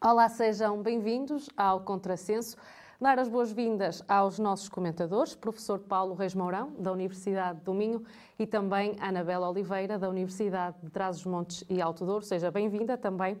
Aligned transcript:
Olá, 0.00 0.28
sejam 0.28 0.80
bem-vindos 0.80 1.50
ao 1.56 1.80
Contrassenso. 1.80 2.56
Dar 3.00 3.18
as 3.18 3.28
boas-vindas 3.28 4.00
aos 4.06 4.38
nossos 4.38 4.68
comentadores, 4.68 5.34
professor 5.34 5.80
Paulo 5.80 6.14
Reis 6.14 6.36
Mourão, 6.36 6.72
da 6.78 6.92
Universidade 6.92 7.60
do 7.62 7.74
Minho, 7.74 8.04
e 8.38 8.46
também 8.46 8.94
Anabela 9.00 9.50
Oliveira, 9.50 9.98
da 9.98 10.08
Universidade 10.08 10.76
de 10.84 10.88
Trás-os-Montes 10.88 11.64
e 11.68 11.82
Alto 11.82 12.06
Douro. 12.06 12.24
Seja 12.24 12.48
bem-vinda 12.48 12.96
também. 12.96 13.36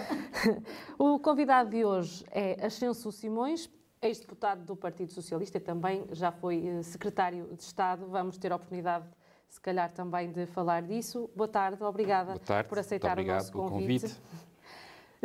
o 0.98 1.18
convidado 1.18 1.68
de 1.68 1.84
hoje 1.84 2.24
é 2.30 2.56
Ascenso 2.64 3.12
Simões, 3.12 3.68
ex-deputado 4.00 4.64
do 4.64 4.74
Partido 4.74 5.12
Socialista 5.12 5.58
e 5.58 5.60
também 5.60 6.06
já 6.12 6.32
foi 6.32 6.66
eh, 6.66 6.82
secretário 6.82 7.54
de 7.54 7.62
Estado. 7.62 8.06
Vamos 8.06 8.38
ter 8.38 8.50
a 8.50 8.56
oportunidade, 8.56 9.04
se 9.46 9.60
calhar, 9.60 9.92
também 9.92 10.32
de 10.32 10.46
falar 10.46 10.80
disso. 10.80 11.28
Boa 11.36 11.48
tarde, 11.48 11.82
obrigada 11.84 12.32
Boa 12.32 12.38
tarde. 12.38 12.66
por 12.66 12.78
aceitar 12.78 13.18
o 13.18 13.22
nosso 13.22 13.52
convite. 13.52 14.06
convite. 14.06 14.45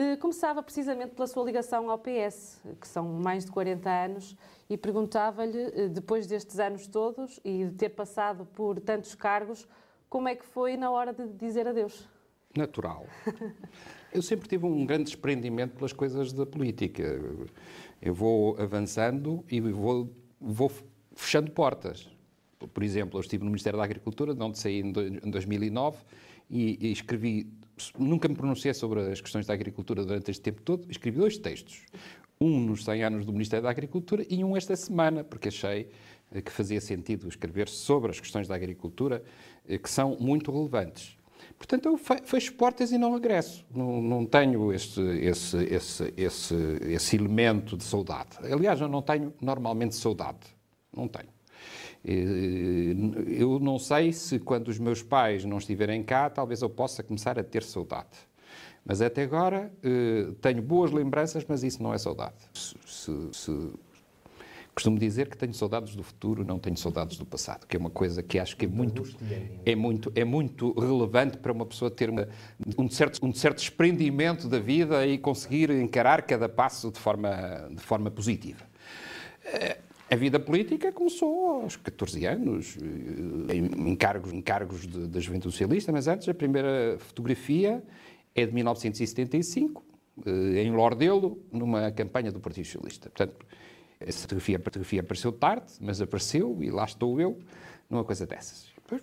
Eh, 0.01 0.17
começava 0.17 0.63
precisamente 0.63 1.13
pela 1.13 1.27
sua 1.27 1.45
ligação 1.45 1.87
ao 1.87 1.99
PS, 1.99 2.59
que 2.79 2.87
são 2.87 3.07
mais 3.07 3.45
de 3.45 3.51
40 3.51 3.87
anos, 3.87 4.35
e 4.67 4.75
perguntava-lhe, 4.75 5.59
eh, 5.59 5.89
depois 5.89 6.25
destes 6.25 6.57
anos 6.57 6.87
todos 6.87 7.39
e 7.45 7.65
de 7.65 7.73
ter 7.73 7.89
passado 7.89 8.43
por 8.43 8.79
tantos 8.79 9.13
cargos, 9.13 9.67
como 10.09 10.27
é 10.27 10.33
que 10.33 10.43
foi 10.43 10.75
na 10.75 10.89
hora 10.89 11.13
de 11.13 11.27
dizer 11.27 11.67
adeus? 11.67 12.09
Natural. 12.57 13.05
Eu 14.11 14.23
sempre 14.23 14.49
tive 14.49 14.65
um 14.65 14.87
grande 14.87 15.03
desprendimento 15.03 15.75
pelas 15.75 15.93
coisas 15.93 16.33
da 16.33 16.47
política. 16.47 17.21
Eu 18.01 18.15
vou 18.15 18.59
avançando 18.59 19.45
e 19.51 19.61
vou, 19.61 20.09
vou 20.39 20.71
fechando 21.13 21.51
portas. 21.51 22.09
Por 22.73 22.83
exemplo, 22.83 23.17
eu 23.17 23.21
estive 23.21 23.43
no 23.43 23.49
Ministério 23.49 23.79
da 23.79 23.85
Agricultura, 23.85 24.35
de 24.35 24.43
onde 24.43 24.59
saí 24.59 24.81
em 24.81 24.91
2009, 24.91 25.97
e, 26.49 26.87
e 26.87 26.91
escrevi 26.91 27.47
nunca 27.97 28.27
me 28.27 28.35
pronunciei 28.35 28.73
sobre 28.73 28.99
as 29.11 29.21
questões 29.21 29.45
da 29.45 29.53
agricultura 29.53 30.05
durante 30.05 30.31
este 30.31 30.41
tempo 30.41 30.61
todo, 30.61 30.89
escrevi 30.89 31.19
dois 31.19 31.37
textos. 31.37 31.85
Um 32.39 32.59
nos 32.59 32.83
100 32.83 33.03
anos 33.03 33.25
do 33.25 33.31
Ministério 33.31 33.63
da 33.63 33.69
Agricultura 33.69 34.25
e 34.29 34.43
um 34.43 34.57
esta 34.57 34.75
semana, 34.75 35.23
porque 35.23 35.49
achei 35.49 35.89
eh, 36.31 36.41
que 36.41 36.51
fazia 36.51 36.81
sentido 36.81 37.27
escrever 37.27 37.67
sobre 37.67 38.11
as 38.11 38.19
questões 38.19 38.47
da 38.47 38.55
agricultura, 38.55 39.23
eh, 39.67 39.77
que 39.77 39.89
são 39.89 40.17
muito 40.19 40.51
relevantes. 40.51 41.17
Portanto, 41.57 41.85
eu 41.85 41.97
fecho 41.97 42.53
portas 42.53 42.91
e 42.91 42.97
não 42.97 43.13
regresso. 43.13 43.63
Não, 43.73 44.01
não 44.01 44.25
tenho 44.25 44.73
esse, 44.73 44.99
esse, 45.19 45.57
esse, 45.65 46.13
esse, 46.17 46.55
esse 46.81 47.15
elemento 47.15 47.77
de 47.77 47.83
saudade. 47.83 48.29
Aliás, 48.51 48.81
eu 48.81 48.87
não 48.87 49.01
tenho 49.01 49.31
normalmente 49.39 49.95
saudade. 49.95 50.39
Não 50.91 51.07
tenho. 51.07 51.29
Eh, 52.03 52.95
eu 53.27 53.59
não 53.59 53.77
sei 53.77 54.11
se 54.11 54.39
quando 54.39 54.67
os 54.67 54.79
meus 54.79 55.03
pais 55.03 55.45
não 55.45 55.57
estiverem 55.57 56.03
cá, 56.03 56.29
talvez 56.29 56.61
eu 56.61 56.69
possa 56.69 57.03
começar 57.03 57.37
a 57.37 57.43
ter 57.43 57.63
saudade. 57.63 58.17
Mas 58.83 59.01
até 59.01 59.23
agora 59.23 59.71
eh, 59.83 60.31
tenho 60.41 60.61
boas 60.61 60.91
lembranças, 60.91 61.45
mas 61.47 61.63
isso 61.63 61.81
não 61.81 61.93
é 61.93 61.97
saudade. 61.97 62.35
Se, 62.53 63.11
se... 63.31 63.71
Costumo 64.73 64.97
dizer 64.97 65.27
que 65.27 65.37
tenho 65.37 65.53
saudades 65.53 65.95
do 65.97 66.01
futuro, 66.01 66.45
não 66.45 66.57
tenho 66.57 66.77
saudades 66.77 67.17
do 67.17 67.25
passado, 67.25 67.67
que 67.67 67.75
é 67.75 67.79
uma 67.79 67.89
coisa 67.89 68.23
que 68.23 68.39
acho 68.39 68.55
que 68.55 68.65
é 68.65 68.67
muito, 68.69 69.03
é 69.65 69.75
muito, 69.75 70.11
é 70.15 70.23
muito 70.23 70.71
relevante 70.79 71.37
para 71.37 71.51
uma 71.51 71.65
pessoa 71.65 71.91
ter 71.91 72.09
uma, 72.09 72.27
um, 72.77 72.89
certo, 72.89 73.23
um 73.23 73.33
certo 73.33 73.57
desprendimento 73.57 74.47
da 74.47 74.59
vida 74.59 75.05
e 75.05 75.17
conseguir 75.17 75.69
encarar 75.71 76.21
cada 76.21 76.47
passo 76.47 76.89
de 76.89 76.99
forma, 76.99 77.69
de 77.69 77.81
forma 77.81 78.09
positiva. 78.09 78.63
A 80.11 80.15
vida 80.17 80.37
política 80.41 80.91
começou 80.91 81.61
aos 81.61 81.77
14 81.77 82.25
anos, 82.25 82.77
eh, 83.49 83.55
em 83.55 83.91
encargos, 83.91 84.33
encargos 84.33 84.85
de, 84.85 85.07
da 85.07 85.21
Juventude 85.21 85.53
Socialista, 85.53 85.89
mas 85.89 86.05
antes 86.05 86.27
a 86.27 86.33
primeira 86.33 86.97
fotografia 86.99 87.81
é 88.35 88.45
de 88.45 88.53
1975, 88.53 89.81
eh, 90.25 90.63
em 90.63 90.71
Lordelo, 90.71 91.41
numa 91.49 91.89
campanha 91.93 92.29
do 92.29 92.41
Partido 92.41 92.65
Socialista. 92.65 93.09
Portanto, 93.09 93.45
essa 94.01 94.19
fotografia, 94.23 94.59
fotografia 94.59 94.99
apareceu 94.99 95.31
tarde, 95.31 95.71
mas 95.79 96.01
apareceu 96.01 96.57
e 96.61 96.69
lá 96.69 96.83
estou 96.83 97.21
eu, 97.21 97.39
numa 97.89 98.03
coisa 98.03 98.27
dessas. 98.27 98.67
Depois, 98.75 99.01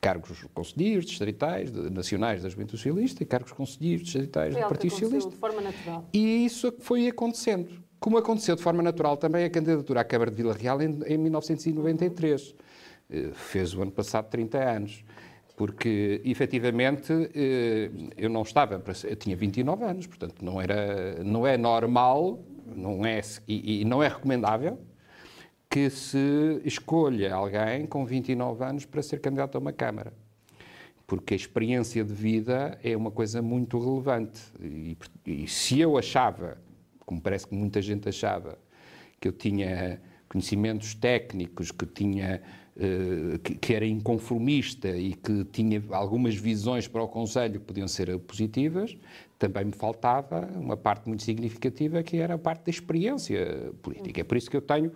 cargos 0.00 0.42
conselheiros 0.54 1.04
distritais, 1.04 1.70
de, 1.70 1.90
nacionais 1.90 2.42
da 2.42 2.48
Juventude 2.48 2.78
Socialista 2.78 3.22
e 3.22 3.26
cargos 3.26 3.52
conselheiros 3.52 4.04
distritais 4.04 4.54
do 4.54 4.60
Partido 4.62 4.90
Socialista. 4.90 5.28
de 5.28 5.36
forma 5.36 5.60
natural. 5.60 6.08
E 6.14 6.46
isso 6.46 6.72
foi 6.80 7.08
acontecendo. 7.08 7.84
Como 7.98 8.18
aconteceu 8.18 8.54
de 8.56 8.62
forma 8.62 8.82
natural 8.82 9.16
também 9.16 9.44
a 9.44 9.50
candidatura 9.50 10.00
à 10.00 10.04
Câmara 10.04 10.30
de 10.30 10.36
Vila 10.36 10.54
Real 10.54 10.80
em, 10.82 10.98
em 11.06 11.18
1993. 11.18 12.54
Eh, 13.10 13.30
fez 13.32 13.74
o 13.74 13.82
ano 13.82 13.92
passado 13.92 14.28
30 14.28 14.58
anos. 14.58 15.04
Porque, 15.56 16.20
efetivamente, 16.24 17.12
eh, 17.34 17.90
eu 18.16 18.28
não 18.28 18.42
estava, 18.42 18.82
eu 19.04 19.16
tinha 19.16 19.34
29 19.34 19.84
anos, 19.84 20.06
portanto, 20.06 20.44
não, 20.44 20.60
era, 20.60 21.24
não 21.24 21.46
é 21.46 21.56
normal 21.56 22.44
não 22.66 23.06
é, 23.06 23.20
e, 23.46 23.82
e 23.82 23.84
não 23.84 24.02
é 24.02 24.08
recomendável 24.08 24.78
que 25.68 25.90
se 25.90 26.60
escolha 26.64 27.34
alguém 27.34 27.86
com 27.86 28.04
29 28.04 28.64
anos 28.64 28.84
para 28.84 29.02
ser 29.02 29.20
candidato 29.20 29.56
a 29.56 29.58
uma 29.58 29.72
Câmara. 29.72 30.12
Porque 31.06 31.34
a 31.34 31.36
experiência 31.36 32.04
de 32.04 32.12
vida 32.12 32.78
é 32.82 32.96
uma 32.96 33.10
coisa 33.10 33.40
muito 33.40 33.78
relevante. 33.78 34.40
E, 34.60 34.96
e 35.24 35.46
se 35.46 35.80
eu 35.80 35.96
achava 35.96 36.58
como 37.06 37.20
parece 37.20 37.46
que 37.46 37.54
muita 37.54 37.80
gente 37.80 38.08
achava, 38.08 38.58
que 39.18 39.28
eu 39.28 39.32
tinha 39.32 40.00
conhecimentos 40.28 40.94
técnicos, 40.94 41.70
que 41.70 41.86
tinha 41.86 42.42
uh, 42.76 43.38
que, 43.38 43.72
era 43.72 43.86
inconformista 43.86 44.88
e 44.88 45.14
que 45.14 45.44
tinha 45.44 45.82
algumas 45.90 46.34
visões 46.34 46.88
para 46.88 47.02
o 47.02 47.08
Conselho 47.08 47.60
que 47.60 47.66
podiam 47.66 47.88
ser 47.88 48.18
positivas, 48.18 48.96
também 49.38 49.66
me 49.66 49.72
faltava 49.72 50.50
uma 50.56 50.76
parte 50.76 51.08
muito 51.08 51.22
significativa 51.22 52.02
que 52.02 52.16
era 52.18 52.34
a 52.34 52.38
parte 52.38 52.64
da 52.64 52.70
experiência 52.70 53.72
política. 53.82 54.20
É 54.20 54.24
por 54.24 54.36
isso 54.36 54.50
que 54.50 54.56
eu 54.56 54.62
tenho 54.62 54.90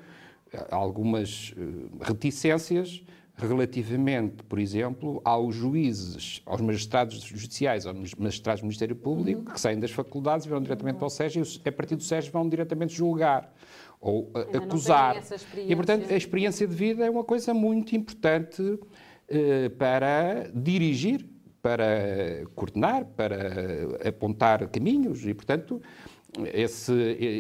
eh, 0.53 0.67
algumas 0.71 1.53
uh, 1.53 2.03
reticências 2.03 3.03
relativamente, 3.41 4.43
por 4.45 4.59
exemplo, 4.59 5.21
aos 5.25 5.55
juízes, 5.55 6.43
aos 6.47 6.61
magistrados 6.61 7.21
judiciais, 7.21 7.87
aos 7.87 8.15
magistrados 8.15 8.61
do 8.61 8.65
Ministério 8.65 8.97
Público, 8.97 9.41
uhum. 9.41 9.55
que 9.55 9.61
saem 9.61 9.79
das 9.79 9.91
faculdades, 9.91 10.47
vão 10.47 10.61
diretamente 10.63 10.99
uhum. 10.99 11.05
ao 11.05 11.11
SES 11.11 11.61
e 11.65 11.69
a 11.69 11.73
partir 11.73 11.97
do 11.97 12.03
SES 12.03 12.29
vão 12.29 12.49
diretamente 12.49 12.95
julgar 12.95 13.53
ou 14.01 14.25
uh, 14.25 14.57
acusar. 14.57 15.23
E, 15.57 15.75
portanto, 15.77 16.11
a 16.11 16.17
experiência 16.17 16.67
de 16.67 16.75
vida 16.75 17.05
é 17.05 17.11
uma 17.11 17.25
coisa 17.25 17.53
muito 17.53 17.95
importante 17.95 18.63
uh, 18.63 19.71
para 19.79 20.51
dirigir, 20.55 21.27
para 21.61 22.47
coordenar, 22.55 23.05
para 23.05 24.09
apontar 24.09 24.67
caminhos 24.69 25.27
e, 25.27 25.35
portanto, 25.35 25.81
esse, 26.55 26.93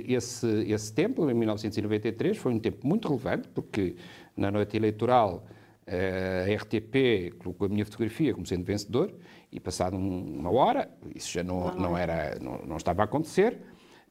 esse, 0.09 0.47
esse 0.69 0.93
tempo, 0.93 1.31
em 1.31 1.35
1993, 1.35 2.37
foi 2.37 2.53
um 2.53 2.59
tempo 2.59 2.87
muito 2.87 3.09
relevante, 3.09 3.49
porque 3.49 3.95
na 4.37 4.51
noite 4.51 4.77
eleitoral 4.77 5.47
a 5.91 6.55
RTP 6.55 7.37
colocou 7.39 7.67
a 7.67 7.69
minha 7.69 7.85
fotografia 7.85 8.33
como 8.33 8.47
sendo 8.47 8.65
vencedor 8.65 9.13
e 9.51 9.59
passado 9.59 9.97
uma 9.97 10.51
hora, 10.51 10.89
isso 11.15 11.33
já 11.33 11.43
não, 11.43 11.75
não, 11.75 11.99
era, 11.99 12.39
não, 12.41 12.59
não 12.65 12.77
estava 12.77 13.03
a 13.03 13.05
acontecer, 13.05 13.59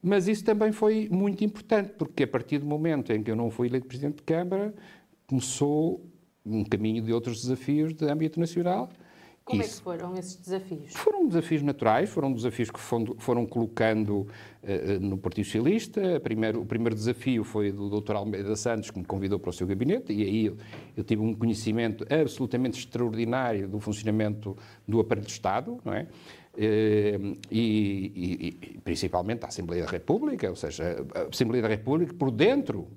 mas 0.01 0.27
isso 0.27 0.43
também 0.43 0.71
foi 0.71 1.07
muito 1.09 1.43
importante, 1.43 1.93
porque 1.97 2.23
a 2.23 2.27
partir 2.27 2.57
do 2.59 2.65
momento 2.65 3.13
em 3.13 3.23
que 3.23 3.31
eu 3.31 3.35
não 3.35 3.49
fui 3.49 3.67
eleito 3.67 3.87
Presidente 3.87 4.17
de 4.17 4.23
Câmara, 4.23 4.73
começou 5.27 6.05
um 6.45 6.63
caminho 6.63 7.01
de 7.01 7.13
outros 7.13 7.41
desafios 7.41 7.93
de 7.93 8.05
âmbito 8.05 8.39
nacional 8.39 8.89
como 9.49 9.63
Isso. 9.63 9.71
é 9.71 9.77
que 9.77 9.83
foram 9.83 10.13
esses 10.15 10.35
desafios? 10.35 10.93
Foram 10.93 11.27
desafios 11.27 11.63
naturais, 11.63 12.09
foram 12.09 12.31
desafios 12.31 12.69
que 12.69 12.79
foram, 12.79 13.45
colocando 13.47 14.27
uh, 14.61 14.99
no 15.01 15.17
Partido 15.17 15.45
Socialista. 15.45 16.19
Primeiro, 16.19 16.61
o 16.61 16.65
primeiro 16.65 16.93
desafio 16.93 17.43
foi 17.43 17.71
do 17.71 17.89
Dr. 17.99 18.15
Almeida 18.15 18.55
Santos, 18.55 18.91
que 18.91 18.99
me 18.99 19.05
convidou 19.05 19.39
para 19.39 19.49
o 19.49 19.53
seu 19.53 19.65
gabinete, 19.65 20.13
e 20.13 20.21
aí 20.21 20.45
eu, 20.45 20.57
eu 20.95 21.03
tive 21.03 21.23
um 21.23 21.33
conhecimento 21.33 22.05
absolutamente 22.13 22.77
extraordinário 22.77 23.67
do 23.67 23.79
funcionamento 23.79 24.55
do 24.87 24.99
aparelho 24.99 25.25
de 25.25 25.33
Estado, 25.33 25.79
não 25.83 25.93
é? 25.93 26.03
Uh, 26.53 27.37
e, 27.49 28.11
e, 28.15 28.47
e, 28.47 28.79
principalmente 28.81 29.45
a 29.45 29.47
Assembleia 29.47 29.85
da 29.85 29.91
República, 29.91 30.47
ou 30.47 30.55
seja, 30.55 31.05
a 31.15 31.21
Assembleia 31.33 31.63
da 31.63 31.69
República, 31.69 32.13
por 32.13 32.29
dentro, 32.29 32.87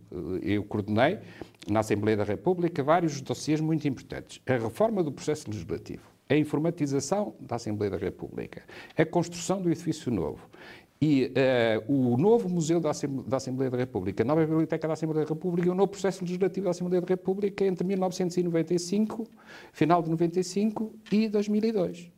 eu 0.42 0.64
coordenei 0.64 1.18
na 1.66 1.80
Assembleia 1.80 2.16
da 2.16 2.24
República 2.24 2.82
vários 2.82 3.20
dossiês 3.20 3.60
muito 3.60 3.86
importantes. 3.88 4.40
A 4.46 4.52
reforma 4.52 5.02
do 5.02 5.12
processo 5.12 5.48
legislativo, 5.48 6.11
a 6.28 6.36
informatização 6.36 7.34
da 7.40 7.56
Assembleia 7.56 7.90
da 7.90 7.96
República, 7.96 8.62
a 8.96 9.04
construção 9.04 9.60
do 9.60 9.70
edifício 9.70 10.10
novo 10.10 10.48
e 11.00 11.32
uh, 11.88 11.92
o 11.92 12.16
novo 12.16 12.48
Museu 12.48 12.78
da 12.78 12.90
Assembleia, 12.90 13.28
da 13.28 13.36
Assembleia 13.36 13.70
da 13.70 13.76
República, 13.76 14.22
a 14.22 14.26
nova 14.26 14.46
Biblioteca 14.46 14.86
da 14.86 14.94
Assembleia 14.94 15.24
da 15.24 15.34
República 15.34 15.66
e 15.66 15.70
o 15.70 15.74
novo 15.74 15.88
processo 15.88 16.22
legislativo 16.22 16.64
da 16.64 16.70
Assembleia 16.70 17.00
da 17.00 17.08
República 17.08 17.64
entre 17.64 17.84
1995, 17.84 19.26
final 19.72 20.00
de 20.00 20.10
95 20.10 20.94
e 21.10 21.28
2002. 21.28 22.08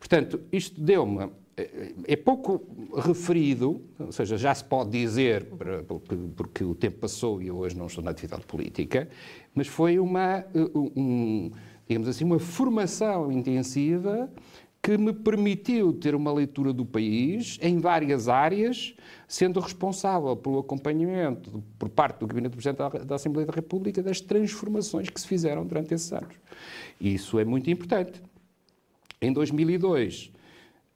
Portanto, 0.00 0.40
isto 0.50 0.80
deu-me 0.80 1.30
é, 1.56 1.92
é 2.08 2.16
pouco 2.16 2.60
referido, 2.96 3.80
ou 3.98 4.10
seja, 4.10 4.36
já 4.36 4.52
se 4.52 4.64
pode 4.64 4.90
dizer, 4.90 5.46
porque 6.36 6.64
o 6.64 6.74
tempo 6.74 6.98
passou 6.98 7.40
e 7.40 7.46
eu 7.46 7.56
hoje 7.56 7.76
não 7.76 7.86
estou 7.86 8.02
na 8.02 8.10
atividade 8.10 8.44
política, 8.44 9.08
mas 9.54 9.68
foi 9.68 9.98
uma, 9.98 10.44
um, 10.96 11.52
digamos 11.88 12.08
assim, 12.08 12.24
uma 12.24 12.38
formação 12.38 13.30
intensiva 13.30 14.30
que 14.84 14.98
me 14.98 15.14
permitiu 15.14 15.94
ter 15.94 16.14
uma 16.14 16.30
leitura 16.30 16.70
do 16.70 16.84
país 16.84 17.58
em 17.62 17.78
várias 17.78 18.28
áreas, 18.28 18.94
sendo 19.26 19.58
responsável 19.58 20.36
pelo 20.36 20.58
acompanhamento 20.58 21.64
por 21.78 21.88
parte 21.88 22.18
do 22.18 22.26
Gabinete 22.26 22.52
do 22.52 22.56
Presidente 22.56 23.06
da 23.06 23.14
Assembleia 23.14 23.46
da 23.46 23.54
República 23.54 24.02
das 24.02 24.20
transformações 24.20 25.08
que 25.08 25.18
se 25.18 25.26
fizeram 25.26 25.64
durante 25.64 25.94
esses 25.94 26.12
anos. 26.12 26.36
Isso 27.00 27.38
é 27.38 27.46
muito 27.46 27.70
importante. 27.70 28.22
Em 29.22 29.32
2002, 29.32 30.33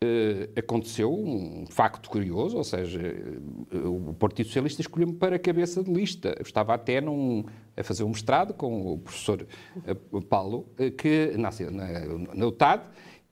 Uh, 0.05 0.47
aconteceu 0.56 1.12
um 1.12 1.67
facto 1.69 2.09
curioso, 2.09 2.56
ou 2.56 2.62
seja, 2.62 3.00
uh, 3.75 4.11
o 4.11 4.15
Partido 4.15 4.47
Socialista 4.47 4.81
escolheu-me 4.81 5.15
para 5.15 5.37
cabeça 5.41 5.83
de 5.83 5.93
lista. 5.93 6.37
Eu 6.39 6.45
estava 6.45 6.73
até 6.73 7.00
num, 7.00 7.45
a 7.77 7.83
fazer 7.83 8.05
um 8.05 8.11
mestrado 8.11 8.55
com 8.55 8.93
o 8.93 8.99
professor 8.99 9.45
uh, 10.12 10.23
Paulo, 10.23 10.69
que 10.97 11.35
nasceu 11.37 11.73
na, 11.73 11.87
na 12.33 12.47
UTAD, 12.47 12.85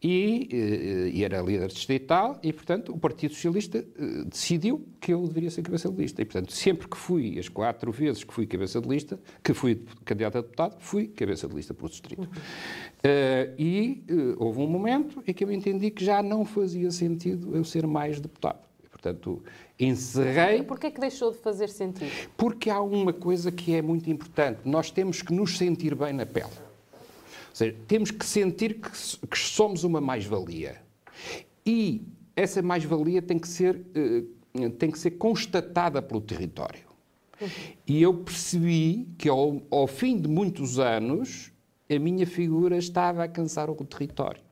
e, 0.07 0.49
eh, 0.53 1.11
e, 1.15 1.25
era 1.25 1.43
líder 1.43 1.67
distrital 1.67 2.39
e, 2.41 2.53
portanto, 2.53 2.93
o 2.93 2.99
Partido 2.99 3.35
Socialista 3.35 3.79
eh, 3.79 4.25
decidiu 4.25 4.87
que 5.01 5.13
eu 5.13 5.27
deveria 5.27 5.51
ser 5.51 5.63
cabeça 5.63 5.91
de 5.91 6.01
lista. 6.01 6.23
E, 6.23 6.25
portanto, 6.25 6.53
sempre 6.53 6.87
que 6.87 6.97
fui, 6.97 7.37
as 7.41 7.49
quatro 7.49 7.91
vezes 7.91 8.23
que 8.23 8.33
fui 8.33 8.47
cabeça 8.47 8.81
de 8.81 8.89
lista, 8.89 9.19
que 9.43 9.53
fui 9.53 9.83
candidato 10.05 10.39
a 10.39 10.41
deputado, 10.43 10.77
fui 10.79 11.09
cabeça 11.09 11.49
de 11.49 11.57
lista 11.57 11.75
para 11.75 11.87
o 11.87 11.89
distrito. 11.89 12.21
Uhum. 12.21 12.27
Uh, 12.27 13.55
e 13.59 14.05
uh, 14.09 14.45
houve 14.45 14.61
um 14.61 14.69
momento 14.69 15.21
em 15.27 15.35
que 15.35 15.43
eu 15.43 15.51
entendi 15.51 15.91
que 15.91 16.05
já 16.05 16.23
não 16.23 16.45
fazia 16.45 16.91
sentido 16.93 17.57
eu 17.57 17.65
ser 17.65 17.85
mais 17.85 18.21
deputado. 18.21 18.61
E, 18.85 18.89
portanto, 18.89 19.43
encerrei... 19.79 20.63
Porquê 20.63 20.87
é 20.87 20.91
que 20.93 21.01
deixou 21.01 21.33
de 21.33 21.39
fazer 21.39 21.69
sentido? 21.69 22.13
Porque 22.37 22.71
há 22.71 22.81
uma 22.81 23.13
coisa 23.13 23.51
que 23.51 23.75
é 23.75 23.83
muito 23.83 24.09
importante. 24.09 24.61
Nós 24.65 24.89
temos 24.89 25.21
que 25.21 25.35
nos 25.35 25.59
sentir 25.59 25.97
bem 25.97 26.13
na 26.13 26.25
pele 26.25 26.66
seja, 27.57 27.77
temos 27.87 28.11
que 28.11 28.25
sentir 28.25 28.81
que, 28.81 28.91
que 29.27 29.39
somos 29.39 29.85
uma 29.85 30.01
mais-valia. 30.01 30.83
E 31.65 32.03
essa 32.35 32.61
mais-valia 32.63 33.23
tem 33.23 33.39
que 33.39 33.49
ser 33.49 33.77
uh, 33.77 34.71
tem 34.79 34.91
que 34.91 34.99
ser 34.99 35.13
constatada 35.13 36.01
pelo 36.01 36.21
território. 36.21 36.87
E 37.87 38.01
eu 38.01 38.15
percebi 38.15 39.07
que 39.19 39.29
ao, 39.29 39.63
ao 39.71 39.87
fim 39.87 40.19
de 40.19 40.29
muitos 40.29 40.79
anos 40.79 41.53
a 41.91 41.99
minha 41.99 42.27
figura 42.27 42.77
estava 42.79 43.25
a 43.25 43.29
cansar 43.29 43.69
o 43.69 43.75
território. 43.85 44.46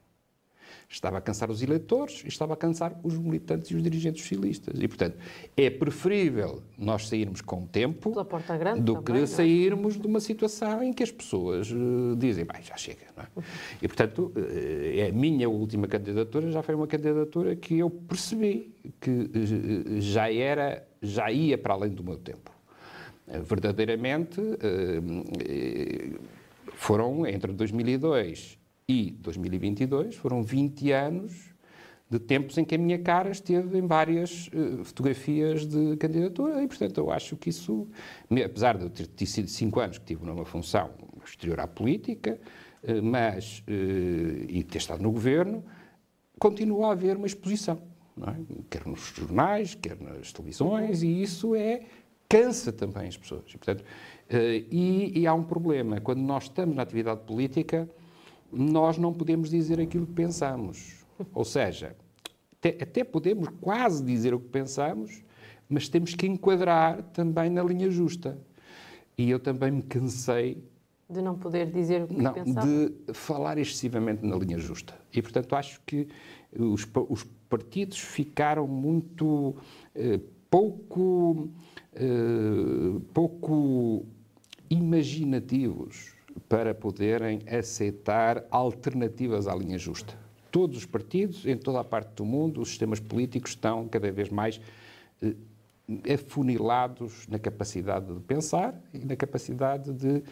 Estava 0.94 1.19
a 1.19 1.20
cansar 1.20 1.50
os 1.50 1.61
eleitores 1.61 2.23
e 2.25 2.29
estava 2.29 2.55
a 2.55 2.56
cansar 2.56 2.96
os 3.02 3.19
militantes 3.19 3.69
e 3.73 3.75
os 3.75 3.82
dirigentes 3.82 4.23
socialistas. 4.23 4.81
E, 4.81 4.87
portanto, 4.87 5.17
é 5.56 5.69
preferível 5.69 6.62
nós 6.79 7.08
sairmos 7.08 7.41
com 7.41 7.67
tempo 7.67 8.12
grande, 8.56 8.81
do 8.81 8.99
que 8.99 9.06
também, 9.06 9.26
sairmos 9.26 10.00
de 10.00 10.06
uma 10.06 10.20
situação 10.20 10.85
em 10.85 10.93
que 10.93 11.02
as 11.02 11.11
pessoas 11.11 11.69
uh, 11.73 12.14
dizem, 12.17 12.44
bem, 12.44 12.62
já 12.62 12.76
chega. 12.76 13.00
É? 13.17 13.43
E, 13.82 13.88
portanto, 13.88 14.32
uh, 14.37 14.41
é 14.96 15.08
a 15.08 15.12
minha 15.12 15.50
última 15.50 15.88
candidatura 15.88 16.49
já 16.52 16.62
foi 16.62 16.76
uma 16.76 16.87
candidatura 16.87 17.56
que 17.56 17.76
eu 17.76 17.91
percebi 17.91 18.73
que 19.00 19.11
uh, 19.11 20.00
já 20.00 20.32
era, 20.32 20.87
já 21.02 21.29
ia 21.32 21.58
para 21.58 21.75
além 21.75 21.91
do 21.91 22.05
meu 22.05 22.19
tempo. 22.19 22.52
verdadeiramente, 23.43 24.41
foram 26.75 27.26
entre 27.26 27.52
2002 27.52 28.62
e 28.89 29.13
2022 29.13 30.15
foram 30.15 30.43
20 30.43 30.93
anos 30.93 31.55
de 32.11 32.19
tempos 32.19 32.59
em 32.59 32.65
que 32.65 32.75
a 32.75 32.79
minha 32.79 32.99
cara 32.99 33.31
esteve 33.31 33.79
em 33.79 33.87
várias 33.87 34.49
uh, 34.49 34.85
fotografias 34.85 35.67
de 35.67 35.97
candidatura 35.97 36.63
e, 36.63 36.69
portanto, 36.69 36.99
eu 36.99 37.11
acho 37.11 37.37
que 37.37 37.49
isso, 37.49 37.89
apesar 38.45 38.77
de 38.77 38.85
eu 38.85 38.91
ter, 38.91 39.27
sido 39.27 39.49
cinco 39.49 39.81
anos 39.81 39.99
que 39.99 40.05
tive 40.05 40.25
numa 40.25 40.45
função 40.45 40.91
exterior 41.25 41.61
à 41.61 41.67
política, 41.67 42.39
uh, 42.83 43.03
mas, 43.03 43.61
uh, 43.61 44.45
e 44.49 44.63
ter 44.63 44.79
estado 44.79 45.03
no 45.03 45.11
governo, 45.11 45.65
continua 46.39 46.89
a 46.89 46.93
haver 46.93 47.17
uma 47.17 47.27
exposição, 47.27 47.81
é? 48.21 48.35
quer 48.69 48.87
nos 48.87 49.01
jornais, 49.01 49.75
quer 49.75 49.99
nas 49.99 50.31
televisões, 50.31 51.03
e 51.03 51.23
isso 51.23 51.55
é 51.55 51.85
cansa 52.29 52.71
também 52.71 53.09
as 53.09 53.17
pessoas. 53.17 53.45
E, 53.49 53.57
portanto, 53.57 53.85
e, 54.71 55.21
e 55.21 55.27
há 55.27 55.35
um 55.35 55.45
problema, 55.45 56.01
quando 56.01 56.21
nós 56.21 56.45
estamos 56.45 56.75
na 56.75 56.83
atividade 56.83 57.21
política, 57.21 57.89
nós 58.55 58.99
não 58.99 59.12
podemos 59.12 59.51
dizer 59.51 59.81
aquilo 59.81 60.06
que 60.06 60.12
pensamos. 60.12 61.05
Ou 61.33 61.45
seja, 61.45 61.97
até 62.81 63.05
podemos 63.05 63.49
quase 63.61 64.03
dizer 64.05 64.35
o 64.35 64.41
que 64.41 64.49
pensamos, 64.49 65.23
mas 65.69 65.89
temos 65.89 66.15
que 66.15 66.27
enquadrar 66.27 67.03
também 67.12 67.51
na 67.51 67.62
linha 67.62 67.91
justa. 67.91 68.39
E 69.17 69.31
eu 69.31 69.39
também 69.39 69.71
me 69.71 69.83
cansei 69.83 70.62
de 71.09 71.21
não 71.21 71.37
poder 71.37 71.71
dizer 71.71 72.03
o 72.03 72.09
que 72.09 72.21
não, 72.21 72.33
pensava? 72.33 72.67
De 72.67 73.12
falar 73.12 73.59
excessivamente 73.59 74.25
na 74.25 74.37
linha 74.37 74.59
justa. 74.59 74.95
E, 75.12 75.21
portanto, 75.21 75.55
acho 75.55 75.81
que 75.87 76.09
os, 76.59 76.87
os 77.09 77.25
partidos 77.49 77.99
ficaram 77.99 78.67
muito 78.67 79.55
eh, 79.95 80.19
pouco, 80.51 81.49
eh, 81.95 83.01
pouco 83.12 84.06
imaginativos 84.71 86.14
para 86.49 86.75
poderem 86.75 87.41
aceitar 87.47 88.45
alternativas 88.51 89.47
à 89.47 89.55
linha 89.55 89.79
justa. 89.79 90.15
Todos 90.51 90.79
os 90.79 90.87
partidos, 90.87 91.47
em 91.47 91.57
toda 91.57 91.81
a 91.81 91.85
parte 91.85 92.15
do 92.15 92.25
mundo, 92.25 92.61
os 92.61 92.69
sistemas 92.69 93.01
políticos 93.01 93.51
estão 93.51 93.89
cada 93.89 94.11
vez 94.11 94.29
mais 94.29 94.61
eh, 95.23 95.35
afunilados 96.13 97.27
na 97.29 97.39
capacidade 97.39 98.13
de 98.13 98.21
pensar 98.21 98.81
e 98.93 98.99
na 98.99 99.17
capacidade 99.17 99.93
de 99.93 100.23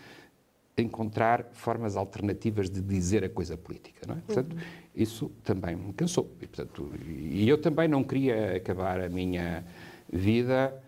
encontrar 0.76 1.50
formas 1.52 1.96
alternativas 1.96 2.70
de 2.70 2.80
dizer 2.80 3.24
a 3.24 3.28
coisa 3.28 3.56
política. 3.56 4.06
Não 4.06 4.14
é? 4.16 4.20
Portanto, 4.20 4.56
isso 4.94 5.30
também 5.44 5.76
me 5.76 5.92
cansou. 5.92 6.30
E, 6.40 6.46
portanto, 6.46 6.90
e 7.06 7.48
eu 7.48 7.58
também 7.58 7.88
não 7.88 8.02
queria 8.02 8.56
acabar 8.56 9.00
a 9.00 9.08
minha 9.08 9.64
vida 10.10 10.82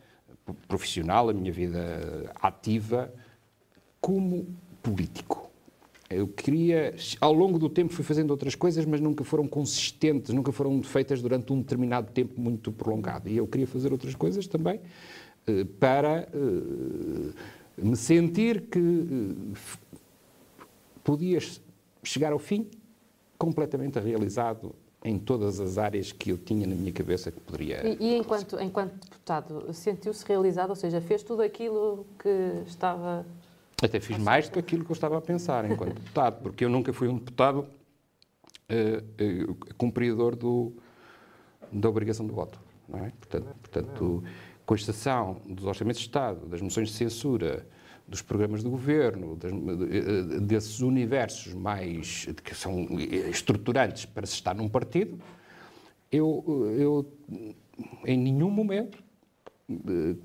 profissional, 0.68 1.28
a 1.28 1.32
minha 1.32 1.52
vida 1.52 2.32
ativa, 2.36 3.12
como 4.00 4.46
político. 4.84 5.50
Eu 6.10 6.28
queria, 6.28 6.94
ao 7.20 7.32
longo 7.32 7.58
do 7.58 7.68
tempo 7.68 7.92
fui 7.92 8.04
fazendo 8.04 8.30
outras 8.30 8.54
coisas, 8.54 8.84
mas 8.84 9.00
nunca 9.00 9.24
foram 9.24 9.48
consistentes, 9.48 10.32
nunca 10.32 10.52
foram 10.52 10.82
feitas 10.82 11.22
durante 11.22 11.50
um 11.52 11.58
determinado 11.58 12.12
tempo 12.12 12.38
muito 12.38 12.70
prolongado. 12.70 13.28
E 13.28 13.36
eu 13.38 13.46
queria 13.46 13.66
fazer 13.66 13.90
outras 13.90 14.14
coisas 14.14 14.46
também 14.46 14.80
eh, 15.46 15.64
para 15.80 16.28
eh, 16.32 17.32
me 17.78 17.96
sentir 17.96 18.62
que 18.62 18.78
eh, 18.78 19.58
podia 21.02 21.38
chegar 22.02 22.32
ao 22.32 22.38
fim 22.38 22.68
completamente 23.38 23.98
realizado 23.98 24.74
em 25.02 25.18
todas 25.18 25.58
as 25.58 25.78
áreas 25.78 26.12
que 26.12 26.30
eu 26.30 26.38
tinha 26.38 26.66
na 26.66 26.74
minha 26.74 26.92
cabeça 26.92 27.30
que 27.32 27.40
poderia. 27.40 27.86
E, 27.86 27.96
e 27.98 28.16
enquanto, 28.16 28.60
enquanto 28.60 28.94
deputado, 28.94 29.72
sentiu-se 29.72 30.24
realizado, 30.26 30.70
ou 30.70 30.76
seja, 30.76 31.00
fez 31.00 31.22
tudo 31.22 31.42
aquilo 31.42 32.06
que 32.18 32.62
estava 32.66 33.24
até 33.84 34.00
fiz 34.00 34.18
mais 34.18 34.48
do 34.48 34.52
que 34.52 34.58
aquilo 34.58 34.84
que 34.84 34.90
eu 34.90 34.94
estava 34.94 35.18
a 35.18 35.20
pensar 35.20 35.70
enquanto 35.70 35.94
deputado, 36.00 36.42
porque 36.42 36.64
eu 36.64 36.68
nunca 36.68 36.92
fui 36.92 37.08
um 37.08 37.18
deputado 37.18 37.66
uh, 38.70 39.50
uh, 39.50 39.74
cumpridor 39.76 40.34
do, 40.36 40.72
da 41.72 41.88
obrigação 41.88 42.26
de 42.26 42.32
voto. 42.32 42.58
É? 42.92 43.10
Portanto, 43.18 43.56
portanto, 43.60 44.24
com 44.66 44.74
exceção 44.74 45.40
dos 45.46 45.64
orçamentos 45.64 46.00
de 46.00 46.06
Estado, 46.06 46.46
das 46.46 46.60
moções 46.60 46.88
de 46.88 46.94
censura, 46.94 47.66
dos 48.06 48.20
programas 48.20 48.62
de 48.62 48.68
governo, 48.68 49.36
das, 49.36 49.52
eh, 49.52 50.40
desses 50.40 50.80
universos 50.80 51.54
mais 51.54 52.26
que 52.44 52.54
são 52.54 52.86
estruturantes 53.30 54.04
para 54.04 54.26
se 54.26 54.34
estar 54.34 54.54
num 54.54 54.68
partido, 54.68 55.18
eu, 56.12 56.44
eu 56.78 57.12
em 58.04 58.18
nenhum 58.18 58.50
momento 58.50 59.02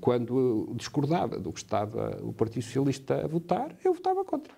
quando 0.00 0.72
discordava 0.76 1.38
do 1.38 1.52
que 1.52 1.60
estava 1.60 2.18
o 2.22 2.32
Partido 2.32 2.62
Socialista 2.62 3.24
a 3.24 3.26
votar, 3.26 3.74
eu 3.84 3.94
votava 3.94 4.24
contra. 4.24 4.52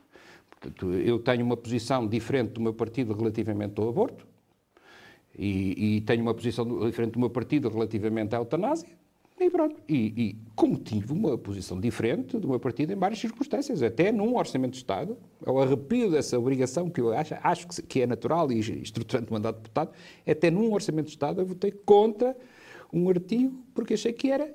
Portanto, 0.51 0.93
eu 0.93 1.19
tenho 1.19 1.45
uma 1.45 1.57
posição 1.57 2.07
diferente 2.07 2.53
do 2.53 2.61
meu 2.61 2.75
partido 2.75 3.13
relativamente 3.15 3.81
ao 3.81 3.89
aborto 3.89 4.27
e, 5.37 5.97
e 5.97 6.01
tenho 6.03 6.23
uma 6.23 6.35
posição 6.35 6.65
diferente 6.87 7.13
do 7.13 7.21
meu 7.21 7.31
partido 7.31 7.69
relativamente 7.69 8.35
à 8.35 8.39
eutanásia. 8.39 8.89
E 9.41 9.51
pronto. 9.51 9.81
E, 9.89 9.97
e, 9.97 10.37
como 10.55 10.77
tive 10.77 11.13
uma 11.13 11.37
posição 11.37 11.81
diferente 11.81 12.39
do 12.39 12.49
meu 12.49 12.61
partido 12.61 12.93
em 12.93 12.97
várias 12.97 13.19
circunstâncias, 13.19 13.83
até 13.83 14.13
num 14.13 14.37
orçamento 14.37 14.73
de 14.73 14.79
Estado, 14.79 15.17
ao 15.45 15.61
arrepio 15.61 16.11
dessa 16.11 16.39
obrigação 16.39 16.89
que 16.89 17.01
eu 17.01 17.13
acho, 17.13 17.35
acho 17.43 17.67
que 17.67 18.03
é 18.03 18.07
natural 18.07 18.53
e 18.53 18.61
estruturante 18.61 19.27
do 19.27 19.33
mandato 19.33 19.57
de 19.57 19.63
deputado, 19.63 19.91
até 20.25 20.49
num 20.49 20.73
orçamento 20.73 21.07
de 21.07 21.13
Estado 21.13 21.41
eu 21.41 21.47
votei 21.47 21.73
contra 21.73 22.37
um 22.93 23.09
artigo 23.09 23.53
porque 23.75 23.95
achei 23.95 24.13
que 24.13 24.31
era 24.31 24.55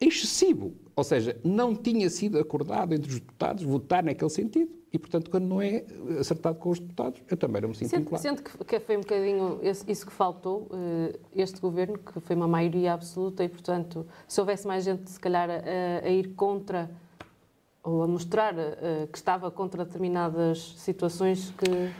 excessivo. 0.00 0.72
Ou 0.96 1.04
seja, 1.04 1.38
não 1.44 1.74
tinha 1.74 2.08
sido 2.10 2.38
acordado 2.38 2.94
entre 2.94 3.10
os 3.10 3.20
deputados 3.20 3.62
votar 3.62 4.02
naquele 4.02 4.30
sentido. 4.30 4.70
E, 4.92 4.98
portanto, 4.98 5.30
quando 5.30 5.44
não 5.44 5.62
é 5.62 5.84
acertado 6.18 6.58
com 6.58 6.70
os 6.70 6.80
deputados, 6.80 7.22
eu 7.30 7.36
também 7.36 7.62
não 7.62 7.68
me 7.68 7.76
sinto 7.76 7.90
sendo, 7.90 8.18
Sendo 8.18 8.42
que 8.42 8.80
foi 8.80 8.96
um 8.96 9.00
bocadinho 9.00 9.60
isso 9.62 10.04
que 10.04 10.12
faltou, 10.12 10.68
eh, 10.72 11.16
este 11.36 11.60
governo, 11.60 11.96
que 11.96 12.18
foi 12.18 12.34
uma 12.34 12.48
maioria 12.48 12.92
absoluta, 12.94 13.44
e, 13.44 13.48
portanto, 13.48 14.04
se 14.26 14.40
houvesse 14.40 14.66
mais 14.66 14.82
gente, 14.82 15.08
se 15.08 15.20
calhar, 15.20 15.48
a, 15.48 16.04
a 16.04 16.10
ir 16.10 16.34
contra 16.34 16.90
ou 17.84 18.02
a 18.02 18.06
mostrar 18.08 18.58
eh, 18.58 19.08
que 19.10 19.16
estava 19.16 19.48
contra 19.48 19.84
determinadas 19.84 20.74
situações 20.76 21.54
que 21.56 21.92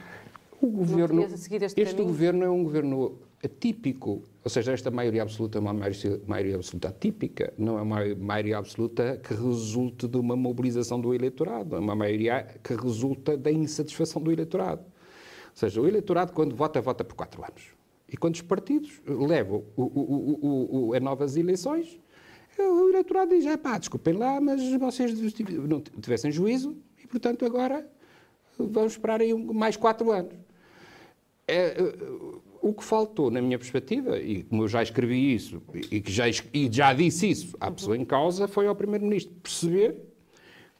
O 0.60 0.66
governo, 0.66 1.22
este, 1.22 1.80
este 1.80 2.02
governo 2.02 2.44
é 2.44 2.50
um 2.50 2.64
governo 2.64 3.18
atípico, 3.42 4.22
ou 4.44 4.50
seja, 4.50 4.72
esta 4.72 4.90
maioria 4.90 5.22
absoluta 5.22 5.58
é 5.58 5.60
uma 5.60 5.72
maioria, 5.72 6.56
absoluta 6.56 6.88
atípica, 6.88 7.52
não 7.56 7.78
é 7.78 7.82
uma 7.82 8.14
maioria 8.16 8.58
absoluta 8.58 9.16
que 9.16 9.32
resulte 9.32 10.06
de 10.06 10.18
uma 10.18 10.36
mobilização 10.36 11.00
do 11.00 11.14
eleitorado, 11.14 11.76
é 11.76 11.78
uma 11.78 11.94
maioria 11.94 12.46
que 12.62 12.74
resulta 12.74 13.36
da 13.36 13.50
insatisfação 13.50 14.20
do 14.20 14.30
eleitorado. 14.30 14.82
Ou 14.82 15.56
seja, 15.56 15.80
o 15.80 15.88
eleitorado, 15.88 16.32
quando 16.32 16.54
vota, 16.54 16.80
vota 16.80 17.02
por 17.02 17.14
quatro 17.14 17.42
anos. 17.42 17.68
E 18.08 18.16
quando 18.16 18.34
os 18.34 18.42
partidos 18.42 19.00
levam 19.06 19.64
o, 19.76 19.82
o, 19.82 20.88
o, 20.88 20.94
a 20.94 21.00
novas 21.00 21.36
eleições, 21.36 21.98
o 22.58 22.88
eleitorado 22.88 23.30
diz: 23.30 23.56
pá, 23.56 23.78
desculpem 23.78 24.14
lá, 24.14 24.40
mas 24.40 24.60
vocês 24.74 25.14
não 25.68 25.80
tivessem 25.80 26.30
juízo 26.30 26.76
e, 27.02 27.06
portanto, 27.06 27.44
agora 27.44 27.88
vamos 28.58 28.92
esperar 28.92 29.20
aí 29.20 29.32
mais 29.32 29.76
quatro 29.76 30.10
anos. 30.10 30.34
É, 31.46 31.74
o 32.62 32.74
que 32.74 32.84
faltou, 32.84 33.30
na 33.30 33.40
minha 33.40 33.58
perspectiva, 33.58 34.18
e 34.18 34.42
como 34.42 34.64
eu 34.64 34.68
já 34.68 34.82
escrevi 34.82 35.34
isso 35.34 35.62
e, 35.90 36.00
que 36.00 36.12
já, 36.12 36.24
e 36.28 36.68
já 36.70 36.92
disse 36.92 37.30
isso 37.30 37.56
à 37.58 37.70
pessoa 37.70 37.96
em 37.96 38.04
causa, 38.04 38.46
foi 38.46 38.66
ao 38.66 38.74
Primeiro-Ministro 38.74 39.34
perceber 39.42 39.96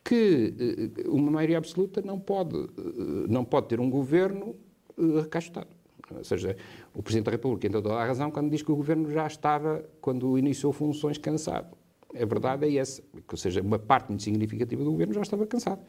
que 0.04 0.54
eh, 0.58 1.08
uma 1.08 1.30
maioria 1.30 1.58
absoluta 1.58 2.02
não 2.02 2.18
pode, 2.18 2.56
eh, 2.56 3.26
não 3.28 3.44
pode 3.44 3.68
ter 3.68 3.80
um 3.80 3.88
governo 3.88 4.56
eh, 4.98 5.20
recastado. 5.20 5.68
Ou 6.14 6.24
seja, 6.24 6.56
o 6.94 7.02
Presidente 7.02 7.26
da 7.26 7.30
República 7.32 7.62
tem 7.62 7.70
toda 7.70 7.94
a 7.94 8.04
razão 8.04 8.30
quando 8.30 8.50
diz 8.50 8.62
que 8.62 8.72
o 8.72 8.76
governo 8.76 9.10
já 9.10 9.26
estava, 9.26 9.84
quando 10.00 10.36
iniciou 10.36 10.72
funções, 10.72 11.16
cansado 11.18 11.79
a 12.14 12.24
verdade 12.24 12.66
é 12.66 12.76
essa, 12.80 13.02
ou 13.30 13.36
seja, 13.36 13.60
uma 13.60 13.78
parte 13.78 14.08
muito 14.08 14.22
significativa 14.22 14.82
do 14.82 14.90
governo 14.90 15.14
já 15.14 15.22
estava 15.22 15.46
cansado. 15.46 15.80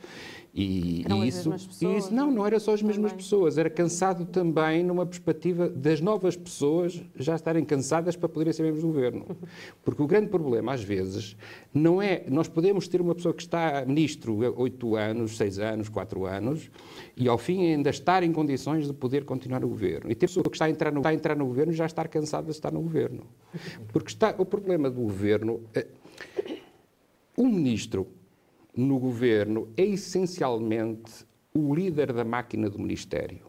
E, 0.53 1.03
Eram 1.05 1.23
e 1.23 1.27
isso, 1.27 1.49
pessoas? 1.49 2.05
Isso, 2.05 2.13
não, 2.13 2.29
não 2.29 2.45
era 2.45 2.59
só 2.59 2.73
as 2.73 2.81
também. 2.81 2.95
mesmas 2.95 3.13
pessoas, 3.13 3.57
era 3.57 3.69
cansado 3.69 4.25
também 4.25 4.83
numa 4.83 5.05
perspectiva 5.05 5.69
das 5.69 6.01
novas 6.01 6.35
pessoas 6.35 7.01
já 7.15 7.35
estarem 7.35 7.63
cansadas 7.65 8.15
para 8.15 8.29
poderem 8.29 8.53
ser 8.53 8.63
membros 8.63 8.81
do 8.81 8.87
governo. 8.87 9.25
Porque 9.83 10.01
o 10.01 10.07
grande 10.07 10.27
problema, 10.27 10.73
às 10.73 10.83
vezes, 10.83 11.35
não 11.73 12.01
é. 12.01 12.23
Nós 12.29 12.47
podemos 12.47 12.87
ter 12.87 13.01
uma 13.01 13.15
pessoa 13.15 13.33
que 13.33 13.41
está 13.41 13.83
ministro 13.85 14.37
oito 14.57 14.95
anos, 14.95 15.37
seis 15.37 15.57
anos, 15.57 15.89
quatro 15.89 16.25
anos, 16.25 16.69
e 17.15 17.27
ao 17.27 17.37
fim 17.37 17.65
ainda 17.65 17.89
estar 17.89 18.23
em 18.23 18.31
condições 18.31 18.87
de 18.87 18.93
poder 18.93 19.25
continuar 19.25 19.63
o 19.63 19.69
governo. 19.69 20.11
E 20.11 20.15
ter 20.15 20.27
pessoa 20.27 20.43
que 20.43 20.55
está 20.55 20.65
a 20.65 20.69
entrar 20.69 20.91
no, 20.91 20.99
está 20.99 21.09
a 21.09 21.13
entrar 21.13 21.35
no 21.35 21.45
governo 21.45 21.73
já 21.73 21.85
estar 21.85 22.07
cansada 22.07 22.45
de 22.45 22.51
estar 22.51 22.71
no 22.71 22.81
governo. 22.81 23.23
Porque 23.91 24.09
está, 24.09 24.35
o 24.37 24.45
problema 24.45 24.89
do 24.89 25.01
governo. 25.01 25.61
Um 27.37 27.47
ministro 27.47 28.07
no 28.75 28.99
governo 28.99 29.69
é 29.75 29.83
essencialmente 29.83 31.25
o 31.53 31.73
líder 31.73 32.13
da 32.13 32.23
máquina 32.23 32.69
do 32.69 32.79
ministério. 32.79 33.45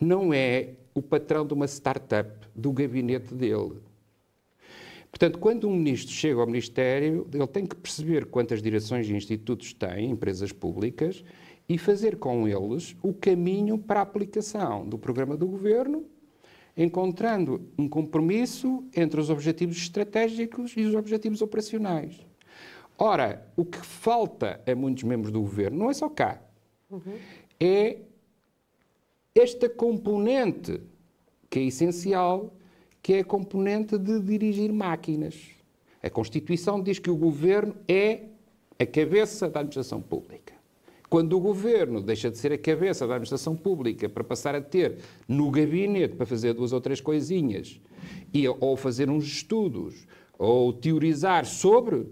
Não 0.00 0.32
é 0.32 0.74
o 0.94 1.02
patrão 1.02 1.46
de 1.46 1.54
uma 1.54 1.66
startup 1.66 2.30
do 2.54 2.72
gabinete 2.72 3.34
dele. 3.34 3.80
Portanto, 5.10 5.38
quando 5.38 5.68
um 5.68 5.76
ministro 5.76 6.12
chega 6.12 6.40
ao 6.40 6.46
Ministério, 6.46 7.26
ele 7.32 7.46
tem 7.46 7.64
que 7.64 7.76
perceber 7.76 8.26
quantas 8.26 8.60
direções 8.60 9.08
e 9.08 9.12
institutos 9.12 9.72
tem, 9.72 10.10
empresas 10.10 10.50
públicas, 10.50 11.24
e 11.68 11.78
fazer 11.78 12.16
com 12.16 12.48
eles 12.48 12.96
o 13.00 13.14
caminho 13.14 13.78
para 13.78 14.00
a 14.00 14.02
aplicação 14.02 14.86
do 14.86 14.98
programa 14.98 15.36
do 15.36 15.46
governo 15.46 16.04
encontrando 16.76 17.68
um 17.78 17.88
compromisso 17.88 18.84
entre 18.94 19.20
os 19.20 19.30
objetivos 19.30 19.76
estratégicos 19.76 20.74
e 20.76 20.82
os 20.82 20.94
objetivos 20.94 21.40
operacionais. 21.40 22.26
Ora, 22.98 23.46
o 23.56 23.64
que 23.64 23.78
falta 23.78 24.60
a 24.66 24.74
muitos 24.74 25.04
membros 25.04 25.32
do 25.32 25.40
governo, 25.40 25.78
não 25.78 25.90
é 25.90 25.94
só 25.94 26.08
cá, 26.08 26.40
uhum. 26.90 27.16
é 27.58 27.98
esta 29.34 29.68
componente 29.68 30.80
que 31.50 31.58
é 31.58 31.62
essencial, 31.64 32.54
que 33.02 33.14
é 33.14 33.18
a 33.20 33.24
componente 33.24 33.98
de 33.98 34.20
dirigir 34.20 34.72
máquinas. 34.72 35.50
A 36.02 36.08
Constituição 36.08 36.80
diz 36.82 36.98
que 36.98 37.10
o 37.10 37.16
governo 37.16 37.76
é 37.88 38.22
a 38.78 38.86
cabeça 38.86 39.48
da 39.48 39.60
administração 39.60 40.00
pública. 40.00 40.53
Quando 41.14 41.34
o 41.34 41.40
governo 41.40 42.02
deixa 42.02 42.28
de 42.28 42.36
ser 42.36 42.50
a 42.50 42.58
cabeça 42.58 43.06
da 43.06 43.14
administração 43.14 43.54
pública 43.54 44.08
para 44.08 44.24
passar 44.24 44.56
a 44.56 44.60
ter 44.60 44.98
no 45.28 45.48
gabinete 45.48 46.16
para 46.16 46.26
fazer 46.26 46.54
duas 46.54 46.72
ou 46.72 46.80
três 46.80 47.00
coisinhas, 47.00 47.80
e, 48.32 48.48
ou 48.48 48.76
fazer 48.76 49.08
uns 49.08 49.24
estudos, 49.24 50.08
ou 50.36 50.72
teorizar 50.72 51.46
sobre, 51.46 52.08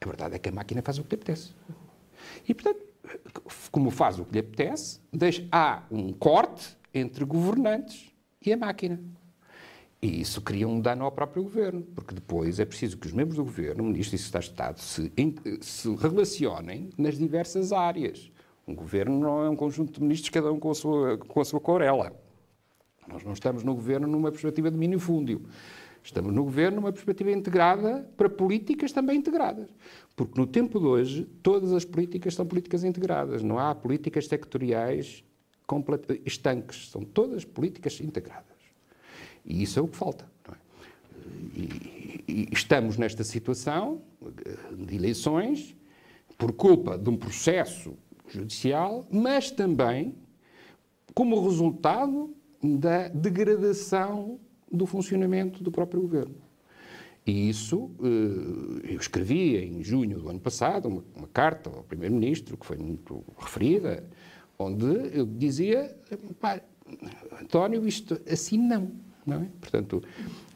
a 0.00 0.06
verdade 0.06 0.36
é 0.36 0.38
que 0.38 0.48
a 0.48 0.52
máquina 0.52 0.80
faz 0.80 0.96
o 0.96 1.04
que 1.04 1.10
lhe 1.10 1.16
apetece. 1.16 1.52
E, 2.48 2.54
portanto, 2.54 2.82
como 3.70 3.90
faz 3.90 4.18
o 4.18 4.24
que 4.24 4.32
lhe 4.32 4.38
apetece, 4.38 4.98
deixa, 5.12 5.46
há 5.52 5.82
um 5.90 6.14
corte 6.14 6.78
entre 6.94 7.26
governantes 7.26 8.10
e 8.40 8.54
a 8.54 8.56
máquina. 8.56 8.98
E 10.06 10.20
isso 10.20 10.40
cria 10.40 10.68
um 10.68 10.80
dano 10.80 11.04
ao 11.04 11.10
próprio 11.10 11.42
governo, 11.42 11.82
porque 11.82 12.14
depois 12.14 12.60
é 12.60 12.64
preciso 12.64 12.96
que 12.96 13.08
os 13.08 13.12
membros 13.12 13.38
do 13.38 13.42
governo, 13.42 13.82
o 13.82 13.86
ministro 13.88 14.14
e 14.14 14.18
o 14.18 14.18
secretário 14.20 14.44
de 14.44 14.52
Estado, 14.52 14.80
se, 14.80 15.12
se 15.60 15.94
relacionem 15.96 16.90
nas 16.96 17.18
diversas 17.18 17.72
áreas. 17.72 18.30
Um 18.68 18.72
governo 18.76 19.18
não 19.18 19.42
é 19.42 19.50
um 19.50 19.56
conjunto 19.56 19.94
de 19.94 20.00
ministros, 20.00 20.30
cada 20.30 20.52
um 20.52 20.60
com 20.60 20.70
a 20.70 20.74
sua, 20.76 21.18
com 21.18 21.40
a 21.40 21.44
sua 21.44 21.58
corela. 21.58 22.12
Nós 23.08 23.24
não 23.24 23.32
estamos 23.32 23.64
no 23.64 23.74
governo 23.74 24.06
numa 24.06 24.30
perspectiva 24.30 24.70
de 24.70 24.78
minifúndio. 24.78 25.42
Estamos 26.04 26.32
no 26.32 26.44
governo 26.44 26.76
numa 26.76 26.92
perspectiva 26.92 27.32
integrada 27.32 28.08
para 28.16 28.28
políticas 28.28 28.92
também 28.92 29.18
integradas. 29.18 29.68
Porque 30.14 30.38
no 30.38 30.46
tempo 30.46 30.78
de 30.78 30.86
hoje, 30.86 31.24
todas 31.42 31.72
as 31.72 31.84
políticas 31.84 32.32
são 32.32 32.46
políticas 32.46 32.84
integradas. 32.84 33.42
Não 33.42 33.58
há 33.58 33.74
políticas 33.74 34.28
sectoriais 34.28 35.24
estanques. 36.24 36.90
São 36.90 37.02
todas 37.02 37.44
políticas 37.44 38.00
integradas. 38.00 38.55
E 39.46 39.62
isso 39.62 39.78
é 39.78 39.82
o 39.82 39.88
que 39.88 39.96
falta. 39.96 40.28
É? 40.48 40.52
E, 41.54 42.24
e 42.28 42.48
estamos 42.52 42.96
nesta 42.96 43.22
situação 43.22 44.02
de 44.76 44.94
eleições 44.94 45.76
por 46.36 46.52
culpa 46.52 46.98
de 46.98 47.08
um 47.08 47.16
processo 47.16 47.96
judicial, 48.28 49.06
mas 49.10 49.50
também 49.50 50.14
como 51.14 51.42
resultado 51.48 52.34
da 52.62 53.08
degradação 53.08 54.38
do 54.70 54.84
funcionamento 54.84 55.62
do 55.62 55.70
próprio 55.70 56.02
governo. 56.02 56.34
E 57.26 57.48
isso, 57.48 57.90
eh, 58.02 58.92
eu 58.92 59.00
escrevi 59.00 59.56
em 59.56 59.82
junho 59.82 60.20
do 60.20 60.28
ano 60.28 60.38
passado 60.38 60.88
uma, 60.88 61.04
uma 61.16 61.26
carta 61.28 61.70
ao 61.70 61.82
Primeiro-Ministro, 61.82 62.56
que 62.56 62.66
foi 62.66 62.76
muito 62.76 63.24
referida, 63.36 64.04
onde 64.58 64.86
eu 65.12 65.26
dizia: 65.26 65.96
António, 67.40 67.86
isto 67.86 68.20
assim 68.30 68.58
não. 68.58 68.92
Não 69.26 69.42
é? 69.42 69.46
Portanto, 69.60 70.02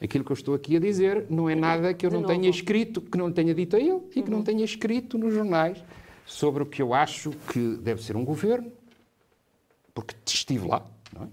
aquilo 0.00 0.24
que 0.24 0.30
eu 0.30 0.34
estou 0.34 0.54
aqui 0.54 0.76
a 0.76 0.80
dizer 0.80 1.26
não 1.28 1.50
é 1.50 1.56
nada 1.56 1.92
que 1.92 2.06
eu 2.06 2.10
não 2.10 2.22
tenha 2.22 2.48
escrito, 2.48 3.00
que 3.00 3.18
não 3.18 3.32
tenha 3.32 3.52
dito 3.52 3.74
a 3.74 3.80
ele 3.80 4.00
e 4.14 4.22
que 4.22 4.30
não 4.30 4.38
uhum. 4.38 4.44
tenha 4.44 4.64
escrito 4.64 5.18
nos 5.18 5.34
jornais 5.34 5.82
sobre 6.24 6.62
o 6.62 6.66
que 6.66 6.80
eu 6.80 6.94
acho 6.94 7.30
que 7.52 7.76
deve 7.82 8.00
ser 8.00 8.16
um 8.16 8.24
governo, 8.24 8.70
porque 9.92 10.14
estive 10.24 10.68
lá, 10.68 10.86
não 11.12 11.24
é? 11.24 11.28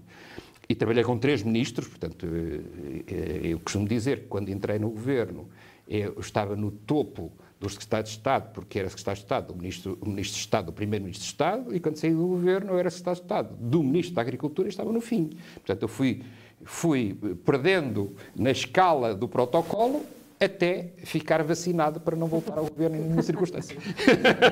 E 0.68 0.74
trabalhei 0.74 1.02
com 1.02 1.16
três 1.16 1.42
ministros, 1.42 1.88
portanto, 1.88 2.26
eh, 2.26 3.04
eh, 3.06 3.40
eu 3.44 3.60
costumo 3.60 3.88
dizer 3.88 4.22
que 4.22 4.26
quando 4.26 4.50
entrei 4.50 4.78
no 4.78 4.90
governo 4.90 5.48
eu 5.88 6.20
estava 6.20 6.54
no 6.54 6.70
topo 6.70 7.32
dos 7.58 7.72
secretários 7.72 8.10
de 8.10 8.16
Estado, 8.18 8.52
porque 8.52 8.78
era 8.78 8.90
secretário 8.90 9.18
de 9.18 9.24
Estado, 9.24 9.52
o 9.52 9.56
ministro, 9.56 9.98
o 10.00 10.08
ministro 10.08 10.34
de 10.34 10.40
Estado, 10.40 10.68
o 10.68 10.72
primeiro-ministro 10.72 11.24
de 11.24 11.30
Estado, 11.30 11.74
e 11.74 11.80
quando 11.80 11.96
saí 11.96 12.12
do 12.12 12.26
governo 12.26 12.72
eu 12.72 12.78
era 12.78 12.90
secretário 12.90 13.20
de 13.20 13.24
Estado 13.24 13.56
do 13.58 13.82
ministro 13.82 14.14
da 14.14 14.20
Agricultura 14.20 14.68
e 14.68 14.70
estava 14.70 14.92
no 14.92 15.00
fim. 15.00 15.30
Portanto, 15.54 15.82
eu 15.82 15.88
fui 15.88 16.22
fui 16.64 17.14
perdendo 17.44 18.14
na 18.36 18.50
escala 18.50 19.14
do 19.14 19.28
protocolo 19.28 20.04
até 20.40 20.92
ficar 20.98 21.42
vacinado 21.42 22.00
para 22.00 22.14
não 22.14 22.28
voltar 22.28 22.56
ao 22.58 22.64
governo 22.66 22.96
em 22.96 23.00
nenhuma 23.00 23.22
circunstância. 23.22 23.76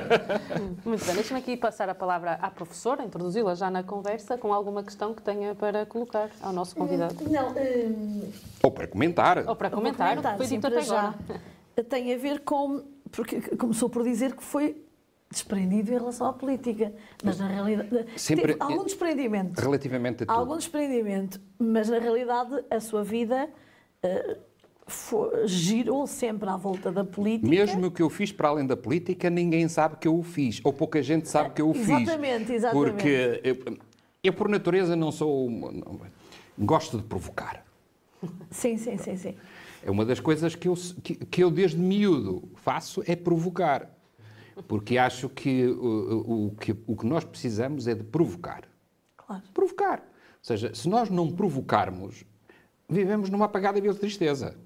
Muito 0.83 1.05
bem, 1.05 1.15
deixa-me 1.15 1.39
aqui 1.39 1.55
passar 1.55 1.87
a 1.89 1.95
palavra 1.95 2.33
à 2.33 2.51
professora, 2.51 3.03
introduzi-la 3.03 3.55
já 3.55 3.69
na 3.69 3.83
conversa, 3.83 4.37
com 4.37 4.53
alguma 4.53 4.83
questão 4.83 5.13
que 5.13 5.21
tenha 5.21 5.55
para 5.55 5.85
colocar 5.85 6.29
ao 6.41 6.51
nosso 6.51 6.75
convidado. 6.75 7.15
Hum, 7.23 7.29
não, 7.29 7.51
hum... 7.51 8.31
Ou 8.63 8.71
para 8.71 8.87
comentar. 8.87 9.37
Ou 9.47 9.55
para 9.55 9.69
comentar, 9.69 10.17
Ou 10.17 10.21
para 10.23 10.31
comentar 10.31 10.37
foi 10.37 10.47
dito 10.47 10.67
até 10.67 10.81
já. 10.81 11.13
Tem 11.89 12.13
a 12.13 12.17
ver 12.17 12.39
com, 12.39 12.83
porque 13.11 13.39
começou 13.55 13.87
por 13.87 14.03
dizer 14.03 14.35
que 14.35 14.43
foi 14.43 14.86
desprendido 15.29 15.91
em 15.91 15.97
relação 15.97 16.27
à 16.27 16.33
política. 16.33 16.93
Mas 17.23 17.39
na 17.39 17.47
realidade. 17.47 18.05
Sempre, 18.15 18.53
teve 18.53 18.63
algum 18.63 18.85
desprendimento. 18.85 19.59
Relativamente 19.59 20.23
a 20.23 20.25
tudo. 20.25 20.37
Algum 20.37 20.57
desprendimento. 20.57 21.39
Mas 21.59 21.89
na 21.89 21.99
realidade 21.99 22.63
a 22.69 22.79
sua 22.79 23.03
vida. 23.03 23.49
Uh, 24.03 24.47
foi, 24.87 25.45
girou 25.47 26.07
sempre 26.07 26.49
à 26.49 26.55
volta 26.55 26.91
da 26.91 27.03
política. 27.03 27.47
Mesmo 27.47 27.87
o 27.87 27.91
que 27.91 28.01
eu 28.01 28.09
fiz 28.09 28.31
para 28.31 28.47
além 28.47 28.65
da 28.65 28.77
política, 28.77 29.29
ninguém 29.29 29.67
sabe 29.67 29.97
que 29.97 30.07
eu 30.07 30.17
o 30.17 30.23
fiz, 30.23 30.61
ou 30.63 30.71
pouca 30.71 31.03
gente 31.03 31.27
sabe 31.27 31.49
que 31.53 31.61
eu 31.61 31.69
o 31.69 31.73
fiz. 31.73 31.89
Exatamente, 31.89 32.53
exatamente. 32.53 32.91
Porque 32.91 33.41
eu, 33.43 33.77
eu, 34.23 34.33
por 34.33 34.47
natureza, 34.47 34.95
não 34.95 35.11
sou. 35.11 35.49
Não, 35.49 35.99
gosto 36.57 36.97
de 36.97 37.03
provocar. 37.03 37.65
Sim, 38.49 38.77
sim, 38.77 38.97
sim, 38.97 39.17
sim. 39.17 39.35
É 39.83 39.91
uma 39.91 40.05
das 40.05 40.19
coisas 40.19 40.55
que 40.55 40.67
eu, 40.67 40.73
que, 41.03 41.15
que 41.15 41.43
eu 41.43 41.51
desde 41.51 41.77
miúdo 41.77 42.49
faço, 42.55 43.03
é 43.05 43.15
provocar 43.15 43.96
porque 44.67 44.97
acho 44.97 45.29
que 45.29 45.65
o, 45.65 46.47
o, 46.47 46.55
que 46.55 46.75
o 46.85 46.95
que 46.95 47.05
nós 47.05 47.23
precisamos 47.23 47.87
é 47.87 47.93
de 47.93 48.03
provocar. 48.03 48.67
Claro. 49.15 49.43
Provocar. 49.53 49.99
Ou 49.99 50.43
seja, 50.43 50.73
se 50.73 50.87
nós 50.87 51.09
não 51.09 51.31
provocarmos, 51.31 52.23
vivemos 52.89 53.29
numa 53.29 53.45
apagada 53.45 53.79
de 53.79 53.93
tristeza. 53.93 54.57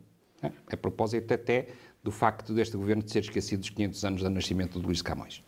É? 0.42 0.52
A 0.72 0.78
propósito 0.78 1.34
até 1.34 1.68
do 2.04 2.12
facto 2.12 2.54
deste 2.54 2.76
governo 2.76 3.04
de 3.04 3.12
ser 3.12 3.20
esquecido 3.20 3.60
dos 3.60 3.70
500 3.70 4.06
anos 4.06 4.24
do 4.24 4.30
nascimento 4.30 4.80
de 4.80 4.86
Luís 4.86 5.02
Camões. 5.04 5.44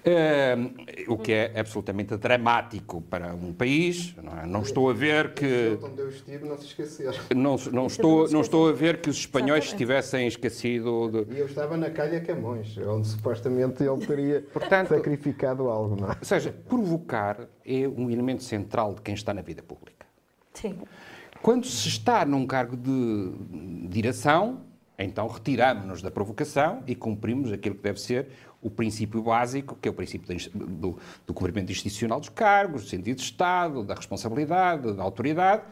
Uh, 0.00 1.12
o 1.12 1.18
que 1.18 1.32
é 1.32 1.58
absolutamente 1.58 2.16
dramático 2.16 3.00
para 3.02 3.34
um 3.34 3.52
país. 3.52 4.14
Não, 4.16 4.38
é? 4.38 4.46
não 4.46 4.62
estou 4.62 4.88
a 4.88 4.92
ver 4.92 5.34
que. 5.34 5.78
Onde 5.82 6.00
eu 6.00 6.08
estive, 6.08 6.44
não 7.34 7.86
estou, 7.86 8.28
não 8.30 8.40
estou 8.40 8.68
a 8.68 8.72
ver 8.72 9.00
que 9.00 9.10
os 9.10 9.16
espanhóis 9.16 9.70
se 9.70 9.76
tivessem 9.76 10.28
esquecido. 10.28 11.10
De... 11.10 11.34
E 11.34 11.38
eu 11.40 11.46
estava 11.46 11.76
na 11.76 11.90
Calha 11.90 12.20
Camões, 12.20 12.78
onde 12.78 13.08
supostamente 13.08 13.82
ele 13.82 14.06
teria 14.06 14.40
Portanto, 14.52 14.88
sacrificado 14.88 15.68
algo. 15.68 15.96
Não 15.96 16.08
é? 16.08 16.16
Ou 16.18 16.24
seja, 16.24 16.54
provocar 16.68 17.48
é 17.66 17.88
um 17.88 18.08
elemento 18.08 18.44
central 18.44 18.94
de 18.94 19.02
quem 19.02 19.14
está 19.14 19.34
na 19.34 19.42
vida 19.42 19.62
pública. 19.62 20.06
Sim. 20.54 20.78
Quando 21.42 21.66
se 21.66 21.88
está 21.88 22.24
num 22.24 22.46
cargo 22.46 22.76
de 22.76 23.88
direção, 23.88 24.60
então 25.04 25.26
retiramos-nos 25.26 26.02
da 26.02 26.10
provocação 26.10 26.82
e 26.86 26.94
cumprimos 26.94 27.52
aquilo 27.52 27.74
que 27.74 27.82
deve 27.82 28.00
ser 28.00 28.28
o 28.60 28.68
princípio 28.68 29.22
básico, 29.22 29.76
que 29.80 29.88
é 29.88 29.90
o 29.90 29.94
princípio 29.94 30.28
do, 30.54 30.98
do 31.26 31.32
cumprimento 31.32 31.72
institucional 31.72 32.20
dos 32.20 32.28
cargos, 32.28 32.82
do 32.82 32.88
sentido 32.88 33.16
de 33.16 33.22
Estado, 33.22 33.82
da 33.82 33.94
responsabilidade, 33.94 34.92
da 34.92 35.02
autoridade, 35.02 35.62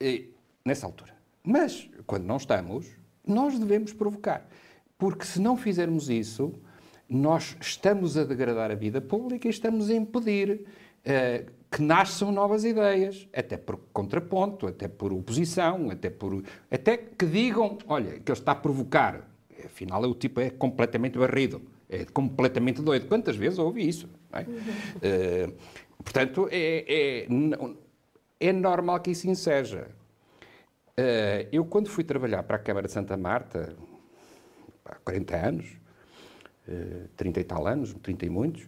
e, 0.00 0.30
nessa 0.64 0.86
altura. 0.86 1.14
Mas, 1.42 1.88
quando 2.06 2.24
não 2.24 2.36
estamos, 2.36 2.86
nós 3.26 3.58
devemos 3.58 3.92
provocar. 3.92 4.46
Porque 4.96 5.24
se 5.24 5.40
não 5.40 5.56
fizermos 5.56 6.08
isso, 6.08 6.52
nós 7.08 7.56
estamos 7.60 8.16
a 8.16 8.24
degradar 8.24 8.70
a 8.70 8.74
vida 8.74 9.00
pública 9.00 9.46
e 9.46 9.50
estamos 9.50 9.90
a 9.90 9.94
impedir 9.94 10.64
uh, 11.04 11.50
que 11.70 11.80
nasçam 11.80 12.32
novas 12.32 12.64
ideias, 12.64 13.28
até 13.32 13.56
por 13.56 13.78
contraponto, 13.92 14.66
até 14.66 14.88
por 14.88 15.12
oposição, 15.12 15.90
até 15.90 16.10
por 16.10 16.42
até 16.70 16.96
que 16.96 17.24
digam, 17.24 17.78
olha, 17.86 18.18
que 18.18 18.30
ele 18.30 18.38
está 18.38 18.52
a 18.52 18.56
provocar. 18.56 19.28
Afinal, 19.64 20.02
o 20.02 20.14
tipo 20.14 20.40
é 20.40 20.50
completamente 20.50 21.16
barrido, 21.16 21.62
é 21.88 22.04
completamente 22.06 22.82
doido. 22.82 23.06
Quantas 23.06 23.36
vezes 23.36 23.58
ouvi 23.58 23.88
isso? 23.88 24.08
É? 24.32 24.42
Uh, 24.42 25.54
portanto, 26.02 26.48
é, 26.50 27.26
é, 27.28 27.28
é, 28.40 28.52
normal 28.52 28.98
que 29.00 29.12
isso 29.12 29.32
seja. 29.36 29.88
Uh, 30.98 31.46
eu, 31.52 31.64
quando 31.64 31.88
fui 31.88 32.02
trabalhar 32.02 32.42
para 32.42 32.56
a 32.56 32.58
Câmara 32.58 32.86
de 32.86 32.92
Santa 32.92 33.16
Marta, 33.16 33.76
há 34.84 34.94
40 34.96 35.36
anos, 35.36 35.66
uh, 36.68 37.08
30 37.16 37.40
e 37.40 37.44
tal 37.44 37.66
anos, 37.66 37.94
30 38.02 38.26
e 38.26 38.28
muitos, 38.28 38.62
eh, 38.62 38.66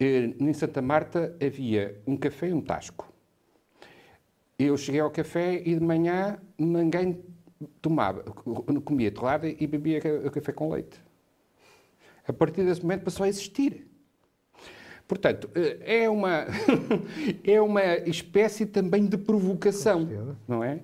em 0.00 0.52
Santa 0.52 0.82
Marta 0.82 1.36
havia 1.40 2.00
um 2.06 2.16
café 2.16 2.48
e 2.48 2.52
um 2.52 2.60
tasco. 2.60 3.12
Eu 4.58 4.76
cheguei 4.76 5.00
ao 5.00 5.10
café 5.10 5.60
e 5.64 5.74
de 5.74 5.80
manhã 5.80 6.38
ninguém 6.58 7.24
tomava, 7.80 8.22
comia 8.84 9.10
torrada 9.10 9.48
e 9.48 9.66
bebia 9.66 10.00
café 10.30 10.52
com 10.52 10.72
leite. 10.72 11.00
A 12.26 12.32
partir 12.32 12.64
desse 12.64 12.82
momento 12.82 13.04
passou 13.04 13.24
a 13.24 13.28
existir. 13.28 13.86
Portanto, 15.06 15.50
eh, 15.54 16.02
é 16.02 16.10
uma, 16.10 16.46
é 17.44 17.60
uma 17.60 17.84
espécie 18.08 18.64
também 18.64 19.06
de 19.06 19.18
provocação, 19.18 20.08
não 20.48 20.64
é? 20.64 20.80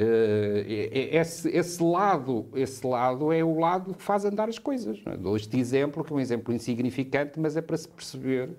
Eh, 0.00 1.10
esse, 1.12 1.48
esse, 1.48 1.82
lado, 1.82 2.46
esse 2.54 2.86
lado 2.86 3.32
é 3.32 3.42
o 3.42 3.58
lado 3.58 3.92
que 3.92 4.02
faz 4.02 4.24
andar 4.24 4.48
as 4.48 4.56
coisas. 4.56 5.00
É? 5.04 5.16
Dou 5.16 5.36
este 5.36 5.58
exemplo, 5.58 6.04
que 6.04 6.12
é 6.12 6.16
um 6.16 6.20
exemplo 6.20 6.54
insignificante, 6.54 7.40
mas 7.40 7.56
é 7.56 7.60
para 7.60 7.76
se 7.76 7.88
perceber 7.88 8.50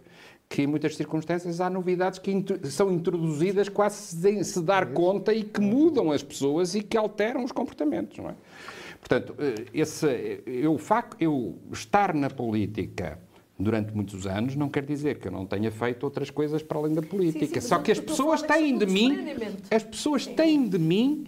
que 0.50 0.63
em 0.63 0.67
muitas 0.67 0.98
circunstâncias 0.98 1.62
há 1.62 1.69
novidades 1.69 2.19
que 2.19 2.34
são 2.65 2.91
introduzidas 2.91 3.69
quase 3.69 4.17
sem 4.17 4.43
se 4.43 4.62
dar 4.62 4.88
conta 4.88 5.34
e 5.34 5.43
que 5.43 5.62
mudam 5.62 6.12
as 6.12 6.22
pessoas 6.22 6.75
e 6.75 6.81
que 6.81 6.98
alteram 6.98 7.46
os 7.46 7.53
comportamentos. 7.53 8.17
Não 8.17 8.31
é? 8.31 8.36
Portanto, 9.00 9.34
eh, 9.39 9.65
esse, 9.74 10.43
eu, 10.46 10.77
eu 11.22 11.58
estar 11.72 12.13
na 12.13 12.29
política 12.29 13.18
durante 13.59 13.93
muitos 13.93 14.25
anos, 14.25 14.55
não 14.55 14.69
quer 14.69 14.85
dizer 14.85 15.19
que 15.19 15.27
eu 15.27 15.31
não 15.31 15.45
tenha 15.45 15.69
feito 15.69 16.03
outras 16.03 16.29
coisas 16.29 16.63
para 16.63 16.77
além 16.77 16.93
da 16.93 17.01
política. 17.01 17.45
Sim, 17.45 17.61
sim, 17.61 17.67
Só 17.67 17.79
que 17.79 17.91
as 17.91 18.00
pessoas 18.00 18.41
têm 18.41 18.77
de 18.77 18.85
mim, 18.85 19.17
as 19.69 19.83
pessoas 19.83 20.25
têm 20.25 20.67
de 20.67 20.79
mim 20.79 21.27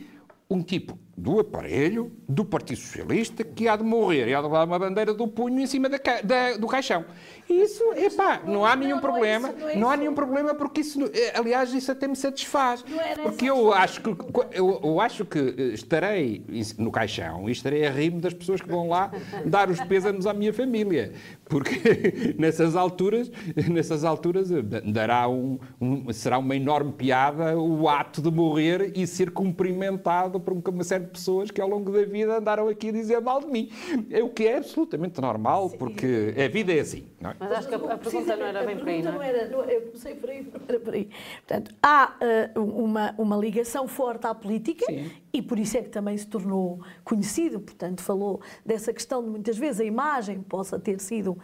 um 0.50 0.62
tipo 0.64 0.98
do 1.16 1.40
aparelho 1.40 2.12
do 2.28 2.46
Partido 2.46 2.80
Socialista 2.80 3.44
que 3.44 3.68
há 3.68 3.76
de 3.76 3.84
morrer 3.84 4.28
e 4.28 4.34
há 4.34 4.38
de 4.38 4.46
levar 4.46 4.66
uma 4.66 4.80
bandeira 4.80 5.14
do 5.14 5.28
punho 5.28 5.60
em 5.60 5.68
cima 5.68 5.90
da, 5.90 5.98
da, 6.24 6.58
do 6.58 6.68
caixão. 6.68 7.06
Isso, 7.50 7.84
epá, 7.96 8.42
não, 8.46 8.66
há 8.66 8.76
nenhum 8.76 8.96
não, 8.96 9.02
problema. 9.02 9.50
Não, 9.50 9.54
é 9.54 9.58
isso, 9.58 9.66
não, 9.66 9.70
é 9.70 9.76
não 9.76 9.90
há 9.90 9.98
nenhum 9.98 10.14
problema 10.14 10.56
porque 10.56 10.82
isso, 10.82 11.00
eh, 11.14 11.34
aliás, 11.38 11.74
isso 11.74 11.92
até 11.92 12.08
me 12.08 12.16
satisfaz. 12.16 12.84
Porque 13.22 13.50
eu 13.50 13.74
acho 13.74 14.02
que 14.02 14.10
eu, 14.54 14.80
eu, 14.84 15.02
acho 15.02 15.26
que 15.26 15.38
eh, 15.40 15.64
estarei 15.74 16.44
no 16.78 16.92
caixão 16.92 17.50
e 17.50 17.52
estarei 17.52 17.86
a 17.86 17.92
rir 17.92 18.12
das 18.12 18.34
pessoas 18.34 18.62
que 18.62 18.70
vão 18.70 18.88
lá 18.88 19.12
dar 19.46 19.70
os 19.70 19.82
pêsames 19.82 20.26
à 20.26 20.34
minha 20.34 20.54
família. 20.54 21.12
Porque 21.46 22.36
nessas 22.40 22.76
alturas, 22.76 23.30
nessas 23.70 24.06
alturas 24.06 24.50
eh, 24.50 24.62
dará 24.86 25.28
um, 25.28 25.60
um, 25.80 26.12
será 26.14 26.38
uma 26.38 26.56
enorme 26.56 26.94
piada 26.94 27.60
o 27.60 27.90
ato 27.90 28.22
de 28.22 28.32
morrer 28.32 28.94
e 28.96 29.06
ser 29.06 29.32
cumprimentado 29.32 30.40
por 30.40 30.54
uma 30.54 30.84
série 30.84 31.01
de 31.02 31.08
pessoas 31.08 31.52
que 31.52 31.60
ao 31.60 31.68
longo 31.68 31.92
da 31.92 32.06
vida 32.06 32.38
andaram 32.38 32.68
aqui 32.68 32.90
a 32.90 32.92
dizer 32.92 33.20
mal 33.22 33.40
de 33.42 33.48
mim. 33.48 33.70
É 34.10 34.24
o 34.24 34.30
que 34.30 34.48
é 34.48 34.58
absolutamente 34.58 35.20
normal, 35.20 35.70
porque 35.72 36.34
a 36.38 36.48
vida 36.48 36.74
é 36.74 36.80
assim. 36.80 37.08
Não 37.20 37.32
é? 37.32 37.36
Mas 37.40 37.52
acho 37.52 37.68
que 37.68 37.76
a, 37.76 37.78
a 37.78 37.98
pergunta 37.98 38.36
não 38.36 38.46
era 38.46 38.64
bem 38.64 38.78
por 38.78 38.88
aí, 38.88 39.02
não 39.02 39.12
é? 39.12 39.14
Não 39.14 39.22
era, 39.22 39.50
não, 39.50 39.64
eu 39.64 39.82
comecei 39.82 40.16
por 40.16 40.30
aí, 40.30 40.44
não 40.44 40.62
era 40.68 40.80
por 40.80 40.94
aí. 40.94 41.10
Portanto, 41.48 41.76
há 41.82 42.14
uh, 42.56 42.62
uma, 42.62 43.16
uma 43.18 43.38
ligação 43.38 43.88
forte 43.88 44.26
à 44.26 44.34
política 44.34 44.86
Sim. 44.86 45.12
e 45.34 45.42
por 45.42 45.60
isso 45.60 45.78
é 45.78 45.82
que 45.82 45.90
também 45.90 46.18
se 46.18 46.28
tornou 46.28 46.82
conhecido, 47.04 47.60
portanto, 47.60 48.02
falou 48.02 48.42
dessa 48.66 48.94
questão 48.94 49.24
de 49.24 49.30
muitas 49.30 49.58
vezes 49.58 49.82
a 49.82 49.86
imagem 49.86 50.42
possa 50.42 50.80
ter 50.80 51.00
sido 51.00 51.38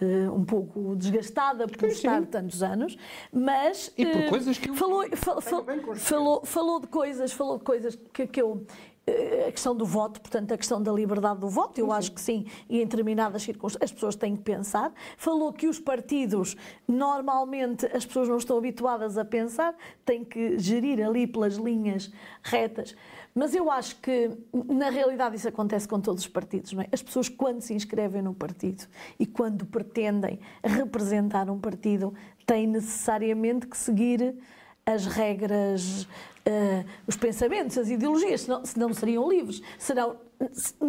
Uh, 0.00 0.32
um 0.32 0.46
pouco 0.46 0.96
desgastada 0.96 1.68
por 1.68 1.86
estar 1.86 2.24
tantos 2.24 2.62
anos, 2.62 2.96
mas 3.30 3.92
e 3.98 4.06
por 4.06 4.22
uh, 4.22 4.28
coisas 4.30 4.56
que 4.56 4.72
falou, 4.72 5.04
fal, 5.14 5.42
fal, 5.42 5.66
falou, 5.94 6.42
falou 6.42 6.80
de 6.80 6.86
coisas, 6.86 7.32
falou 7.32 7.58
de 7.58 7.64
coisas 7.64 7.98
que, 8.10 8.26
que 8.26 8.40
eu 8.40 8.64
eh, 8.66 8.89
a 9.06 9.50
questão 9.50 9.74
do 9.74 9.84
voto, 9.84 10.20
portanto, 10.20 10.52
a 10.52 10.56
questão 10.56 10.82
da 10.82 10.92
liberdade 10.92 11.40
do 11.40 11.48
voto, 11.48 11.78
eu 11.78 11.90
acho 11.92 12.12
que 12.12 12.20
sim, 12.20 12.46
e 12.68 12.80
em 12.80 12.84
determinadas 12.84 13.42
circunstâncias 13.42 13.90
as 13.90 13.92
pessoas 13.92 14.14
têm 14.14 14.36
que 14.36 14.42
pensar. 14.42 14.92
Falou 15.16 15.52
que 15.52 15.66
os 15.66 15.80
partidos, 15.80 16.56
normalmente, 16.86 17.86
as 17.86 18.04
pessoas 18.04 18.28
não 18.28 18.36
estão 18.36 18.58
habituadas 18.58 19.18
a 19.18 19.24
pensar, 19.24 19.74
têm 20.04 20.24
que 20.24 20.58
gerir 20.58 21.04
ali 21.04 21.26
pelas 21.26 21.56
linhas 21.56 22.12
retas. 22.42 22.94
Mas 23.34 23.54
eu 23.54 23.70
acho 23.70 23.96
que, 23.96 24.30
na 24.52 24.90
realidade, 24.90 25.36
isso 25.36 25.48
acontece 25.48 25.86
com 25.86 26.00
todos 26.00 26.22
os 26.22 26.28
partidos. 26.28 26.72
Não 26.72 26.82
é? 26.82 26.88
As 26.92 27.02
pessoas, 27.02 27.28
quando 27.28 27.60
se 27.60 27.72
inscrevem 27.72 28.22
no 28.22 28.34
partido 28.34 28.86
e 29.18 29.26
quando 29.26 29.64
pretendem 29.64 30.40
representar 30.62 31.48
um 31.48 31.58
partido, 31.58 32.12
têm 32.44 32.66
necessariamente 32.66 33.66
que 33.66 33.76
seguir 33.76 34.36
as 34.84 35.06
regras 35.06 36.08
uh, 36.46 36.84
os 37.06 37.16
pensamentos, 37.16 37.76
as 37.76 37.88
ideologias, 37.88 38.42
senão, 38.42 38.64
senão 38.64 38.92
seriam 38.92 39.28
livres, 39.28 39.62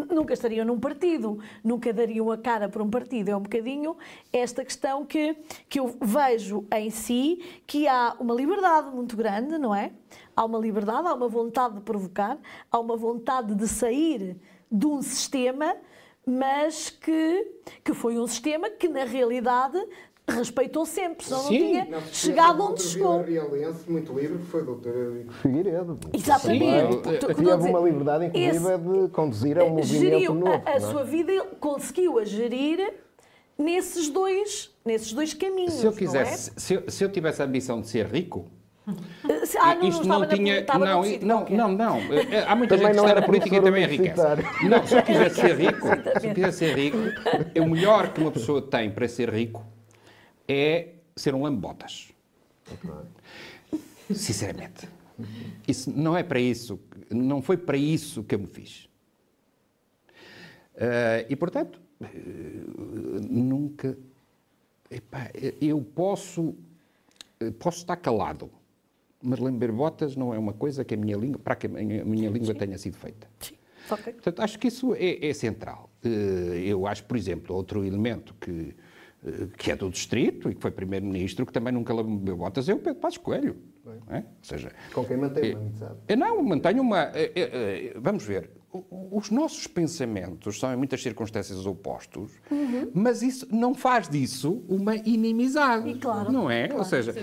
nunca 0.10 0.34
estariam 0.34 0.66
num 0.66 0.80
partido, 0.80 1.40
nunca 1.64 1.92
dariam 1.92 2.32
a 2.32 2.38
cara 2.38 2.70
para 2.70 2.82
um 2.82 2.90
partido. 2.90 3.30
É 3.30 3.36
um 3.36 3.42
bocadinho 3.42 3.98
esta 4.32 4.64
questão 4.64 5.06
que, 5.06 5.36
que 5.68 5.80
eu 5.80 5.96
vejo 6.02 6.66
em 6.74 6.90
si, 6.90 7.62
que 7.68 7.88
há 7.88 8.16
uma 8.20 8.34
liberdade 8.34 8.96
muito 8.96 9.16
grande, 9.16 9.58
não 9.58 9.76
é? 9.76 9.92
Há 10.36 10.46
uma 10.46 10.58
liberdade, 10.58 11.08
há 11.08 11.14
uma 11.14 11.28
vontade 11.28 11.76
de 11.76 11.82
provocar, 11.82 12.38
há 12.72 12.80
uma 12.80 12.96
vontade 12.96 13.54
de 13.54 13.68
sair 13.68 14.38
de 14.72 14.86
um 14.86 15.02
sistema 15.02 15.76
mas 16.26 16.90
que, 16.90 17.48
que 17.84 17.94
foi 17.94 18.18
um 18.18 18.28
sistema 18.28 18.70
que, 18.70 18.88
na 18.88 19.04
realidade, 19.04 19.78
respeitou 20.28 20.86
sempre, 20.86 21.26
senão 21.26 21.42
Sim. 21.42 21.60
não 21.60 21.68
tinha 21.68 21.86
não, 21.86 22.02
chegado 22.12 22.64
onde 22.64 22.82
chegou. 22.82 23.22
Realense, 23.22 23.90
muito 23.90 24.14
livre, 24.14 24.38
que 24.38 24.46
foi 24.46 24.62
o 24.62 24.66
doutor 24.66 25.26
Figueiredo. 25.42 26.00
Exatamente. 26.14 26.98
Teve 27.20 27.70
uma 27.70 27.80
liberdade, 27.80 28.26
inclusive, 28.26 28.56
esse, 28.56 28.78
de 28.78 29.08
conduzir 29.10 29.60
a 29.60 29.64
um 29.64 29.70
movimento 29.72 30.34
novo. 30.34 30.64
A, 30.66 30.74
a 30.74 30.80
sua 30.80 31.04
vida 31.04 31.32
ele 31.32 31.48
conseguiu 31.60 32.20
a 32.20 32.26
gerir 32.26 32.94
nesses 33.58 34.10
dois, 34.10 34.74
nesses 34.86 35.14
dois 35.14 35.34
caminhos. 35.34 35.74
Se 35.74 35.86
eu, 35.86 35.92
quisesse, 35.92 36.52
é? 36.52 36.54
se, 36.60 36.74
eu, 36.74 36.84
se 36.90 37.04
eu 37.04 37.10
tivesse 37.10 37.42
a 37.42 37.46
ambição 37.46 37.82
de 37.82 37.88
ser 37.88 38.06
rico, 38.08 38.46
ah, 39.60 39.76
não, 39.76 39.88
isto 39.88 40.08
não, 40.08 40.20
não 40.22 40.28
tinha. 40.28 40.66
Na, 40.66 40.80
não, 40.80 41.04
não, 41.22 41.46
não, 41.50 41.72
não, 41.72 42.00
Há 42.48 42.56
muita 42.56 42.76
também 42.76 42.94
gente 42.94 43.04
que 43.04 43.08
está 43.08 43.16
na 43.16 43.22
política 43.22 43.56
e 43.56 43.62
também 43.62 43.84
enriquece. 43.84 44.22
Não, 44.68 44.88
se 44.88 44.96
eu 44.96 45.04
quisesse 45.04 45.36
ser 45.36 45.56
rico, 45.56 45.88
se 46.20 46.28
eu 46.28 46.34
quisesse 46.34 46.58
ser 46.58 46.76
rico, 46.76 46.98
o 47.60 47.70
melhor 47.70 48.12
que 48.12 48.22
uma 48.22 48.32
pessoa 48.32 48.62
tem 48.62 48.90
para 48.90 49.08
ser 49.08 49.30
rico 49.30 49.64
é 50.52 50.96
ser 51.16 51.34
um 51.34 51.44
lambotas. 51.44 52.14
Sinceramente. 54.14 54.88
Isso 55.68 55.92
não 55.92 56.18
é 56.18 56.24
para 56.24 56.40
isso, 56.40 56.80
não 57.10 57.42
foi 57.42 57.58
para 57.58 57.78
isso 57.78 58.24
que 58.24 58.36
eu 58.36 58.40
me 58.40 58.48
fiz. 58.48 58.90
Uh, 60.76 61.28
e, 61.30 61.36
portanto, 61.36 61.80
uh, 62.02 62.06
nunca. 63.30 63.98
Epá, 64.90 65.30
eu 65.62 65.82
posso, 65.82 66.56
posso 67.60 67.78
estar 67.78 67.96
calado, 67.96 68.52
mas 69.22 69.40
lamber 69.40 69.72
botas 69.72 70.18
não 70.18 70.34
é 70.34 70.38
uma 70.38 70.52
coisa 70.52 70.84
que 70.84 70.96
a 70.96 70.98
minha 70.98 71.16
língua, 71.16 71.40
para 71.40 71.56
que 71.56 71.68
a 71.68 71.70
minha, 71.70 72.02
a 72.02 72.06
minha 72.06 72.30
língua 72.30 72.54
Sim. 72.54 72.60
tenha 72.60 72.78
sido 72.78 72.98
feita. 72.98 73.30
Sim. 73.40 73.56
Okay. 73.90 74.14
Portanto, 74.14 74.42
acho 74.42 74.60
que 74.60 74.68
isso 74.68 74.94
é, 74.96 75.26
é 75.26 75.34
central. 75.34 75.90
Eh, 76.04 76.64
eu 76.66 76.88
acho, 76.88 77.04
por 77.06 77.18
exemplo, 77.18 77.56
outro 77.56 77.86
elemento 77.86 78.34
que, 78.40 78.52
eh, 78.52 78.74
que 79.58 79.72
é 79.72 79.76
do 79.76 79.90
distrito 79.90 80.50
e 80.50 80.56
que 80.56 80.62
foi 80.62 80.72
primeiro-ministro, 80.72 81.46
que 81.46 81.54
também 81.54 81.74
nunca 81.74 81.94
lambeu 81.94 82.38
botas, 82.38 82.68
é 82.68 82.74
o 82.74 82.80
Pedro 82.80 83.00
Passos 83.00 83.18
Coelho. 83.20 83.56
É? 84.10 84.18
Ou 84.18 84.24
seja, 84.42 84.72
Com 84.94 85.04
quem 85.06 85.18
mantém 85.18 85.54
uma 85.54 85.62
amizade. 85.62 85.96
Não, 86.18 86.44
mantenho 86.44 86.82
uma... 86.82 87.12
Vamos 87.96 88.24
ver, 88.26 88.50
os 89.12 89.30
nossos 89.30 89.68
pensamentos 89.68 90.60
são 90.60 90.74
em 90.74 90.78
muitas 90.78 91.02
circunstâncias 91.02 91.66
opostos, 91.66 92.32
uhum. 92.50 92.90
mas 92.94 93.22
isso 93.22 93.46
não 93.52 93.76
faz 93.76 94.08
disso 94.08 94.64
uma 94.70 94.96
inimizade. 94.96 95.90
E 95.90 95.96
claro, 95.98 96.32
não 96.32 96.50
é? 96.50 96.68
Claro. 96.68 96.84
Ou 96.84 96.86
seja, 96.86 97.14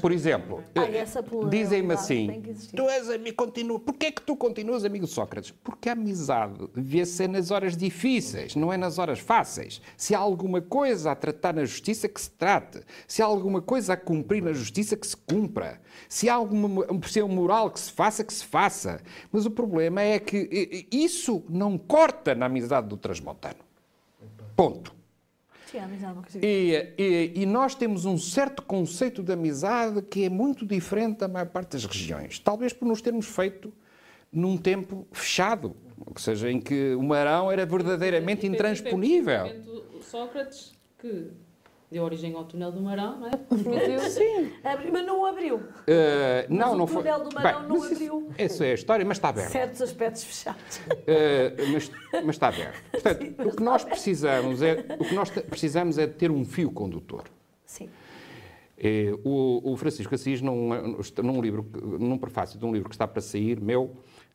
por 0.00 0.12
exemplo, 0.12 0.62
ah, 0.76 1.48
dizem-me 1.48 1.94
assim: 1.94 2.42
tu 2.74 2.88
és 2.88 3.10
amigo, 3.10 3.36
continua. 3.36 3.80
Porquê 3.80 4.06
é 4.06 4.10
que 4.12 4.22
tu 4.22 4.36
continuas 4.36 4.84
amigo 4.84 5.06
de 5.06 5.10
Sócrates? 5.10 5.50
Porque 5.50 5.88
a 5.88 5.92
amizade 5.92 6.68
vê-se 6.74 7.26
nas 7.26 7.50
horas 7.50 7.76
difíceis, 7.76 8.54
não 8.54 8.72
é 8.72 8.76
nas 8.76 8.98
horas 8.98 9.18
fáceis. 9.18 9.82
Se 9.96 10.14
há 10.14 10.18
alguma 10.18 10.60
coisa 10.60 11.10
a 11.10 11.16
tratar 11.16 11.54
na 11.54 11.64
justiça, 11.64 12.08
que 12.08 12.20
se 12.20 12.30
trate. 12.30 12.80
Se 13.08 13.20
há 13.20 13.24
alguma 13.24 13.60
coisa 13.60 13.94
a 13.94 13.96
cumprir 13.96 14.42
na 14.42 14.52
justiça, 14.52 14.96
que 14.96 15.06
se 15.06 15.16
cumpra. 15.16 15.80
Se 16.08 16.28
há 16.28 16.34
alguma 16.34 16.84
pressão 17.00 17.28
moral 17.28 17.70
que 17.70 17.80
se 17.80 17.90
faça, 17.90 18.22
que 18.22 18.32
se 18.32 18.44
faça. 18.44 19.00
Mas 19.32 19.44
o 19.44 19.50
problema 19.50 20.00
é 20.00 20.18
que 20.18 20.83
isso 20.90 21.44
não 21.48 21.76
corta 21.76 22.34
na 22.34 22.46
amizade 22.46 22.88
do 22.88 22.96
transmontano. 22.96 23.58
Ponto. 24.56 24.94
E, 26.40 26.94
e, 26.96 27.32
e, 27.34 27.46
nós 27.46 27.74
temos 27.74 28.04
um 28.04 28.16
certo 28.16 28.62
conceito 28.62 29.24
de 29.24 29.32
amizade 29.32 30.02
que 30.02 30.24
é 30.24 30.28
muito 30.28 30.64
diferente 30.64 31.18
da 31.18 31.28
maior 31.28 31.46
parte 31.46 31.72
das 31.72 31.84
regiões. 31.84 32.38
Talvez 32.38 32.72
por 32.72 32.86
nos 32.86 33.02
termos 33.02 33.26
feito 33.26 33.72
num 34.32 34.56
tempo 34.56 35.06
fechado, 35.12 35.74
ou 36.06 36.16
seja, 36.16 36.50
em 36.50 36.60
que 36.60 36.94
o 36.94 37.02
Marão 37.02 37.50
era 37.50 37.66
verdadeiramente 37.66 38.46
intransponível. 38.46 39.46
Sócrates, 40.00 40.72
que 40.98 41.30
deu 41.94 42.02
origem 42.02 42.34
ao 42.34 42.44
túnel 42.44 42.72
do 42.72 42.82
Marão, 42.82 43.20
não 43.20 43.28
é? 43.28 43.30
Sim. 44.10 44.50
mas 44.62 45.06
não 45.06 45.24
abriu. 45.24 45.56
Uh, 45.56 45.62
não, 46.48 46.70
mas 46.70 46.78
não 46.78 46.86
foi. 46.88 46.96
O 46.96 47.04
túnel 47.04 47.24
do 47.24 47.34
Marão 47.34 47.60
Bem, 47.60 47.68
não 47.68 47.84
abriu. 47.84 48.28
Essa 48.36 48.66
é 48.66 48.72
a 48.72 48.74
história, 48.74 49.04
mas 49.04 49.16
está 49.16 49.28
aberto. 49.28 49.52
Certos 49.52 49.80
aspectos 49.80 50.24
fechados. 50.24 50.78
Uh, 50.78 51.72
mas, 51.72 51.90
mas, 52.12 52.34
está 52.34 52.48
aberto. 52.48 52.82
Portanto, 52.90 53.22
Sim, 53.22 53.34
o 53.38 53.56
que 53.56 53.62
nós 53.62 53.84
precisamos 53.84 54.60
é 54.60 54.84
o 54.98 55.04
que 55.04 55.14
nós 55.14 55.30
precisamos 55.30 55.96
é 55.96 56.06
de 56.06 56.14
ter 56.14 56.32
um 56.32 56.44
fio 56.44 56.72
condutor. 56.72 57.24
Sim. 57.64 57.88
É, 58.76 59.14
o, 59.24 59.72
o, 59.72 59.76
Francisco 59.76 60.12
Assis, 60.14 60.42
num, 60.42 60.70
num 61.22 61.40
livro, 61.40 61.64
num 62.00 62.18
prefácio 62.18 62.58
de 62.58 62.64
um 62.66 62.72
livro 62.72 62.88
que 62.88 62.94
está 62.96 63.06
para 63.06 63.22
sair, 63.22 63.60
meu, 63.60 63.94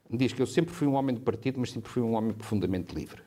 diz 0.09 0.31
que 0.31 0.41
eu 0.41 0.47
sempre 0.47 0.73
fui 0.73 0.87
um 0.87 0.93
homem 0.93 1.13
de 1.13 1.21
partido, 1.21 1.59
mas 1.59 1.71
sempre 1.71 1.91
fui 1.91 2.01
um 2.01 2.15
homem 2.15 2.31
profundamente 2.31 2.95
livre. 2.95 3.21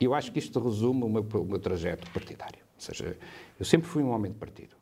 E 0.00 0.04
eu 0.04 0.14
acho 0.14 0.32
que 0.32 0.38
isto 0.38 0.58
resume 0.60 1.04
o 1.04 1.08
meu, 1.08 1.22
o 1.22 1.44
meu 1.44 1.58
trajeto 1.58 2.10
partidário. 2.10 2.60
Ou 2.74 2.80
seja, 2.80 3.16
eu 3.58 3.64
sempre 3.64 3.88
fui 3.88 4.02
um 4.02 4.10
homem 4.10 4.32
de 4.32 4.38
partido. 4.38 4.74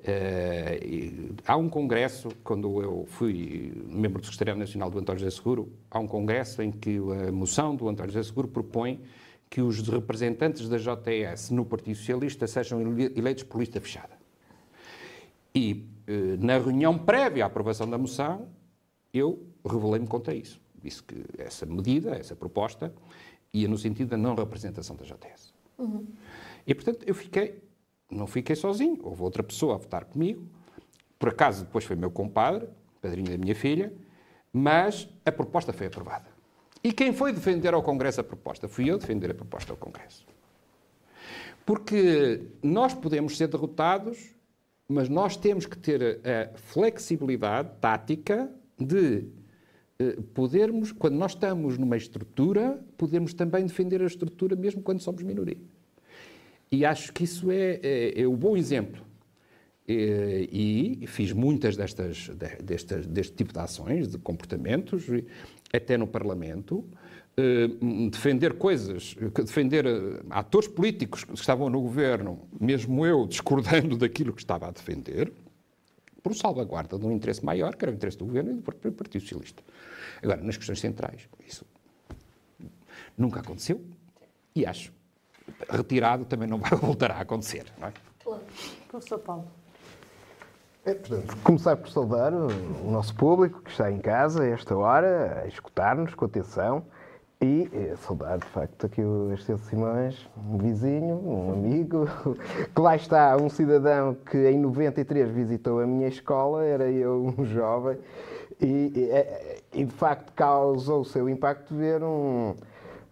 Uh, 0.00 1.34
há 1.46 1.56
um 1.56 1.68
congresso, 1.68 2.28
quando 2.42 2.82
eu 2.82 3.06
fui 3.08 3.72
membro 3.86 4.20
do 4.20 4.26
Secretariado 4.26 4.60
Nacional 4.60 4.90
do 4.90 4.98
António 4.98 5.20
José 5.20 5.34
Seguro, 5.34 5.72
há 5.90 5.98
um 5.98 6.06
congresso 6.06 6.62
em 6.62 6.70
que 6.70 6.98
a 7.26 7.32
moção 7.32 7.74
do 7.74 7.88
António 7.88 8.12
José 8.12 8.22
Seguro 8.28 8.48
propõe 8.48 9.00
que 9.48 9.62
os 9.62 9.80
representantes 9.88 10.68
da 10.68 10.76
JTS 10.76 11.50
no 11.50 11.64
Partido 11.64 11.96
Socialista 11.96 12.46
sejam 12.46 12.80
eleitos 13.16 13.44
por 13.44 13.60
lista 13.60 13.80
fechada. 13.80 14.18
E 15.54 15.86
uh, 16.08 16.44
na 16.44 16.58
reunião 16.58 16.98
prévia 16.98 17.44
à 17.44 17.46
aprovação 17.46 17.88
da 17.88 17.96
moção, 17.96 18.48
eu 19.12 19.46
revelei-me 19.64 20.06
contra 20.06 20.34
isso. 20.34 20.60
Disse 20.82 21.02
que 21.02 21.24
essa 21.38 21.64
medida, 21.64 22.10
essa 22.16 22.36
proposta, 22.36 22.92
ia 23.54 23.68
no 23.68 23.78
sentido 23.78 24.08
da 24.08 24.16
não 24.16 24.34
representação 24.34 24.96
da 24.96 25.04
JTS. 25.04 25.54
Uhum. 25.78 26.06
E, 26.66 26.74
portanto, 26.74 27.04
eu 27.06 27.14
fiquei, 27.14 27.62
não 28.10 28.26
fiquei 28.26 28.56
sozinho, 28.56 28.98
houve 29.02 29.22
outra 29.22 29.42
pessoa 29.42 29.76
a 29.76 29.78
votar 29.78 30.04
comigo, 30.04 30.46
por 31.18 31.28
acaso 31.28 31.64
depois 31.64 31.84
foi 31.84 31.96
meu 31.96 32.10
compadre, 32.10 32.68
padrinho 33.00 33.30
da 33.30 33.38
minha 33.38 33.54
filha, 33.54 33.92
mas 34.52 35.08
a 35.24 35.32
proposta 35.32 35.72
foi 35.72 35.86
aprovada. 35.86 36.28
E 36.82 36.92
quem 36.92 37.12
foi 37.12 37.32
defender 37.32 37.72
ao 37.72 37.82
Congresso 37.82 38.20
a 38.20 38.24
proposta? 38.24 38.68
Fui 38.68 38.90
eu 38.90 38.98
defender 38.98 39.30
a 39.30 39.34
proposta 39.34 39.72
ao 39.72 39.76
Congresso. 39.76 40.26
Porque 41.64 42.42
nós 42.62 42.92
podemos 42.92 43.38
ser 43.38 43.48
derrotados, 43.48 44.34
mas 44.86 45.08
nós 45.08 45.36
temos 45.36 45.64
que 45.64 45.78
ter 45.78 46.20
a 46.24 46.56
flexibilidade 46.58 47.70
tática 47.80 48.50
de 48.78 49.26
podermos, 50.34 50.92
quando 50.92 51.14
nós 51.14 51.32
estamos 51.32 51.78
numa 51.78 51.96
estrutura, 51.96 52.78
podermos 52.96 53.34
também 53.34 53.64
defender 53.64 54.02
a 54.02 54.06
estrutura 54.06 54.56
mesmo 54.56 54.82
quando 54.82 55.00
somos 55.00 55.22
minoria. 55.22 55.58
E 56.70 56.84
acho 56.84 57.12
que 57.12 57.24
isso 57.24 57.50
é, 57.50 57.80
é, 57.82 58.20
é 58.20 58.26
bom 58.26 58.56
exemplo. 58.56 59.02
E, 59.86 60.98
e 61.02 61.06
fiz 61.06 61.32
muitas 61.32 61.76
destas, 61.76 62.30
destas, 62.62 63.06
deste 63.06 63.34
tipo 63.36 63.52
de 63.52 63.58
ações, 63.58 64.08
de 64.08 64.18
comportamentos, 64.18 65.04
até 65.72 65.96
no 65.96 66.06
Parlamento. 66.06 66.84
Uh, 67.36 68.10
defender 68.10 68.52
coisas, 68.54 69.16
defender 69.44 69.84
uh, 69.84 70.24
atores 70.30 70.68
políticos 70.68 71.24
que 71.24 71.34
estavam 71.34 71.68
no 71.68 71.80
governo, 71.80 72.38
mesmo 72.60 73.04
eu 73.04 73.26
discordando 73.28 73.96
daquilo 73.96 74.32
que 74.32 74.40
estava 74.40 74.68
a 74.68 74.70
defender, 74.70 75.32
por 76.24 76.34
salvaguarda 76.34 76.98
de 76.98 77.04
um 77.04 77.12
interesse 77.12 77.44
maior, 77.44 77.76
que 77.76 77.84
era 77.84 77.92
o 77.92 77.94
interesse 77.94 78.16
do 78.16 78.24
governo 78.24 78.50
e 78.50 78.54
do 78.54 78.62
Partido 78.62 79.20
Socialista. 79.20 79.62
Agora, 80.22 80.40
nas 80.40 80.56
questões 80.56 80.80
centrais, 80.80 81.28
isso 81.46 81.66
nunca 83.16 83.40
aconteceu 83.40 83.84
e 84.56 84.64
acho 84.64 84.90
retirado 85.68 86.24
também 86.24 86.48
não 86.48 86.56
vai 86.56 86.70
voltar 86.80 87.10
a 87.10 87.20
acontecer. 87.20 87.66
Não 87.78 87.88
é? 87.88 87.92
Claro. 88.22 88.42
Professor 88.88 89.18
Paulo. 89.18 89.46
É, 90.86 90.94
portanto, 90.94 91.36
começar 91.42 91.76
por 91.76 91.90
saudar 91.90 92.32
o 92.32 92.90
nosso 92.90 93.14
público 93.14 93.62
que 93.62 93.70
está 93.70 93.90
em 93.90 93.98
casa 93.98 94.44
a 94.44 94.46
esta 94.46 94.74
hora, 94.74 95.42
a 95.42 95.46
escutar-nos 95.46 96.14
com 96.14 96.24
atenção 96.24 96.86
e 97.40 97.68
é, 97.72 97.96
saudar, 97.96 98.38
de 98.38 98.46
facto, 98.46 98.86
aqui 98.86 99.02
o 99.02 99.32
Esteso 99.34 99.62
Simões, 99.64 100.28
um 100.36 100.56
vizinho, 100.56 101.16
um 101.16 101.52
amigo, 101.52 102.06
que 102.74 102.80
lá 102.80 102.96
está, 102.96 103.36
um 103.36 103.48
cidadão 103.48 104.14
que 104.14 104.48
em 104.48 104.58
93 104.58 105.30
visitou 105.30 105.80
a 105.80 105.86
minha 105.86 106.08
escola, 106.08 106.64
era 106.64 106.90
eu 106.90 107.34
um 107.38 107.44
jovem, 107.44 107.98
e, 108.60 108.92
e, 108.94 109.10
é, 109.10 109.58
e 109.72 109.84
de 109.84 109.92
facto 109.92 110.32
causou 110.32 111.00
o 111.00 111.04
seu 111.04 111.28
impacto 111.28 111.74
ver 111.74 112.02
um, 112.02 112.54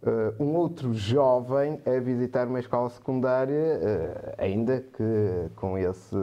Uh, 0.04 0.42
um 0.42 0.56
outro 0.56 0.92
jovem 0.92 1.80
a 1.86 2.00
visitar 2.00 2.48
uma 2.48 2.58
escola 2.58 2.90
secundária, 2.90 3.78
uh, 3.78 4.34
ainda 4.36 4.80
que 4.80 5.48
com 5.54 5.78
esse 5.78 6.16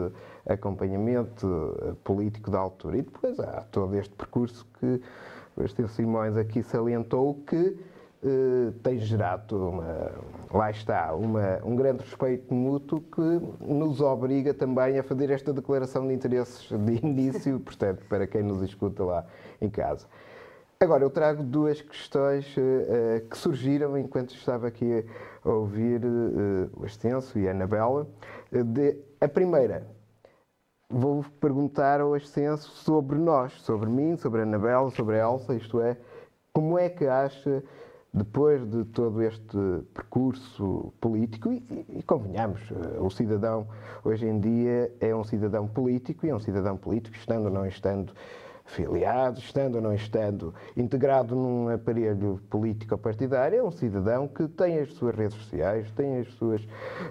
acompanhamento 0.46 1.46
uh, 1.46 1.94
político 2.04 2.50
da 2.50 2.58
altura. 2.58 2.98
E 2.98 3.02
depois 3.02 3.40
há 3.40 3.64
todo 3.70 3.96
este 3.96 4.14
percurso 4.14 4.66
que 4.78 5.00
o 5.56 5.64
Esteve 5.64 5.88
Simões 5.92 6.36
aqui 6.36 6.62
salientou 6.62 7.42
que 7.46 7.74
tem 8.82 8.98
gerado 8.98 9.68
uma, 9.68 10.12
lá 10.52 10.70
está, 10.70 11.14
uma, 11.14 11.58
um 11.64 11.74
grande 11.74 12.02
respeito 12.04 12.52
mútuo 12.52 13.00
que 13.00 13.64
nos 13.64 14.00
obriga 14.00 14.52
também 14.52 14.98
a 14.98 15.02
fazer 15.02 15.30
esta 15.30 15.52
declaração 15.52 16.06
de 16.06 16.12
interesses 16.12 16.68
de 16.68 17.00
início, 17.04 17.58
portanto, 17.60 18.04
para 18.08 18.26
quem 18.26 18.42
nos 18.42 18.62
escuta 18.62 19.04
lá 19.04 19.24
em 19.60 19.70
casa. 19.70 20.06
Agora, 20.82 21.04
eu 21.04 21.10
trago 21.10 21.42
duas 21.42 21.82
questões 21.82 22.46
uh, 22.56 23.28
que 23.28 23.36
surgiram 23.36 23.98
enquanto 23.98 24.34
estava 24.34 24.66
aqui 24.66 25.04
a 25.44 25.50
ouvir 25.50 26.02
uh, 26.02 26.70
o 26.74 26.86
Extenso 26.86 27.38
e 27.38 27.46
a 27.46 27.50
Anabela. 27.50 28.06
A 29.20 29.28
primeira, 29.28 29.86
vou 30.88 31.22
perguntar 31.38 32.00
ao 32.00 32.16
Extenso 32.16 32.70
sobre 32.70 33.18
nós, 33.18 33.52
sobre 33.60 33.90
mim, 33.90 34.16
sobre 34.16 34.40
a 34.40 34.44
Anabela, 34.44 34.90
sobre 34.90 35.20
a 35.20 35.24
Elsa, 35.24 35.54
isto 35.54 35.82
é, 35.82 35.98
como 36.50 36.78
é 36.78 36.88
que 36.88 37.06
acha, 37.06 37.62
depois 38.12 38.68
de 38.68 38.84
todo 38.86 39.22
este 39.22 39.56
percurso 39.94 40.92
político, 41.00 41.52
e, 41.52 41.62
e 41.88 42.02
convenhamos, 42.02 42.60
o 42.98 43.08
cidadão 43.10 43.68
hoje 44.04 44.26
em 44.26 44.40
dia 44.40 44.92
é 45.00 45.14
um 45.14 45.22
cidadão 45.22 45.68
político 45.68 46.26
e 46.26 46.30
é 46.30 46.34
um 46.34 46.40
cidadão 46.40 46.76
político, 46.76 47.16
estando 47.16 47.44
ou 47.44 47.50
não 47.50 47.66
estando 47.66 48.12
filiado, 48.70 49.38
estando 49.38 49.76
ou 49.76 49.80
não 49.80 49.94
estando 49.94 50.54
integrado 50.76 51.34
num 51.34 51.68
aparelho 51.68 52.40
político 52.48 52.96
partidário, 52.96 53.58
é 53.58 53.62
um 53.62 53.70
cidadão 53.70 54.28
que 54.28 54.46
tem 54.48 54.78
as 54.78 54.92
suas 54.94 55.14
redes 55.14 55.36
sociais, 55.36 55.90
tem 55.92 56.18
as 56.18 56.28
suas, 56.34 56.66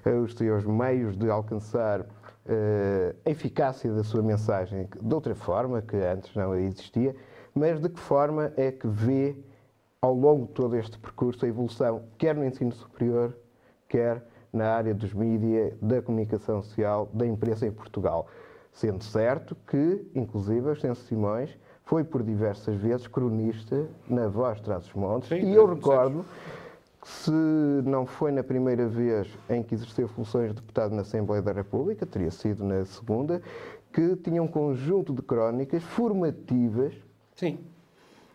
eh, 0.06 0.14
os 0.14 0.34
seus 0.36 0.66
meios 0.66 1.18
de 1.18 1.30
alcançar 1.30 2.02
uh, 2.02 3.16
a 3.26 3.30
eficácia 3.30 3.92
da 3.94 4.04
sua 4.04 4.22
mensagem 4.22 4.88
de 5.02 5.14
outra 5.14 5.36
forma, 5.36 5.82
que 5.82 5.98
antes 5.98 6.34
não 6.36 6.56
existia, 6.56 7.16
mas 7.54 7.80
de 7.80 7.90
que 7.90 8.00
forma 8.00 8.54
é 8.56 8.72
que 8.72 8.88
vê 8.88 9.36
ao 10.02 10.14
longo 10.14 10.46
de 10.46 10.54
todo 10.54 10.76
este 10.78 10.98
percurso 10.98 11.46
a 11.46 11.48
evolução, 11.48 12.04
quer 12.18 12.36
no 12.36 12.46
ensino 12.46 12.72
superior, 12.72 13.36
quer 13.88 14.24
na 14.52 14.72
área 14.72 14.94
dos 14.94 15.14
mídias, 15.14 15.74
da 15.82 16.02
comunicação 16.02 16.62
social, 16.62 17.10
da 17.14 17.26
imprensa 17.26 17.68
em 17.68 17.72
Portugal. 17.72 18.28
Sendo 18.72 19.04
certo 19.04 19.58
que, 19.68 20.10
inclusive, 20.16 20.70
Ascenso 20.72 21.04
Simões 21.04 21.58
foi 21.84 22.04
por 22.04 22.24
diversas 22.24 22.76
vezes 22.76 23.08
cronista 23.08 23.88
na 24.08 24.28
Voz 24.28 24.62
Traz 24.62 24.86
os 24.86 24.94
Montes, 24.94 25.30
Sim, 25.30 25.52
e 25.52 25.56
eu 25.56 25.66
recordo 25.66 26.24
que 27.02 27.08
se 27.08 27.32
não 27.84 28.06
foi 28.06 28.32
na 28.32 28.44
primeira 28.44 28.88
vez 28.88 29.28
em 29.50 29.64
que 29.64 29.74
exerceu 29.74 30.08
funções 30.08 30.50
de 30.50 30.56
deputado 30.56 30.94
na 30.96 31.02
Assembleia 31.02 31.42
da 31.42 31.52
República, 31.52 32.06
teria 32.06 32.32
sido 32.32 32.64
na 32.64 32.86
segunda, 32.86 33.42
que 33.92 34.16
tinha 34.18 34.42
um 34.42 34.48
conjunto 34.48 35.14
de 35.14 35.22
crónicas 35.22 35.84
formativas 35.84 36.94
Sim. 37.36 37.58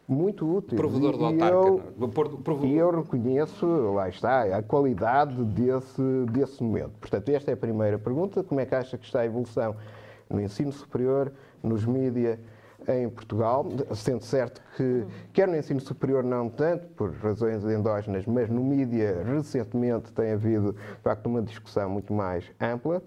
Muito 0.07 0.47
úteis. 0.47 0.79
Provedor 0.81 1.17
do 1.17 1.23
E 1.23 1.27
autarca. 1.27 1.55
eu- 1.55 1.81
é? 1.81 2.07
Do 2.07 2.67
e 2.67 2.77
eu 2.77 2.91
reconheço, 3.01 3.67
lá 3.95 4.09
está, 4.09 4.43
a 4.57 4.63
qualidade 4.63 5.43
desse, 5.45 6.03
desse 6.31 6.63
momento. 6.63 6.93
Portanto, 7.01 7.29
esta 7.31 7.51
é 7.51 7.55
a 7.55 7.57
primeira 7.57 7.99
pergunta. 7.99 8.43
Como 8.43 8.61
é 8.61 8.67
que 8.67 8.75
acha 8.75 8.99
que 8.99 9.05
está 9.07 9.21
a 9.21 9.27
evolução 9.27 9.75
no 10.29 10.41
ensino 10.41 10.73
superior, 10.73 11.33
nos 11.63 11.85
mídia 11.87 12.39
em 12.87 13.09
Portugal? 13.09 13.65
Sendo 13.95 14.23
certo 14.23 14.61
que, 14.77 15.07
quer 15.33 15.49
no 15.49 15.57
ensino 15.57 15.81
superior 15.81 16.23
não 16.23 16.51
tanto, 16.51 16.87
por 16.89 17.11
razões 17.13 17.65
endógenas, 17.65 18.27
mas 18.27 18.51
no 18.51 18.63
mídia 18.63 19.23
recentemente 19.25 20.13
tem 20.13 20.33
havido, 20.33 20.73
de 20.75 21.03
facto, 21.03 21.27
uma 21.27 21.41
discussão 21.41 21.89
muito 21.89 22.13
mais 22.13 22.45
ampla. 22.61 23.03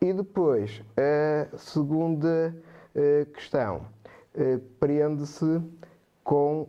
E 0.00 0.12
depois, 0.12 0.80
a 0.96 1.56
segunda 1.56 2.54
eh, 2.94 3.26
questão 3.34 3.80
eh, 4.34 4.60
prende-se 4.78 5.60
com 6.28 6.68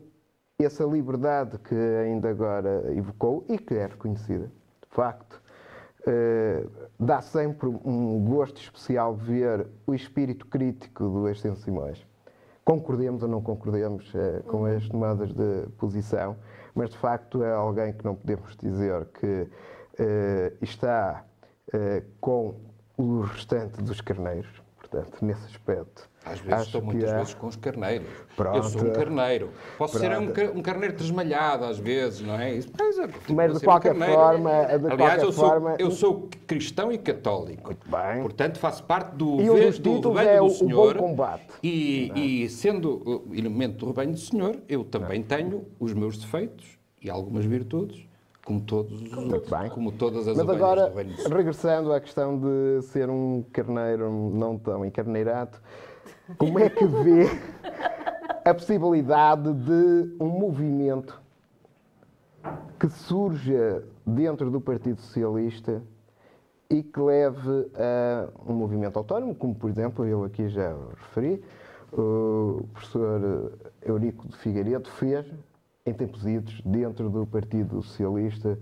essa 0.58 0.86
liberdade 0.86 1.60
que 1.60 1.76
ainda 1.76 2.30
agora 2.30 2.94
evocou 2.96 3.44
e 3.50 3.58
que 3.58 3.74
é 3.74 3.88
reconhecida, 3.88 4.46
de 4.46 4.96
facto. 4.96 5.42
eh, 6.08 6.66
dá 6.98 7.22
sempre 7.22 7.68
um 7.68 8.24
gosto 8.24 8.62
especial 8.62 9.14
ver 9.14 9.68
o 9.86 9.94
espírito 9.94 10.46
crítico 10.48 11.04
do 11.10 11.28
Ascenso 11.28 11.62
Simões. 11.64 12.08
Concordemos 12.64 13.22
ou 13.22 13.28
não 13.28 13.42
concordemos 13.42 14.10
eh, 14.16 14.42
com 14.48 14.64
as 14.64 14.88
tomadas 14.88 15.34
de 15.34 15.68
posição, 15.78 16.38
mas 16.74 16.92
de 16.92 16.98
facto 16.98 17.44
é 17.44 17.52
alguém 17.52 17.92
que 17.92 18.06
não 18.06 18.16
podemos 18.16 18.56
dizer 18.56 19.08
que 19.08 19.46
eh, 20.00 20.54
está 20.62 21.26
com 22.22 22.56
o 22.98 23.20
restante 23.20 23.82
dos 23.84 24.00
carneiros. 24.00 24.69
Portanto, 24.90 25.24
nesse 25.24 25.46
aspecto. 25.46 26.10
Às 26.26 26.40
vezes 26.40 26.66
estou 26.66 26.82
muitas 26.82 27.10
há- 27.12 27.18
vezes 27.18 27.34
com 27.36 27.48
os 27.48 27.56
carneiros. 27.56 28.08
Eu 28.08 28.36
Pronto. 28.36 28.64
sou 28.70 28.82
um 28.84 28.92
carneiro. 28.92 29.50
Posso 29.78 30.00
ser 30.00 30.12
um, 30.18 30.28
Pronto. 30.32 30.58
um 30.58 30.62
carneiro 30.62 30.96
tresmalhado 30.96 31.64
às 31.66 31.78
vezes, 31.78 32.22
não 32.22 32.40
é? 32.40 32.56
Isso, 32.56 32.70
mas, 32.78 32.98
é, 32.98 33.10
Mas, 33.34 33.52
de 33.54 33.58
um 33.58 33.62
qualquer 33.62 33.90
carneiro. 33.90 34.14
forma- 34.16 34.50
de 34.66 34.74
Aliás, 34.74 34.98
qualquer 34.98 35.24
eu, 35.24 35.32
sou, 35.32 35.48
forma- 35.50 35.76
eu 35.80 35.92
sou 35.92 36.30
cristão 36.48 36.92
e 36.92 36.98
católico. 36.98 37.68
Muito 37.68 37.88
bem. 37.90 38.22
Portanto, 38.22 38.58
faço 38.60 38.84
parte 38.84 39.16
do, 39.16 39.40
E 39.40 39.50
um 39.50 39.56
do 40.02 40.10
rebanho 40.10 40.30
é 40.30 40.38
do 40.40 40.46
o 40.46 40.50
Senhor. 40.50 40.94
bom 40.96 41.10
combate. 41.10 41.46
E, 41.64 42.44
e 42.44 42.50
sendo 42.50 43.24
elemento 43.32 43.78
do 43.78 43.86
rebanho 43.88 44.12
do 44.12 44.20
Senhor, 44.20 44.58
eu 44.68 44.84
também 44.84 45.22
tenho 45.24 45.66
os 45.80 45.94
meus 45.94 46.18
defeitos 46.18 46.78
e 47.02 47.10
algumas 47.10 47.46
virtudes, 47.46 48.06
como 48.50 48.62
todos 48.62 49.00
os 49.00 49.12
Muito 49.12 49.36
outros, 49.36 49.60
bem. 49.60 49.70
como 49.70 49.92
todas 49.92 50.28
as 50.28 50.36
Mas 50.36 50.50
agora, 50.50 50.92
regressando 51.30 51.94
à 51.94 52.02
questão 52.02 52.40
de 52.40 52.82
ser 52.88 53.08
um 53.08 53.46
carneiro 53.54 54.10
não 54.34 54.58
tão 54.58 54.84
encarneirado, 54.84 55.60
como 56.36 56.58
é 56.58 56.68
que 56.68 56.84
vê 56.84 57.28
a 58.44 58.52
possibilidade 58.52 59.54
de 59.54 60.16
um 60.20 60.30
movimento 60.30 61.22
que 62.80 62.90
surja 62.90 63.84
dentro 64.04 64.50
do 64.50 64.60
Partido 64.60 65.00
Socialista 65.00 65.84
e 66.72 66.82
que 66.82 67.00
leve 67.00 67.68
a 67.76 68.30
um 68.52 68.54
movimento 68.54 68.98
autónomo, 68.98 69.36
como 69.36 69.54
por 69.54 69.70
exemplo, 69.70 70.08
eu 70.08 70.24
aqui 70.24 70.50
já 70.50 70.76
referi, 70.98 71.44
o 71.94 72.66
professor 72.74 73.52
Eurico 73.86 74.28
de 74.28 74.38
Figueiredo 74.38 74.90
fez 74.90 75.28
em 75.90 75.94
tempos 75.94 76.26
idos 76.26 76.62
dentro 76.64 77.10
do 77.10 77.26
Partido 77.26 77.82
Socialista 77.82 78.58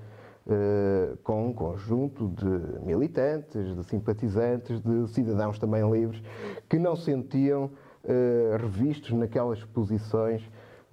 eh, 0.50 1.14
com 1.24 1.48
um 1.48 1.54
conjunto 1.54 2.30
de 2.30 2.86
militantes, 2.86 3.76
de 3.76 3.84
simpatizantes, 3.84 4.80
de 4.80 5.08
cidadãos 5.10 5.60
também 5.60 5.90
livres 5.92 6.24
que 6.70 6.80
não 6.80 6.96
sentiam 6.96 7.70
eh, 8.06 8.56
revistos 8.58 9.12
naquelas 9.12 9.62
posições 9.66 10.42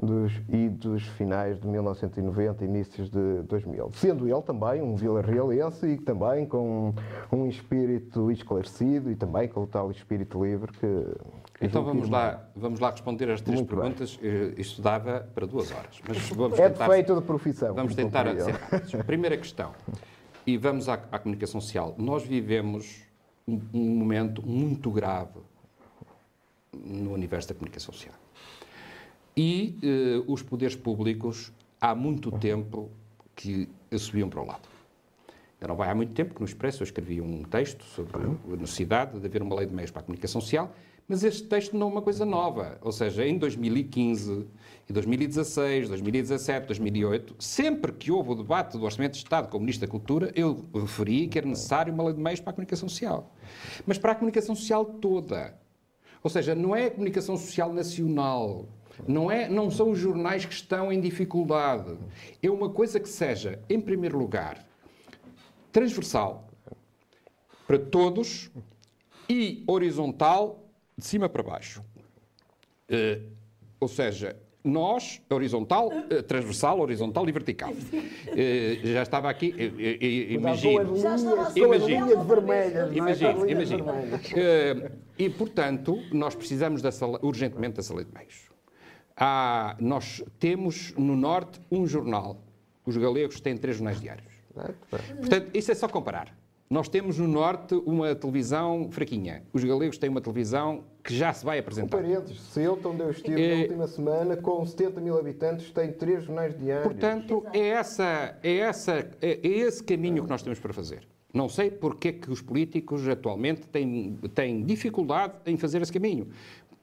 dos 0.05 0.33
idos 0.49 1.03
finais 1.09 1.59
de 1.61 1.67
1990, 1.67 2.65
inícios 2.65 3.11
de 3.11 3.43
2000. 3.43 3.91
Sendo 3.95 4.29
ele 4.29 4.43
também 4.43 4.83
um 4.83 4.95
vila-realense 4.95 5.87
e 5.87 5.99
também 5.99 6.47
com 6.47 6.95
um, 7.33 7.47
espírito 7.47 8.31
esclarecido 8.31 9.11
e 9.11 9.17
também 9.17 9.49
com 9.49 9.63
o 9.63 9.67
tal 9.67 9.91
espírito 9.91 10.45
livre 10.45 10.73
que... 10.73 10.87
Então 11.61 11.85
vamos 11.85 12.09
lá, 12.09 12.49
vamos 12.55 12.81
lá 12.81 12.91
responder 12.91 13.31
as 13.31 13.41
três 13.41 13.61
Muito 13.61 13.75
perguntas. 13.75 14.19
Eh, 14.23 14.55
Isto 14.59 14.83
dava 14.83 15.27
para 15.35 15.47
duas 15.47 15.71
horas. 15.71 16.01
Mas 16.07 16.29
vamos 16.31 16.59
É 16.59 16.69
tentar, 16.69 16.89
defeito 16.89 17.15
de 17.15 17.23
profissão. 17.23 17.75
Vamos 17.75 17.95
tentar 17.95 18.27
ser. 18.87 19.05
Primeira 19.05 19.37
questão. 19.37 19.73
E 20.47 20.57
vamos 20.57 20.89
à, 20.89 20.95
à 21.11 21.19
comunicação 21.19 21.61
social. 21.61 21.95
Nós 21.97 22.25
vivemos 22.25 23.03
um, 23.47 23.61
um 23.73 23.97
momento 23.97 24.47
muito 24.47 24.91
grave 24.91 25.39
no 26.73 27.13
universo 27.13 27.49
da 27.49 27.55
comunicação 27.55 27.95
social. 27.95 28.24
E 29.37 29.77
eh, 29.83 30.23
os 30.27 30.43
poderes 30.43 30.77
públicos 30.77 31.53
há 31.81 31.95
muito 31.95 32.31
tempo 32.33 32.91
que 33.35 33.69
subiam 33.99 34.29
para 34.29 34.41
o 34.41 34.47
lado. 34.47 34.69
Ainda 35.55 35.69
não 35.69 35.77
vai 35.77 35.91
há 35.91 35.95
muito 35.95 36.13
tempo 36.13 36.35
que 36.35 36.41
no 36.41 36.47
Expresso 36.47 36.83
eu 36.83 36.85
escrevi 36.85 37.21
um 37.21 37.43
texto 37.43 37.85
sobre 37.85 38.23
a 38.27 38.57
necessidade 38.57 39.19
de 39.19 39.27
haver 39.27 39.43
uma 39.43 39.55
lei 39.57 39.67
de 39.67 39.75
meios 39.75 39.91
para 39.91 40.01
a 40.01 40.05
comunicação 40.05 40.41
social, 40.41 40.73
mas 41.07 41.23
este 41.23 41.45
texto 41.45 41.77
não 41.77 41.89
é 41.89 41.91
uma 41.91 42.03
coisa 42.03 42.25
nova. 42.25 42.79
Ou 42.81 42.93
seja, 42.93 43.27
em 43.27 43.37
2015, 43.39 44.47
e 44.89 44.93
2016, 44.93 45.89
2017, 45.89 46.67
2008, 46.67 47.35
sempre 47.39 47.93
que 47.93 48.11
houve 48.11 48.31
o 48.31 48.35
debate 48.35 48.79
do 48.79 48.85
Orçamento 48.85 49.13
de 49.13 49.19
Estado 49.19 49.49
com 49.49 49.59
o 49.59 49.61
Ministro 49.61 49.87
da 49.87 49.91
Cultura, 49.91 50.33
eu 50.35 50.65
referi 50.75 51.29
que 51.29 51.39
era 51.39 51.47
necessário 51.47 51.93
uma 51.93 52.05
lei 52.05 52.15
de 52.15 52.21
meios 52.21 52.41
para 52.41 52.51
a 52.51 52.55
comunicação 52.55 52.89
social. 52.89 53.35
Mas 53.87 53.99
para 53.99 54.13
a 54.13 54.15
comunicação 54.15 54.55
social 54.55 54.85
toda. 54.85 55.59
Ou 56.23 56.31
seja, 56.31 56.55
não 56.55 56.75
é 56.75 56.87
a 56.87 56.91
comunicação 56.91 57.37
social 57.37 57.73
nacional. 57.73 58.67
Não, 59.07 59.31
é, 59.31 59.49
não 59.49 59.71
são 59.71 59.91
os 59.91 59.99
jornais 59.99 60.45
que 60.45 60.53
estão 60.55 60.93
em 60.93 61.01
dificuldade. 61.01 61.97
É 62.43 62.51
uma 62.51 62.69
coisa 62.71 63.01
que 63.01 63.09
seja, 63.09 63.59
em 63.69 63.81
primeiro 63.81 64.19
lugar, 64.19 64.65
transversal 65.73 66.49
para 67.67 67.79
todos 67.79 68.51
e 69.29 69.65
horizontal 69.67 70.65
de 70.97 71.05
cima 71.05 71.29
para 71.29 71.43
baixo. 71.43 71.83
Eh, 72.89 73.21
ou 73.81 73.89
seja, 73.89 74.37
nós, 74.65 75.21
horizontal, 75.29 75.91
eh, 76.09 76.23
transversal, 76.23 76.81
horizontal 76.81 77.29
e 77.29 77.33
vertical. 77.33 77.73
Eh, 78.29 78.79
já 78.83 79.03
estava 79.03 79.29
aqui, 79.29 79.55
imagino. 80.31 80.97
Já 80.97 81.15
estava 81.17 81.43
a 81.43 81.51
ser 81.51 81.61
São 81.61 81.73
as 81.73 81.83
Imagino. 81.83 82.07
linhas 82.07 82.27
vermelhas, 82.27 82.75
não 82.75 82.93
é? 82.93 82.97
Imagino, 82.97 83.31
as 83.31 83.43
linhas 83.43 83.71
imagino. 83.71 83.91
Eh, 84.37 84.91
e, 85.19 85.29
portanto, 85.29 85.99
nós 86.13 86.35
precisamos 86.35 86.83
urgentemente 87.23 87.77
dessa 87.77 87.95
lei 87.95 88.05
de 88.05 88.13
meios. 88.15 88.54
Há- 89.17 89.77
nós 89.81 90.23
temos 90.39 90.93
no 90.97 91.17
Norte 91.17 91.61
um 91.71 91.87
jornal. 91.87 92.43
Os 92.85 92.97
galegos 92.97 93.41
têm 93.41 93.57
três 93.57 93.77
jornais 93.77 94.01
diários. 94.01 94.33
Portanto, 95.19 95.51
isso 95.55 95.71
é 95.71 95.75
só 95.75 95.89
comparar. 95.89 96.37
Nós 96.69 96.89
temos 96.89 97.19
no 97.19 97.29
Norte 97.29 97.75
uma 97.87 98.15
televisão 98.15 98.89
fraquinha. 98.91 99.43
Os 99.53 99.63
galegos 99.63 99.99
têm 99.99 100.09
uma 100.11 100.21
televisão 100.21 100.85
que 101.03 101.15
já 101.15 101.33
se 101.33 101.45
vai 101.45 101.59
apresentar. 101.59 101.97
parênteses, 101.99 102.41
Ceuta, 102.41 102.89
onde 102.89 103.03
eu 103.03 103.11
estive 103.11 103.41
É- 103.41 103.55
na 103.57 103.63
última 103.63 103.87
semana, 103.87 104.37
com 104.37 104.65
70 104.65 105.01
mil 105.01 105.19
habitantes, 105.19 105.71
tem 105.71 105.93
três 105.93 106.25
jornais 106.25 106.59
diários. 106.59 106.85
Portanto, 106.85 107.45
é, 107.53 107.61
essa, 107.69 108.39
é, 108.43 108.57
essa, 108.57 109.09
é 109.21 109.39
esse 109.47 109.85
caminho 109.85 110.25
que 110.25 110.29
nós 110.31 110.43
temos 110.43 110.59
para 110.59 110.73
fazer. 110.73 111.07
Não 111.33 111.49
sei 111.49 111.69
porque 111.71 112.09
é 112.09 112.13
que 112.13 112.31
os 112.31 112.41
políticos 112.41 113.07
atualmente 113.09 113.67
têm, 113.69 114.17
têm 114.35 114.63
dificuldade 114.65 115.35
em 115.47 115.57
fazer 115.57 115.83
esse 115.83 115.93
caminho. 115.93 116.29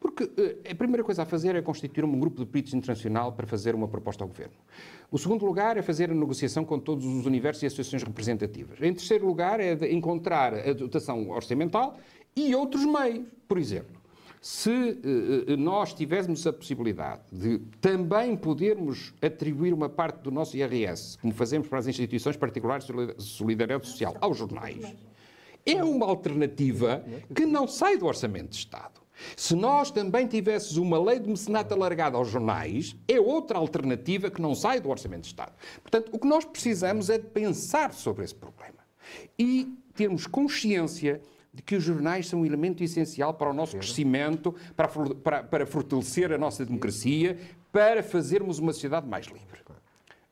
Porque 0.01 0.23
eh, 0.35 0.71
a 0.71 0.75
primeira 0.75 1.03
coisa 1.03 1.21
a 1.21 1.25
fazer 1.25 1.55
é 1.55 1.61
constituir 1.61 2.03
um 2.03 2.19
grupo 2.19 2.39
de 2.39 2.45
políticos 2.47 2.73
internacional 2.73 3.31
para 3.33 3.45
fazer 3.45 3.75
uma 3.75 3.87
proposta 3.87 4.23
ao 4.23 4.27
governo. 4.27 4.55
O 5.11 5.17
segundo 5.19 5.45
lugar 5.45 5.77
é 5.77 5.83
fazer 5.83 6.09
a 6.09 6.13
negociação 6.15 6.65
com 6.65 6.79
todos 6.79 7.05
os 7.05 7.27
universos 7.27 7.61
e 7.61 7.67
associações 7.67 8.01
representativas. 8.01 8.81
Em 8.81 8.93
terceiro 8.93 9.27
lugar 9.27 9.59
é 9.59 9.73
encontrar 9.93 10.55
a 10.55 10.73
dotação 10.73 11.29
orçamental 11.29 11.97
e 12.35 12.55
outros 12.55 12.83
meios. 12.83 13.27
Por 13.47 13.59
exemplo, 13.59 14.01
se 14.41 14.71
eh, 14.71 15.51
eh, 15.53 15.55
nós 15.55 15.93
tivéssemos 15.93 16.47
a 16.47 16.51
possibilidade 16.51 17.21
de 17.31 17.59
também 17.79 18.35
podermos 18.35 19.13
atribuir 19.21 19.71
uma 19.71 19.87
parte 19.87 20.21
do 20.23 20.31
nosso 20.31 20.57
IRS, 20.57 21.15
como 21.19 21.31
fazemos 21.31 21.67
para 21.67 21.77
as 21.77 21.85
instituições 21.85 22.35
particulares 22.35 22.85
de 22.85 22.91
solida- 22.91 23.15
solidariedade 23.19 23.87
social, 23.87 24.17
aos 24.19 24.35
jornais, 24.35 24.95
é 25.63 25.83
uma 25.83 26.07
alternativa 26.07 27.03
que 27.35 27.45
não 27.45 27.67
sai 27.67 27.97
do 27.99 28.07
Orçamento 28.07 28.49
de 28.49 28.55
Estado. 28.55 28.99
Se 29.35 29.55
nós 29.55 29.91
também 29.91 30.27
tivéssemos 30.27 30.77
uma 30.77 31.01
lei 31.01 31.19
de 31.19 31.29
mecenato 31.29 31.73
alargada 31.73 32.17
aos 32.17 32.29
jornais, 32.29 32.95
é 33.07 33.19
outra 33.19 33.57
alternativa 33.57 34.29
que 34.29 34.41
não 34.41 34.55
sai 34.55 34.79
do 34.79 34.89
Orçamento 34.89 35.21
de 35.21 35.27
Estado. 35.27 35.53
Portanto, 35.81 36.09
o 36.11 36.19
que 36.19 36.27
nós 36.27 36.45
precisamos 36.45 37.09
é 37.09 37.17
de 37.17 37.27
pensar 37.27 37.93
sobre 37.93 38.23
esse 38.25 38.35
problema 38.35 38.79
e 39.37 39.67
termos 39.93 40.27
consciência 40.27 41.21
de 41.53 41.61
que 41.61 41.75
os 41.75 41.83
jornais 41.83 42.27
são 42.27 42.41
um 42.41 42.45
elemento 42.45 42.83
essencial 42.83 43.33
para 43.33 43.49
o 43.49 43.53
nosso 43.53 43.75
crescimento, 43.75 44.55
para, 44.75 44.87
para, 44.87 45.43
para 45.43 45.65
fortalecer 45.65 46.31
a 46.31 46.37
nossa 46.37 46.65
democracia, 46.65 47.37
para 47.71 48.01
fazermos 48.01 48.57
uma 48.59 48.71
sociedade 48.71 49.07
mais 49.07 49.25
livre. 49.25 49.61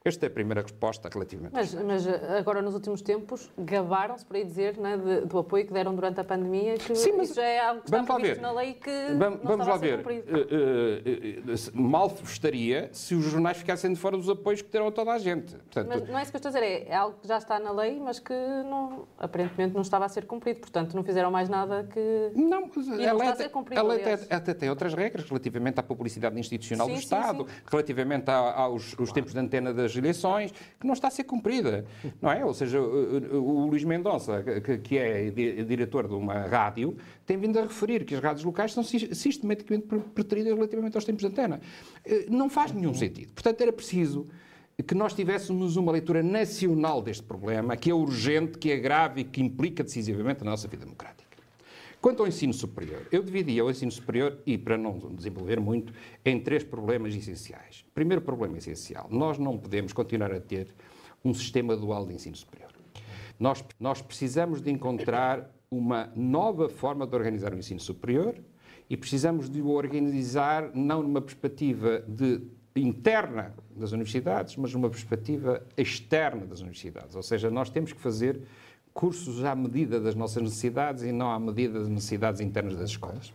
Esta 0.09 0.25
é 0.25 0.27
a 0.27 0.31
primeira 0.31 0.61
resposta 0.61 1.07
relativamente. 1.11 1.53
Mas, 1.53 1.73
mas 1.73 2.07
eh, 2.07 2.37
agora, 2.39 2.61
nos 2.61 2.73
últimos 2.73 3.01
tempos, 3.01 3.49
gabaram-se, 3.57 4.25
por 4.25 4.35
aí 4.35 4.43
dizer, 4.43 4.75
né, 4.77 4.97
de, 4.97 5.21
do 5.27 5.37
apoio 5.37 5.65
que 5.65 5.71
deram 5.71 5.93
durante 5.93 6.19
a 6.19 6.23
pandemia, 6.23 6.77
que 6.77 6.95
Sim, 6.95 7.13
mas 7.17 7.29
isso 7.29 7.39
é 7.39 7.59
algo 7.59 7.81
que 7.81 7.87
está 7.87 8.03
previsto 8.03 8.41
na 8.41 8.51
lei 8.51 8.73
que 8.73 8.89
vamos, 9.17 9.43
não 9.43 9.51
vamos 9.51 9.67
lá 9.67 9.77
ver. 9.77 9.99
Uh, 9.99 10.09
uh, 10.09 11.77
uh, 11.77 11.81
mal 11.81 12.11
estaria 12.23 12.89
se 12.91 13.13
os 13.13 13.23
jornais 13.25 13.57
ficassem 13.57 13.93
de 13.93 13.99
fora 13.99 14.17
dos 14.17 14.29
apoios 14.29 14.61
que 14.61 14.71
deram 14.71 14.87
a 14.87 14.91
toda 14.91 15.11
a 15.11 15.19
gente. 15.19 15.55
Portanto, 15.55 15.87
mas 15.87 16.09
não 16.09 16.17
é 16.17 16.23
isso 16.23 16.31
que 16.31 16.37
eu 16.37 16.39
estou 16.39 16.49
a 16.49 16.53
dizer, 16.53 16.87
é, 16.87 16.95
algo 16.95 17.17
que 17.21 17.27
já 17.27 17.37
está 17.37 17.59
na 17.59 17.71
lei, 17.71 17.99
mas 17.99 18.19
que 18.19 18.33
não, 18.33 19.07
aparentemente 19.17 19.73
não 19.75 19.81
estava 19.81 20.05
a 20.05 20.09
ser 20.09 20.25
cumprido. 20.25 20.59
Portanto, 20.59 20.95
não 20.95 21.03
fizeram 21.03 21.29
mais 21.29 21.47
nada 21.49 21.87
que. 21.91 22.31
Não, 22.35 22.69
mas 22.75 22.87
e 22.87 23.03
ela, 23.03 23.29
até, 23.29 23.47
cumprido, 23.47 23.79
ela 23.79 23.95
até, 23.95 24.13
até, 24.35 24.53
tem 24.53 24.69
outras 24.69 24.93
regras 24.93 25.27
relativamente 25.27 25.79
à 25.79 25.83
publicidade 25.83 26.39
institucional 26.39 26.87
sim, 26.87 26.93
do 26.93 26.99
Estado, 26.99 27.43
sim, 27.43 27.49
sim. 27.49 27.61
relativamente 27.69 28.29
aos, 28.29 28.95
aos 28.99 29.11
tempos 29.11 29.33
de 29.33 29.39
antena 29.39 29.73
das 29.73 29.95
eleições 29.99 30.51
que 30.79 30.87
não 30.87 30.93
está 30.93 31.07
a 31.07 31.11
ser 31.11 31.23
cumprida, 31.25 31.85
não 32.21 32.31
é? 32.31 32.43
Ou 32.43 32.53
seja, 32.53 32.81
o, 32.81 33.63
o 33.63 33.67
Luís 33.67 33.83
Mendonça, 33.83 34.43
que, 34.43 34.77
que 34.79 34.97
é 34.97 35.29
diretor 35.29 36.07
de 36.07 36.13
uma 36.13 36.41
rádio, 36.47 36.97
tem 37.25 37.37
vindo 37.37 37.59
a 37.59 37.63
referir 37.63 38.05
que 38.05 38.15
as 38.15 38.21
rádios 38.21 38.43
locais 38.43 38.73
são 38.73 38.83
sistematicamente 38.83 39.87
preteridas 40.13 40.53
relativamente 40.53 40.95
aos 40.95 41.05
tempos 41.05 41.21
de 41.21 41.27
antena. 41.27 41.59
Eh, 42.05 42.25
não 42.29 42.49
faz 42.49 42.71
nenhum 42.71 42.93
sentido. 42.93 43.31
Portanto, 43.33 43.61
era 43.61 43.71
preciso 43.71 44.27
que 44.83 44.95
nós 44.95 45.13
tivéssemos 45.13 45.75
uma 45.75 45.91
leitura 45.91 46.23
nacional 46.23 47.01
deste 47.01 47.23
problema, 47.23 47.75
que 47.75 47.91
é 47.91 47.93
urgente, 47.93 48.57
que 48.57 48.71
é 48.71 48.77
grave 48.77 49.21
e 49.21 49.23
que 49.23 49.41
implica 49.41 49.83
decisivamente 49.83 50.41
a 50.41 50.45
nossa 50.45 50.67
vida 50.67 50.85
democrática. 50.85 51.28
Quanto 52.01 52.21
ao 52.21 52.27
ensino 52.27 52.53
superior, 52.53 53.05
eu 53.11 53.21
dividia 53.21 53.63
o 53.63 53.69
ensino 53.69 53.91
superior, 53.91 54.39
e 54.45 54.57
para 54.57 54.77
não 54.77 54.97
desenvolver 55.13 55.59
muito, 55.59 55.93
em 56.23 56.39
três 56.39 56.63
problemas 56.63 57.13
essenciais. 57.13 57.83
Primeiro 57.93 58.21
problema 58.21 58.57
essencial: 58.57 59.07
nós 59.11 59.37
não 59.37 59.57
podemos 59.57 59.91
continuar 59.91 60.31
a 60.31 60.39
ter 60.39 60.73
um 61.23 61.33
sistema 61.33 61.75
dual 61.75 62.05
de 62.05 62.13
ensino 62.13 62.35
superior. 62.35 62.71
Nós, 63.37 63.63
nós 63.79 64.01
precisamos 64.01 64.61
de 64.61 64.71
encontrar 64.71 65.49
uma 65.69 66.11
nova 66.15 66.69
forma 66.69 67.05
de 67.05 67.15
organizar 67.15 67.53
o 67.53 67.57
ensino 67.57 67.79
superior 67.79 68.35
e 68.89 68.97
precisamos 68.97 69.49
de 69.49 69.61
o 69.61 69.69
organizar 69.69 70.71
não 70.73 71.03
numa 71.03 71.21
perspectiva 71.21 72.03
de 72.07 72.41
interna 72.75 73.53
das 73.75 73.91
universidades, 73.91 74.55
mas 74.55 74.73
numa 74.73 74.89
perspectiva 74.89 75.65
externa 75.77 76.45
das 76.45 76.61
universidades. 76.61 77.15
Ou 77.15 77.23
seja, 77.23 77.49
nós 77.49 77.69
temos 77.69 77.93
que 77.93 77.99
fazer 77.99 78.41
cursos 78.93 79.43
à 79.43 79.55
medida 79.55 79.99
das 79.99 80.15
nossas 80.15 80.43
necessidades 80.43 81.03
e 81.03 81.11
não 81.11 81.31
à 81.31 81.39
medida 81.39 81.79
das 81.79 81.89
necessidades 81.89 82.41
internas 82.41 82.75
das 82.75 82.89
escolas. 82.89 83.33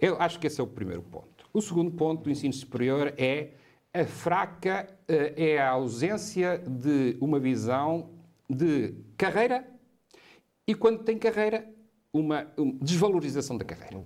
Eu 0.00 0.20
acho 0.20 0.38
que 0.38 0.46
esse 0.46 0.60
é 0.60 0.64
o 0.64 0.66
primeiro 0.66 1.02
ponto. 1.02 1.48
O 1.52 1.60
segundo 1.60 1.90
ponto 1.92 2.24
do 2.24 2.30
ensino 2.30 2.52
superior 2.52 3.14
é 3.16 3.50
a 3.92 4.04
fraca, 4.04 4.88
eh, 5.06 5.52
é 5.52 5.58
a 5.58 5.70
ausência 5.70 6.58
de 6.58 7.16
uma 7.20 7.38
visão 7.38 8.10
de 8.50 8.94
carreira 9.16 9.64
e, 10.66 10.74
quando 10.74 11.04
tem 11.04 11.16
carreira, 11.16 11.64
uma, 12.12 12.46
desvalorização 12.80 13.56
da 13.56 13.64
carreira. 13.64 14.04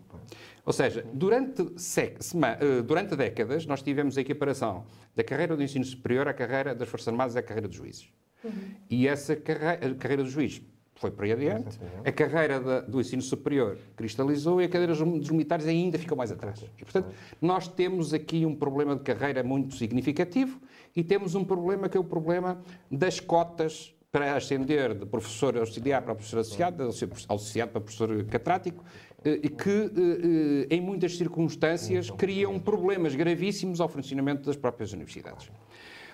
Ou 0.64 0.72
seja, 0.72 1.06
durante, 1.12 1.62
eh, 1.62 2.82
durante 2.82 3.16
décadas 3.16 3.64
nós 3.64 3.82
tivemos 3.82 4.18
a 4.18 4.20
equiparação 4.20 4.84
da 5.16 5.24
carreira 5.24 5.56
do 5.56 5.62
ensino 5.62 5.84
superior 5.84 6.28
à 6.28 6.34
carreira 6.34 6.74
das 6.74 6.88
Forças 6.88 7.08
Armadas 7.08 7.34
e 7.34 7.38
à 7.38 7.42
carreira 7.42 7.66
dos 7.66 7.76
juízes. 7.76 8.12
Uhum. 8.44 8.52
E 8.88 9.08
essa 9.08 9.34
carreira, 9.34 9.86
a 9.86 9.94
carreira 9.94 10.22
do 10.22 10.30
juiz 10.30 10.62
foi 10.98 11.10
por 11.12 11.24
aí 11.24 11.32
adiante, 11.32 11.78
a 12.04 12.10
carreira 12.10 12.60
da, 12.60 12.80
do 12.80 13.00
ensino 13.00 13.22
superior 13.22 13.78
cristalizou 13.94 14.60
e 14.60 14.64
a 14.64 14.68
carreira 14.68 14.94
dos 14.94 15.30
militares 15.30 15.66
ainda 15.66 15.96
ficou 15.96 16.16
mais 16.16 16.32
atrás. 16.32 16.64
E, 16.76 16.84
portanto, 16.84 17.14
nós 17.40 17.68
temos 17.68 18.12
aqui 18.12 18.44
um 18.44 18.54
problema 18.54 18.96
de 18.96 19.02
carreira 19.02 19.42
muito 19.44 19.76
significativo 19.76 20.60
e 20.96 21.04
temos 21.04 21.34
um 21.36 21.44
problema 21.44 21.88
que 21.88 21.96
é 21.96 22.00
o 22.00 22.04
problema 22.04 22.60
das 22.90 23.20
cotas 23.20 23.94
para 24.10 24.36
ascender 24.36 24.94
de 24.94 25.06
professor 25.06 25.56
auxiliar 25.58 26.02
para 26.02 26.14
professor 26.14 26.40
associado, 26.40 26.82
associado 27.28 27.72
para 27.72 27.80
professor 27.80 28.24
catrático, 28.24 28.82
eh, 29.24 29.48
que, 29.48 29.70
eh, 29.70 30.66
eh, 30.70 30.76
em 30.76 30.80
muitas 30.80 31.16
circunstâncias, 31.16 32.10
criam 32.10 32.58
problemas 32.58 33.14
gravíssimos 33.14 33.80
ao 33.80 33.88
funcionamento 33.88 34.46
das 34.46 34.56
próprias 34.56 34.92
universidades. 34.92 35.50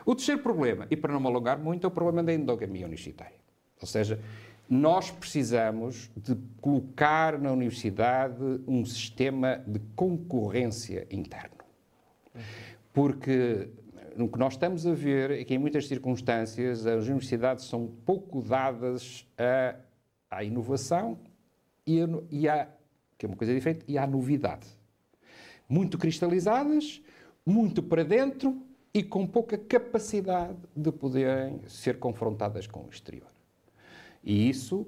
O 0.05 0.15
terceiro 0.15 0.43
problema, 0.43 0.87
e 0.91 0.97
para 0.97 1.13
não 1.13 1.21
me 1.21 1.27
alongar 1.27 1.59
muito, 1.59 1.85
é 1.85 1.89
o 1.89 1.91
problema 1.91 2.23
da 2.23 2.33
endogamia 2.33 2.85
universitária. 2.85 3.37
Ou 3.81 3.87
seja, 3.87 4.21
nós 4.69 5.11
precisamos 5.11 6.11
de 6.17 6.37
colocar 6.61 7.39
na 7.39 7.53
universidade 7.53 8.43
um 8.67 8.85
sistema 8.85 9.63
de 9.67 9.79
concorrência 9.95 11.07
interno. 11.11 11.57
Porque 12.93 13.69
o 14.19 14.29
que 14.29 14.39
nós 14.39 14.55
estamos 14.55 14.87
a 14.87 14.95
ver 14.95 15.31
é 15.31 15.45
que, 15.45 15.55
em 15.55 15.59
muitas 15.59 15.87
circunstâncias, 15.87 16.87
as 16.87 17.07
universidades 17.07 17.65
são 17.65 17.91
pouco 18.05 18.43
dadas 18.43 19.27
à 20.31 20.45
inovação 20.45 21.19
e, 21.87 21.99
e 22.31 22.49
à, 22.49 22.69
que 23.19 23.27
é 23.27 23.29
uma 23.29 23.37
coisa 23.37 23.55
diferente, 23.55 23.85
e 23.89 23.99
à 23.99 24.07
novidade. 24.07 24.67
Muito 25.69 25.99
cristalizadas, 25.99 27.03
muito 27.45 27.83
para 27.83 28.05
dentro, 28.05 28.57
e 28.95 29.03
com 29.03 29.27
pouca 29.27 29.59
capacidade 29.59 30.57
de 30.75 30.93
poderem 30.93 31.61
ser 31.67 31.99
confrontadas 31.99 32.69
com 32.69 32.85
o 32.85 32.89
exterior. 32.89 33.27
E 34.23 34.49
isso, 34.49 34.87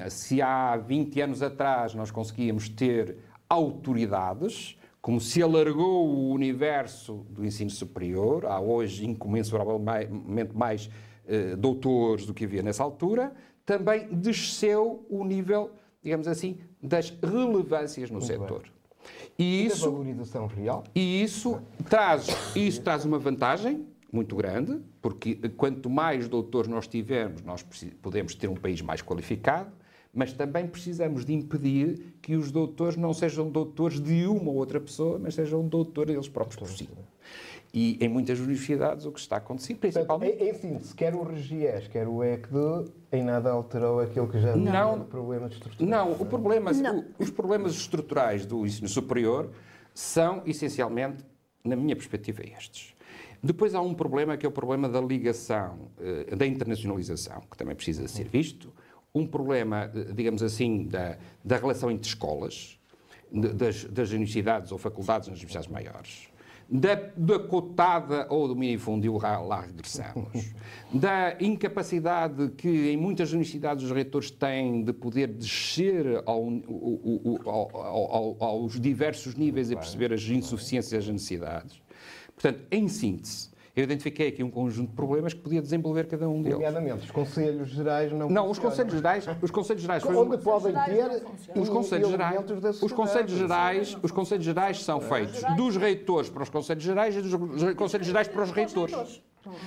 eh, 0.00 0.08
se 0.08 0.40
há 0.40 0.74
20 0.76 1.20
anos 1.20 1.42
atrás 1.42 1.94
nós 1.94 2.10
conseguíamos 2.10 2.70
ter 2.70 3.18
autoridades, 3.48 4.78
como 5.02 5.20
se 5.20 5.42
alargou 5.42 6.08
o 6.08 6.30
universo 6.30 7.26
do 7.28 7.44
ensino 7.44 7.68
superior, 7.68 8.46
há 8.46 8.58
hoje 8.58 9.06
incomensuravelmente 9.06 10.56
mais 10.56 10.88
eh, 11.28 11.54
doutores 11.54 12.24
do 12.24 12.32
que 12.32 12.46
havia 12.46 12.62
nessa 12.62 12.82
altura, 12.82 13.34
também 13.66 14.08
desceu 14.08 15.06
o 15.10 15.24
nível, 15.24 15.70
digamos 16.02 16.26
assim, 16.26 16.58
das 16.82 17.10
relevâncias 17.22 18.10
no 18.10 18.18
Muito 18.18 18.26
setor. 18.26 18.62
Bem. 18.62 18.81
E 19.38 19.66
isso, 19.66 19.90
valorização 19.90 20.46
real. 20.46 20.84
E 20.94 21.22
isso 21.22 21.60
traz, 21.88 22.28
isso 22.54 22.82
traz 22.82 23.04
uma 23.04 23.18
vantagem 23.18 23.86
muito 24.12 24.36
grande, 24.36 24.78
porque 25.00 25.34
quanto 25.56 25.88
mais 25.88 26.28
doutores 26.28 26.68
nós 26.68 26.86
tivermos, 26.86 27.42
nós 27.42 27.64
podemos 28.02 28.34
ter 28.34 28.48
um 28.48 28.54
país 28.54 28.82
mais 28.82 29.00
qualificado, 29.00 29.72
mas 30.14 30.34
também 30.34 30.66
precisamos 30.66 31.24
de 31.24 31.32
impedir 31.32 32.14
que 32.20 32.36
os 32.36 32.52
doutores 32.52 32.96
não 32.96 33.14
sejam 33.14 33.50
doutores 33.50 33.98
de 33.98 34.26
uma 34.26 34.50
ou 34.50 34.56
outra 34.56 34.78
pessoa, 34.78 35.18
mas 35.18 35.34
sejam 35.34 35.66
doutores 35.66 36.14
eles 36.14 36.28
próprios 36.28 36.56
por 36.56 36.68
si. 36.68 36.88
E 37.74 37.96
em 38.04 38.08
muitas 38.08 38.38
universidades 38.38 39.06
o 39.06 39.12
que 39.12 39.18
está 39.18 39.36
acontecendo, 39.36 39.78
principalmente... 39.78 40.36
Portanto, 40.36 40.56
em 40.56 40.58
síntese, 40.58 40.94
quer 40.94 41.14
o 41.14 41.22
RGS, 41.22 41.88
quer 41.88 42.06
o 42.06 42.22
ECD, 42.22 42.92
em 43.10 43.22
nada 43.22 43.50
alterou 43.50 44.00
aquilo 44.00 44.28
que 44.28 44.38
já 44.38 44.54
não, 44.54 44.98
não 44.98 45.04
problemas 45.06 45.52
estruturais. 45.52 45.90
Não, 45.90 46.12
o 46.12 46.26
problema, 46.26 46.72
não. 46.72 46.98
O, 46.98 47.04
os 47.22 47.30
problemas 47.30 47.72
estruturais 47.72 48.44
do 48.44 48.66
ensino 48.66 48.88
superior 48.88 49.50
são, 49.94 50.42
essencialmente, 50.44 51.24
na 51.64 51.74
minha 51.74 51.96
perspectiva, 51.96 52.42
estes. 52.42 52.94
Depois 53.42 53.74
há 53.74 53.80
um 53.80 53.94
problema 53.94 54.36
que 54.36 54.44
é 54.44 54.48
o 54.48 54.52
problema 54.52 54.86
da 54.86 55.00
ligação, 55.00 55.90
eh, 55.98 56.36
da 56.36 56.46
internacionalização, 56.46 57.40
que 57.50 57.56
também 57.56 57.74
precisa 57.74 58.06
ser 58.06 58.24
visto. 58.24 58.72
Um 59.14 59.26
problema, 59.26 59.90
eh, 59.94 60.12
digamos 60.12 60.42
assim, 60.42 60.84
da, 60.84 61.16
da 61.42 61.56
relação 61.56 61.90
entre 61.90 62.06
escolas, 62.06 62.78
das, 63.32 63.84
das 63.84 64.10
universidades 64.10 64.72
ou 64.72 64.78
faculdades 64.78 65.28
nas 65.28 65.38
universidades 65.38 65.68
maiores 65.68 66.31
da, 66.72 66.94
da 67.14 67.38
cotada 67.38 68.26
ou 68.30 68.48
do 68.48 68.56
minifúndio, 68.56 69.18
lá 69.18 69.60
regressamos, 69.60 70.54
da 70.90 71.36
incapacidade 71.38 72.48
que 72.56 72.90
em 72.90 72.96
muitas 72.96 73.30
universidades 73.32 73.84
os 73.84 73.90
reitores 73.90 74.30
têm 74.30 74.82
de 74.82 74.92
poder 74.94 75.28
descer 75.28 76.22
ao, 76.24 76.48
ao, 77.44 77.76
ao, 77.76 78.36
aos 78.42 78.80
diversos 78.80 79.34
níveis 79.34 79.70
e 79.70 79.76
perceber 79.76 80.14
as 80.14 80.22
insuficiências 80.22 80.92
e 80.92 80.96
as 80.96 81.08
necessidades. 81.08 81.82
Portanto, 82.34 82.62
em 82.70 82.88
síntese, 82.88 83.50
eu 83.74 83.84
identifiquei 83.84 84.28
aqui 84.28 84.42
um 84.42 84.50
conjunto 84.50 84.90
de 84.90 84.94
problemas 84.94 85.32
que 85.32 85.40
podia 85.40 85.62
desenvolver 85.62 86.06
cada 86.06 86.28
um 86.28 86.42
deles. 86.42 86.58
Nomeadamente, 86.58 87.06
os 87.06 87.10
Conselhos 87.10 87.70
Gerais 87.70 88.12
não 88.12 88.28
Não, 88.28 88.50
os 88.50 88.58
Conselhos 88.58 88.92
Gerais, 88.92 89.26
os 89.40 89.50
Conselhos 89.50 89.82
Gerais 89.82 90.02
foi 90.02 90.14
Onde 90.14 90.36
podem 90.38 90.74
ter 90.74 91.22
os 91.58 91.68
Conselhos 91.70 92.10
Gerais, 92.10 92.40
os 92.82 92.92
Conselhos 92.92 93.32
Gerais, 93.32 93.98
os 94.02 94.10
Conselhos 94.10 94.44
Gerais 94.44 94.82
são 94.82 95.00
feitos 95.00 95.42
dos 95.56 95.76
reitores 95.76 96.28
para 96.28 96.42
os 96.42 96.50
Conselhos 96.50 96.84
Gerais 96.84 97.16
e 97.16 97.22
dos 97.22 97.74
Conselhos 97.74 98.06
Gerais 98.06 98.28
para 98.28 98.42
os 98.42 98.50
reitores. 98.50 99.22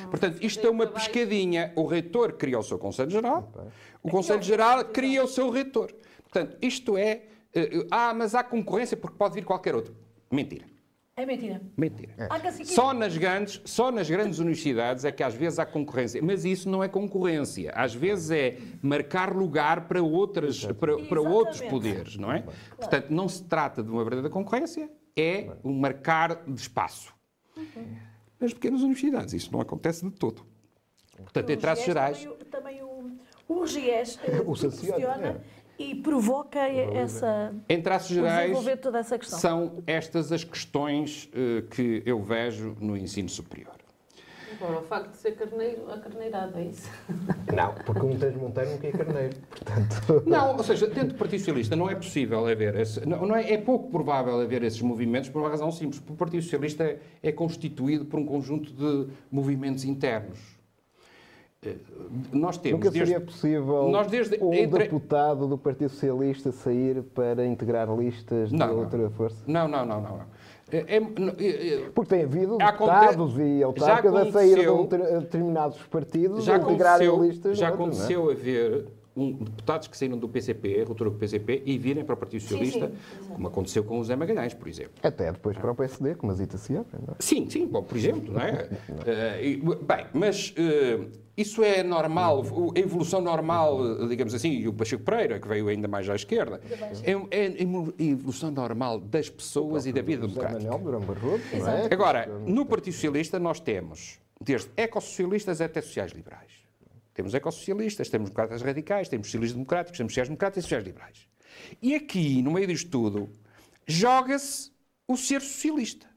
Portanto, 0.10 0.38
isto 0.42 0.66
é 0.66 0.70
uma 0.70 0.88
pescadinha. 0.88 1.74
O 1.76 1.86
reitor 1.86 2.34
cria 2.34 2.60
o 2.60 2.64
seu 2.64 2.78
Conselho 2.78 3.10
Geral, 3.10 3.52
o 4.04 4.10
Conselho 4.10 4.42
Geral 4.44 4.86
cria 4.86 5.24
o 5.24 5.28
seu 5.28 5.50
reitor. 5.50 5.92
Portanto, 6.22 6.58
isto 6.62 6.96
é. 6.96 7.24
Eh, 7.54 7.88
ah, 7.90 8.14
mas 8.14 8.36
há 8.36 8.44
concorrência 8.44 8.96
porque 8.96 9.18
pode 9.18 9.34
vir 9.34 9.46
qualquer 9.46 9.74
outro. 9.74 9.96
Mentira. 10.30 10.75
É 11.18 11.26
mentira. 11.26 11.62
Mentira. 11.78 12.14
Caciquismo. 12.42 12.76
Só 12.76 12.94
nas, 12.94 13.16
grandes, 13.18 13.62
só 13.64 13.90
nas 13.90 14.10
grandes 14.10 14.40
universidades 14.40 15.06
é 15.06 15.12
que 15.14 15.24
às 15.24 15.34
vezes 15.34 15.58
há 15.60 15.66
concorrência. 15.66 16.22
Mas 16.22 16.44
isso 16.44 16.70
não 16.70 16.84
é 16.84 16.90
concorrência. 16.90 17.72
Às 17.74 17.94
vezes 17.96 18.32
é 18.32 18.58
marcar 18.82 19.34
lugar 19.34 19.88
para, 19.88 20.04
outras, 20.04 20.66
para, 20.74 20.98
para 21.04 21.22
outros 21.22 21.62
poderes, 21.62 22.18
não 22.18 22.34
é? 22.34 22.44
Portanto, 22.76 23.08
não 23.12 23.30
se 23.30 23.42
trata 23.46 23.82
de 23.82 23.90
uma 23.90 24.04
verdadeira 24.04 24.30
concorrência, 24.30 24.90
é 25.16 25.52
um 25.64 25.74
marcar 25.80 26.44
de 26.46 26.60
espaço. 26.60 27.14
Nas 28.38 28.54
pequenas 28.54 28.82
universidades 28.82 29.34
isso 29.34 29.54
não 29.54 29.62
acontece 29.62 30.04
de 30.04 30.12
todo. 30.12 30.46
Portanto, 31.16 31.50
em 31.50 31.54
O 31.56 31.58
traços 31.58 31.86
gerais... 31.86 32.18
Também, 32.18 32.34
o- 32.34 32.46
também 32.46 32.84
o, 32.84 33.18
o 33.48 33.66
GIES 33.66 34.20
eh, 34.22 34.42
O 34.46 34.54
funciona 34.54 35.42
e 35.78 35.96
provoca 35.96 36.60
essa. 36.60 37.54
Em 37.68 37.82
traços 37.82 38.10
gerais, 38.10 38.58
toda 38.82 39.00
essa 39.00 39.18
questão. 39.18 39.40
são 39.40 39.84
estas 39.86 40.32
as 40.32 40.44
questões 40.44 41.30
eh, 41.34 41.64
que 41.70 42.04
eu 42.06 42.22
vejo 42.22 42.76
no 42.80 42.96
ensino 42.96 43.30
superior. 43.30 43.76
Agora, 44.62 44.80
o 44.80 44.84
facto 44.84 45.12
de 45.12 45.18
ser 45.18 45.32
carneiro, 45.34 45.92
a 45.92 45.98
carneirada, 45.98 46.60
é 46.60 46.66
isso? 46.66 46.90
Não, 47.54 47.74
porque 47.74 48.06
um 48.06 48.18
tens 48.18 48.36
monteiro 48.36 48.72
não 48.72 48.78
quer 48.78 48.92
carneiro. 48.94 49.36
Portanto, 49.50 50.24
Não, 50.26 50.56
ou 50.56 50.64
seja, 50.64 50.88
dentro 50.88 51.10
do 51.10 51.16
Partido 51.16 51.40
Socialista 51.40 51.76
não 51.76 51.90
é 51.90 51.96
possível 51.96 52.46
haver, 52.48 52.76
esse, 52.76 53.06
não, 53.06 53.26
não 53.26 53.36
é, 53.36 53.54
é 53.54 53.58
pouco 53.58 53.90
provável 53.90 54.40
haver 54.40 54.64
esses 54.64 54.82
movimentos 54.82 55.30
por 55.30 55.42
uma 55.42 55.50
razão 55.50 55.72
simples. 55.72 56.00
porque 56.00 56.14
O 56.14 56.16
Partido 56.16 56.42
Socialista 56.44 56.84
é, 56.84 57.00
é 57.22 57.32
constituído 57.32 58.06
por 58.06 58.20
um 58.20 58.26
conjunto 58.26 58.72
de 58.72 59.12
movimentos 59.30 59.84
internos. 59.84 60.55
Eh, 61.66 61.76
Nós 62.32 62.58
temos 62.58 62.80
nunca 62.80 62.92
desde- 62.92 63.12
seria 63.14 63.26
possível 63.26 63.90
nós 63.90 64.08
desde- 64.08 64.38
um 64.42 64.54
entre- 64.54 64.84
deputado 64.84 65.48
do 65.48 65.58
Partido 65.58 65.90
Socialista 65.90 66.52
sair 66.52 67.02
para 67.02 67.46
integrar 67.46 67.92
listas 67.96 68.50
de 68.50 68.56
Não, 68.56 68.68
não. 68.68 68.78
outra 68.80 69.10
força. 69.10 69.38
Não, 69.48 69.68
não, 69.68 69.86
não, 69.86 70.02
não. 70.02 70.18
não. 70.18 70.36
É- 70.72 70.78
é- 70.78 70.98
é- 70.98 71.74
é- 71.76 71.90
Porque 71.94 72.10
tem 72.16 72.24
havido 72.24 72.58
Aconte- 72.62 72.92
deputados 72.92 73.38
e 73.40 73.64
autarcas 73.64 74.16
a 74.16 74.32
sair 74.32 74.56
de 74.56 74.66
aconteceu- 74.66 74.76
um 74.82 74.88
ter- 74.88 75.20
determinados 75.22 75.78
partidos 75.84 76.44
já 76.44 76.56
a 76.56 76.58
integrarem 76.58 77.08
aconteceu, 77.08 77.28
listas 77.32 77.58
já 77.58 77.66
de 77.72 77.72
outros, 77.82 77.98
não 78.00 78.04
é? 78.04 78.08
aconteceu 78.08 78.32
haver 78.32 78.86
um, 79.16 79.34
deputados 79.34 79.88
que 79.88 79.98
saíram 79.98 80.18
do 80.18 80.28
PCP, 80.28 80.84
ruptura 80.84 81.10
do 81.10 81.18
PCP, 81.18 81.64
e 81.66 81.78
virem 81.78 82.04
para 82.04 82.14
o 82.14 82.18
Partido 82.18 82.42
Socialista, 82.42 82.92
como 83.30 83.48
aconteceu 83.48 83.84
com 83.84 84.00
o 84.00 84.04
Zé 84.04 84.16
Magalhães, 84.16 84.54
por 84.54 84.68
exemplo. 84.68 84.94
Até 85.02 85.32
depois 85.32 85.58
para 85.58 85.72
o 85.72 85.76
PSD, 85.76 86.16
como 86.16 86.32
a 86.32 86.36
Zita 86.36 86.58
se 86.58 86.76
abre, 86.76 86.98
não 87.06 87.14
é? 87.14 87.16
Sim, 87.20 87.50
sim, 87.50 87.66
bom, 87.66 87.84
por 87.84 87.98
exemplo, 87.98 88.34
não 88.34 88.42
é? 88.42 88.70
E, 89.42 89.58
bem, 89.58 90.06
mas 90.14 90.54
eh, 90.58 91.00
isso 91.38 91.64
é 91.64 91.84
normal, 91.84 92.44
a 92.76 92.80
evolução 92.80 93.20
normal, 93.22 94.08
digamos 94.08 94.34
assim, 94.34 94.52
e 94.52 94.68
o 94.68 94.74
Pacheco 94.74 95.04
Pereira, 95.04 95.40
que 95.40 95.48
veio 95.48 95.68
ainda 95.68 95.88
mais 95.88 96.10
à 96.10 96.16
esquerda, 96.16 96.62
é, 97.04 97.12
é 97.12 97.48
a 97.48 98.04
evolução 98.04 98.52
normal 98.52 99.00
das 99.00 99.30
pessoas 99.30 99.86
e 99.86 99.92
da 99.92 100.02
vida 100.02 100.22
José 100.22 100.34
democrática. 100.34 100.72
Manuel 100.72 100.84
Durão 100.84 101.02
Barroso, 101.02 101.44
não 101.54 101.68
é? 101.68 101.90
Agora, 101.92 102.28
no 102.46 102.66
Partido 102.66 102.94
Socialista 102.94 103.38
nós 103.38 103.60
temos 103.60 104.20
desde 104.42 104.70
ecossocialistas 104.78 105.60
até 105.62 105.82
sociais-liberais. 105.82 106.65
Temos 107.16 107.34
ecossocialistas, 107.34 108.10
temos 108.10 108.30
democratas 108.30 108.62
radicais, 108.62 109.08
temos 109.10 109.28
socialistas-democráticos, 109.28 109.98
temos 109.98 110.12
sociais-democratas 110.12 110.58
e 110.58 110.62
sociais-liberais. 110.62 111.28
E 111.82 111.96
aqui, 111.96 112.42
no 112.42 112.52
meio 112.52 112.68
disto 112.68 112.92
tudo, 112.92 113.32
joga-se 113.88 114.72
o 115.08 115.16
ser 115.16 115.42
socialista. 115.42 116.08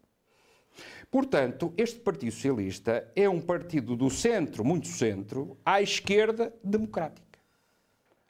Portanto, 1.11 1.73
este 1.77 2.01
Partido 2.01 2.33
Socialista 2.33 3.11
é 3.17 3.29
um 3.29 3.41
partido 3.41 3.97
do 3.97 4.11
centro, 4.11 4.65
muito 4.65 4.89
centro, 4.89 5.57
à 5.65 5.81
esquerda 5.81 6.53
democrática. 6.63 7.39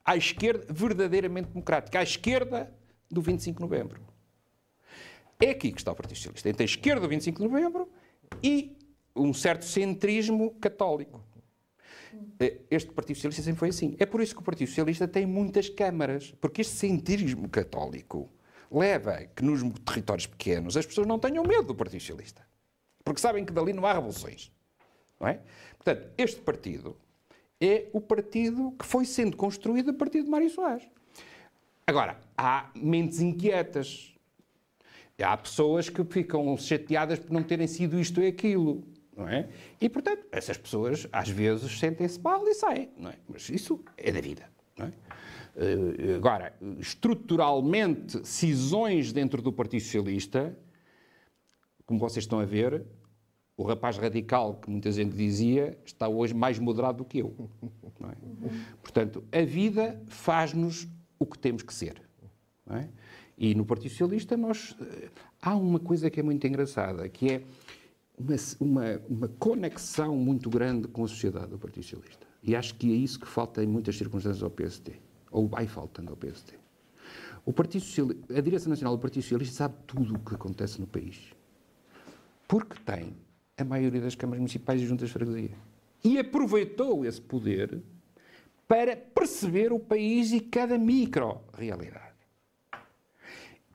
À 0.04 0.16
esquerda 0.16 0.66
verdadeiramente 0.70 1.48
democrática. 1.48 1.98
À 1.98 2.02
esquerda 2.02 2.72
do 3.10 3.20
25 3.22 3.56
de 3.56 3.62
novembro. 3.62 4.00
É 5.40 5.50
aqui 5.50 5.72
que 5.72 5.78
está 5.78 5.90
o 5.90 5.96
Partido 5.96 6.16
Socialista. 6.18 6.50
Entre 6.50 6.62
a 6.62 6.66
esquerda 6.66 7.00
do 7.00 7.08
25 7.08 7.38
de 7.38 7.48
novembro 7.48 7.90
e 8.42 8.76
um 9.16 9.32
certo 9.32 9.64
centrismo 9.64 10.54
católico. 10.60 11.24
Eh, 12.40 12.60
Este 12.70 12.90
Partido 12.90 13.16
Socialista 13.16 13.42
sempre 13.42 13.58
foi 13.58 13.68
assim. 13.68 13.96
É 13.98 14.06
por 14.06 14.20
isso 14.20 14.34
que 14.34 14.40
o 14.40 14.44
Partido 14.44 14.68
Socialista 14.68 15.08
tem 15.08 15.26
muitas 15.26 15.68
câmaras, 15.68 16.34
porque 16.40 16.60
este 16.60 16.74
centrismo 16.74 17.48
católico 17.48 18.30
leva 18.70 19.24
que 19.34 19.44
nos 19.44 19.62
territórios 19.84 20.26
pequenos 20.26 20.76
as 20.76 20.86
pessoas 20.86 21.06
não 21.06 21.18
tenham 21.18 21.44
medo 21.44 21.64
do 21.64 21.74
Partido 21.74 22.00
Socialista. 22.00 22.46
Porque 23.04 23.20
sabem 23.20 23.44
que 23.44 23.52
dali 23.52 23.72
não 23.72 23.86
há 23.86 23.94
revoluções. 23.94 24.52
Não 25.18 25.28
é? 25.28 25.40
Portanto, 25.76 26.10
este 26.18 26.40
partido 26.40 26.96
é 27.60 27.86
o 27.92 28.00
partido 28.00 28.72
que 28.78 28.84
foi 28.84 29.04
sendo 29.04 29.36
construído 29.36 29.90
a 29.90 29.94
partir 29.94 30.22
de 30.22 30.28
Mário 30.28 30.50
Soares. 30.50 30.86
Agora, 31.86 32.20
há 32.36 32.70
mentes 32.74 33.20
inquietas. 33.20 34.14
Há 35.20 35.36
pessoas 35.36 35.88
que 35.88 36.04
ficam 36.04 36.56
chateadas 36.56 37.18
por 37.18 37.32
não 37.32 37.42
terem 37.42 37.66
sido 37.66 37.98
isto 37.98 38.20
e 38.20 38.26
aquilo. 38.26 38.84
Não 39.18 39.28
é? 39.28 39.48
E, 39.80 39.88
portanto, 39.88 40.24
essas 40.30 40.56
pessoas 40.56 41.08
às 41.10 41.28
vezes 41.28 41.76
sentem-se 41.80 42.20
mal 42.20 42.46
e 42.46 42.54
saem. 42.54 42.88
Não 42.96 43.10
é? 43.10 43.16
Mas 43.28 43.48
isso 43.50 43.80
é 43.96 44.12
da 44.12 44.20
vida. 44.20 44.48
Não 44.78 44.86
é? 44.86 44.92
Eh, 45.56 46.14
Agora, 46.14 46.54
estruturalmente, 46.78 48.24
cisões 48.24 49.12
dentro 49.12 49.42
do 49.42 49.52
Partido 49.52 49.80
Socialista, 49.82 50.56
como 51.84 51.98
vocês 51.98 52.24
estão 52.24 52.38
a 52.38 52.44
ver, 52.44 52.84
o 53.56 53.64
rapaz 53.64 53.98
radical 53.98 54.54
que 54.54 54.70
muita 54.70 54.92
gente 54.92 55.16
dizia 55.16 55.76
está 55.84 56.06
hoje 56.06 56.32
mais 56.32 56.60
moderado 56.60 56.98
do 56.98 57.04
que 57.04 57.18
eu. 57.18 57.34
é? 58.04 58.48
Portanto, 58.80 59.24
a 59.32 59.42
vida 59.44 60.00
faz-nos 60.06 60.86
o 61.18 61.26
que 61.26 61.36
temos 61.36 61.64
que 61.64 61.74
ser. 61.74 62.00
é? 62.70 62.86
E 63.36 63.52
no 63.52 63.64
Partido 63.64 63.90
Socialista 63.90 64.36
nós 64.36 64.76
eh, 64.80 65.08
há 65.42 65.56
uma 65.56 65.80
coisa 65.80 66.08
que 66.08 66.20
é 66.20 66.22
muito 66.22 66.46
engraçada, 66.46 67.08
que 67.08 67.32
é 67.32 67.42
uma, 68.18 68.36
uma, 68.60 69.02
uma 69.08 69.28
conexão 69.28 70.16
muito 70.16 70.50
grande 70.50 70.88
com 70.88 71.04
a 71.04 71.08
sociedade 71.08 71.48
do 71.48 71.58
Partido 71.58 71.84
Socialista. 71.84 72.26
E 72.42 72.54
acho 72.56 72.74
que 72.74 72.92
é 72.92 72.96
isso 72.96 73.18
que 73.20 73.26
falta 73.26 73.62
em 73.62 73.66
muitas 73.66 73.96
circunstâncias 73.96 74.42
ao 74.42 74.50
PSD. 74.50 74.92
Ou 75.30 75.46
vai 75.46 75.66
faltando 75.66 76.10
ao 76.10 76.16
PSD. 76.16 76.54
O 77.44 77.52
Partido 77.52 77.82
Socialista, 77.82 78.36
a 78.36 78.40
direção 78.40 78.70
nacional 78.70 78.96
do 78.96 79.00
Partido 79.00 79.22
Socialista 79.22 79.54
sabe 79.54 79.74
tudo 79.86 80.14
o 80.14 80.18
que 80.18 80.34
acontece 80.34 80.80
no 80.80 80.86
país. 80.86 81.32
Porque 82.46 82.76
tem 82.84 83.14
a 83.56 83.64
maioria 83.64 84.00
das 84.00 84.14
câmaras 84.14 84.40
municipais 84.40 84.80
e 84.80 84.86
juntas 84.86 85.08
de 85.08 85.12
freguesia. 85.12 85.56
E 86.04 86.18
aproveitou 86.18 87.04
esse 87.04 87.20
poder 87.20 87.82
para 88.66 88.96
perceber 88.96 89.72
o 89.72 89.80
país 89.80 90.32
e 90.32 90.40
cada 90.40 90.78
micro-realidade. 90.78 92.08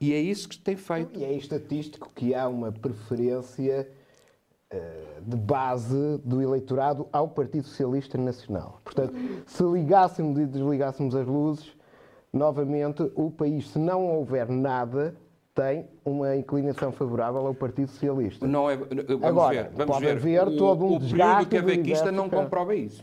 E 0.00 0.12
é 0.12 0.20
isso 0.20 0.48
que 0.48 0.58
tem 0.58 0.76
feito. 0.76 1.18
E 1.18 1.24
é 1.24 1.32
estatístico 1.32 2.12
que 2.14 2.34
há 2.34 2.48
uma 2.48 2.70
preferência 2.70 3.88
de 5.26 5.36
base 5.36 6.18
do 6.24 6.42
eleitorado 6.42 7.06
ao 7.12 7.28
Partido 7.28 7.66
Socialista 7.66 8.18
Nacional. 8.18 8.80
Portanto, 8.84 9.14
se 9.46 9.62
ligássemos 9.62 10.38
e 10.38 10.46
desligássemos 10.46 11.14
as 11.14 11.26
luzes, 11.26 11.72
novamente 12.32 13.10
o 13.14 13.30
país, 13.30 13.68
se 13.70 13.78
não 13.78 14.06
houver 14.06 14.48
nada, 14.48 15.14
tem 15.54 15.86
uma 16.04 16.36
inclinação 16.36 16.90
favorável 16.92 17.46
ao 17.46 17.54
Partido 17.54 17.88
Socialista. 17.88 18.46
Não 18.46 18.68
é, 18.68 18.76
vamos 18.76 19.22
Agora, 19.24 19.62
ver, 19.64 19.70
vamos 19.74 19.94
pode 19.94 20.04
ver. 20.06 20.12
haver 20.16 20.48
o, 20.48 20.56
todo 20.56 20.84
um 20.84 20.96
o 20.96 20.98
desgaste 20.98 21.46
período 21.48 21.66
do 21.66 21.72
cavaquista 21.72 22.12
não 22.12 22.28
comprova 22.28 22.74
isso. 22.74 23.02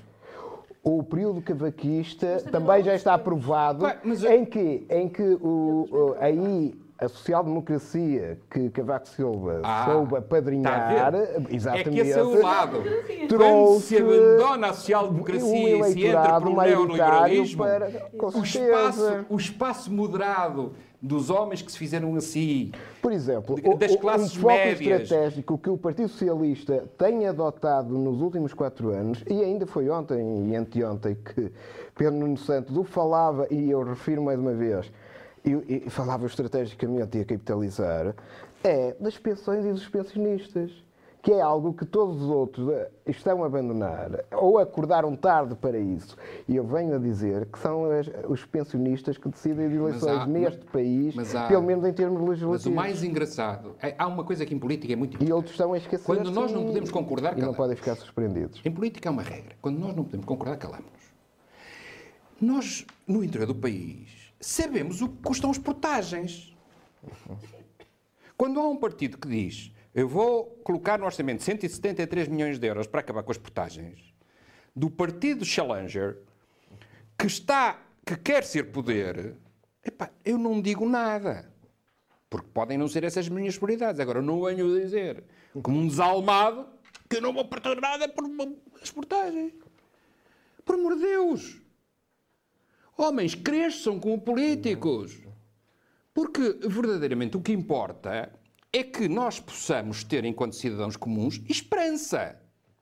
O 0.83 1.03
período 1.03 1.41
cavaquista 1.41 2.41
também 2.51 2.83
já 2.83 2.93
está 2.95 3.13
aprovado, 3.13 3.79
Claro, 3.79 3.99
eu- 4.03 4.31
em 4.31 4.45
que, 4.45 4.85
em 4.89 5.07
que 5.07 5.21
o, 5.23 5.87
o- 5.91 6.15
aí 6.19 6.75
a 7.01 7.07
social-democracia 7.09 8.37
que 8.47 8.69
Cavaco 8.69 9.09
Silva 9.09 9.59
Ah, 9.63 9.85
soube 9.91 10.17
apadrinhar, 10.17 11.13
exatamente, 11.49 11.89
É 11.89 11.91
que 11.91 11.99
esse 11.99 12.11
é 12.19 12.23
o 12.23 12.41
lado. 12.43 12.83
Quando 12.83 13.27
trouxe 13.27 13.87
se 13.87 13.97
abandona 13.97 14.67
a 14.67 14.73
social-democracia 14.73 15.77
e 15.79 15.83
se 15.93 16.05
entra 16.05 16.39
para 16.39 16.47
o 16.49 16.61
neoliberalismo, 16.61 17.57
para- 17.63 17.89
o 18.21 18.43
espaço, 18.43 19.25
o 19.29 19.35
espaço 19.35 19.91
moderado 19.91 20.73
dos 21.01 21.31
homens 21.31 21.63
que 21.63 21.71
se 21.71 21.79
fizeram 21.79 22.15
assim, 22.15 22.71
Por 23.01 23.11
exemplo, 23.11 23.55
das 23.79 23.95
classes 23.95 24.37
um 24.37 24.41
foco 24.41 24.53
médias. 24.53 25.01
estratégico 25.01 25.57
que 25.57 25.71
o 25.71 25.77
Partido 25.79 26.09
Socialista 26.09 26.83
tem 26.99 27.25
adotado 27.27 27.97
nos 27.97 28.21
últimos 28.21 28.53
quatro 28.53 28.89
anos, 28.89 29.23
e 29.27 29.43
ainda 29.43 29.65
foi 29.65 29.89
ontem 29.89 30.49
e 30.51 30.55
anteontem 30.55 31.15
que 31.15 31.51
Pedro 31.95 32.13
Nuno 32.19 32.37
Santos 32.37 32.77
o 32.77 32.83
falava, 32.83 33.47
e 33.49 33.71
eu 33.71 33.81
refiro 33.83 34.21
mais 34.21 34.39
uma 34.39 34.53
vez, 34.53 34.91
e, 35.45 35.83
e 35.85 35.89
falava 35.89 36.25
estrategicamente 36.25 37.17
e 37.17 37.21
a 37.21 37.25
capitalizar, 37.25 38.15
é 38.63 38.95
das 38.99 39.17
pensões 39.17 39.65
e 39.65 39.71
dos 39.71 39.87
pensionistas. 39.87 40.71
Que 41.23 41.33
é 41.33 41.39
algo 41.39 41.71
que 41.71 41.85
todos 41.85 42.19
os 42.23 42.29
outros 42.31 42.67
eh, 42.71 42.89
estão 43.05 43.43
a 43.43 43.45
abandonar 43.45 44.25
ou 44.31 44.57
acordaram 44.57 45.15
tarde 45.15 45.53
para 45.53 45.77
isso. 45.77 46.17
E 46.49 46.55
eu 46.55 46.63
venho 46.65 46.95
a 46.95 46.97
dizer 46.97 47.45
que 47.45 47.59
são 47.59 47.85
as- 47.91 48.09
os 48.27 48.43
pensionistas 48.43 49.19
que 49.19 49.29
decidem 49.29 49.67
as 49.67 49.71
eleições 49.71 50.17
há- 50.17 50.25
neste 50.25 50.65
país, 50.65 51.13
mas 51.13 51.35
há- 51.35 51.47
pelo 51.47 51.61
menos 51.61 51.85
em 51.85 51.93
termos 51.93 52.19
Mas 52.21 52.29
legislativos. 52.29 52.65
o 52.65 52.71
mais 52.75 53.03
engraçado, 53.03 53.75
é, 53.83 53.93
há 53.99 54.07
uma 54.07 54.23
coisa 54.23 54.43
que 54.47 54.55
em 54.55 54.57
política 54.57 54.93
é 54.93 54.95
muito 54.95 55.11
E 55.11 55.15
importante. 55.17 55.33
outros 55.33 55.51
estão 55.53 55.73
a 55.73 55.77
esquecer. 55.77 56.03
Quando 56.03 56.31
nós 56.31 56.51
não 56.51 56.65
podemos 56.65 56.89
concordar, 56.89 57.29
E 57.33 57.35
não 57.35 57.39
calamos. 57.41 57.57
podem 57.57 57.75
ficar 57.75 57.95
surpreendidos. 57.97 58.59
Em 58.65 58.71
política 58.71 59.07
há 59.07 59.11
uma 59.11 59.21
regra. 59.21 59.55
Quando 59.61 59.77
nós 59.77 59.95
não 59.95 60.03
podemos 60.03 60.25
concordar, 60.25 60.57
calamos-nos. 60.57 61.01
Nós, 62.41 62.83
no 63.07 63.23
interior 63.23 63.45
do 63.45 63.53
país, 63.55 64.07
sabemos 64.41 65.01
o 65.01 65.09
que 65.09 65.21
custam 65.23 65.51
as 65.51 65.57
portagens. 65.57 66.55
Quando 68.35 68.59
há 68.59 68.67
um 68.67 68.77
partido 68.77 69.17
que 69.17 69.27
diz 69.27 69.71
eu 69.93 70.07
vou 70.07 70.45
colocar 70.63 70.97
no 70.97 71.05
orçamento 71.05 71.43
173 71.43 72.27
milhões 72.27 72.57
de 72.57 72.65
euros 72.65 72.87
para 72.87 73.01
acabar 73.01 73.23
com 73.23 73.31
as 73.31 73.37
portagens 73.37 74.11
do 74.75 74.89
partido 74.89 75.43
Challenger 75.43 76.17
que 77.17 77.27
está, 77.27 77.79
que 78.05 78.15
quer 78.15 78.43
ser 78.43 78.71
poder, 78.71 79.35
epá, 79.85 80.09
eu 80.25 80.37
não 80.37 80.61
digo 80.61 80.87
nada. 80.89 81.51
Porque 82.29 82.47
podem 82.53 82.77
não 82.77 82.87
ser 82.87 83.03
essas 83.03 83.27
minhas 83.27 83.57
prioridades. 83.57 83.99
Agora, 83.99 84.21
não 84.21 84.41
venho 84.41 84.79
dizer, 84.79 85.23
como 85.61 85.77
um 85.77 85.87
desalmado, 85.87 86.65
que 87.09 87.17
eu 87.17 87.21
não 87.21 87.33
vou 87.33 87.45
partir 87.45 87.79
nada 87.79 88.07
por 88.07 88.23
as 88.81 88.89
portagens. 88.89 89.53
Por 90.63 90.75
amor 90.75 90.95
de 90.95 91.01
Deus! 91.01 91.61
Homens, 92.97 93.35
cresçam 93.35 93.99
como 93.99 94.19
políticos. 94.19 95.19
Porque, 96.13 96.57
verdadeiramente, 96.67 97.37
o 97.37 97.41
que 97.41 97.53
importa 97.53 98.31
é 98.73 98.83
que 98.83 99.07
nós 99.07 99.39
possamos 99.39 100.03
ter, 100.03 100.23
enquanto 100.25 100.55
cidadãos 100.55 100.95
comuns, 100.95 101.41
esperança. 101.49 102.35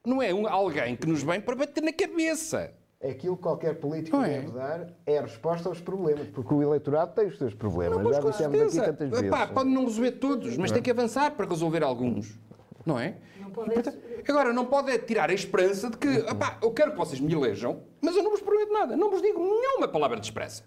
Não 0.06 0.22
é 0.22 0.34
um, 0.34 0.48
alguém 0.48 0.96
que 0.96 1.08
nos 1.08 1.24
vem 1.24 1.42
para 1.42 1.56
bater 1.56 1.84
na 1.84 1.94
cabeça. 1.94 2.74
É 3.02 3.12
aquilo 3.12 3.38
que 3.38 3.44
qualquer 3.44 3.80
político 3.80 4.18
é. 4.18 4.42
deve 4.42 4.52
dar, 4.52 4.88
é 5.06 5.20
a 5.20 5.22
resposta 5.22 5.70
aos 5.70 5.80
problemas, 5.80 6.28
porque 6.28 6.54
o 6.54 6.62
eleitorado 6.62 7.14
tem 7.14 7.28
os 7.28 7.38
seus 7.38 7.54
problemas. 7.54 8.04
Não, 8.04 8.12
Já 8.12 8.20
dissemos 8.20 8.78
aqui 8.78 8.88
tantas 8.88 9.10
vezes. 9.10 9.26
Epá, 9.26 9.48
pode 9.48 9.70
não 9.70 9.86
resolver 9.86 10.12
todos, 10.14 10.58
mas 10.58 10.72
tem 10.72 10.82
que 10.82 10.92
avançar 10.92 11.32
para 11.32 11.48
resolver 11.48 11.82
alguns. 11.82 12.38
Não 12.86 13.00
é? 13.00 13.16
Pode... 13.60 13.74
Portanto, 13.74 14.00
agora, 14.28 14.54
não 14.54 14.66
pode 14.66 14.98
tirar 15.00 15.30
a 15.30 15.34
esperança 15.34 15.90
de 15.90 15.98
que 15.98 16.08
epá, 16.08 16.58
eu 16.62 16.72
quero 16.72 16.92
que 16.92 16.98
vocês 16.98 17.20
me 17.20 17.34
elejam, 17.34 17.84
mas 18.02 18.16
eu 18.16 18.24
não 18.24 18.32
vos 18.32 18.42
prometo 18.42 18.72
nada. 18.72 18.96
Não 18.96 19.10
vos 19.10 19.22
digo 19.22 19.40
nenhuma 19.40 19.88
palavra 19.88 20.20
de 20.20 20.26
esperança. 20.26 20.64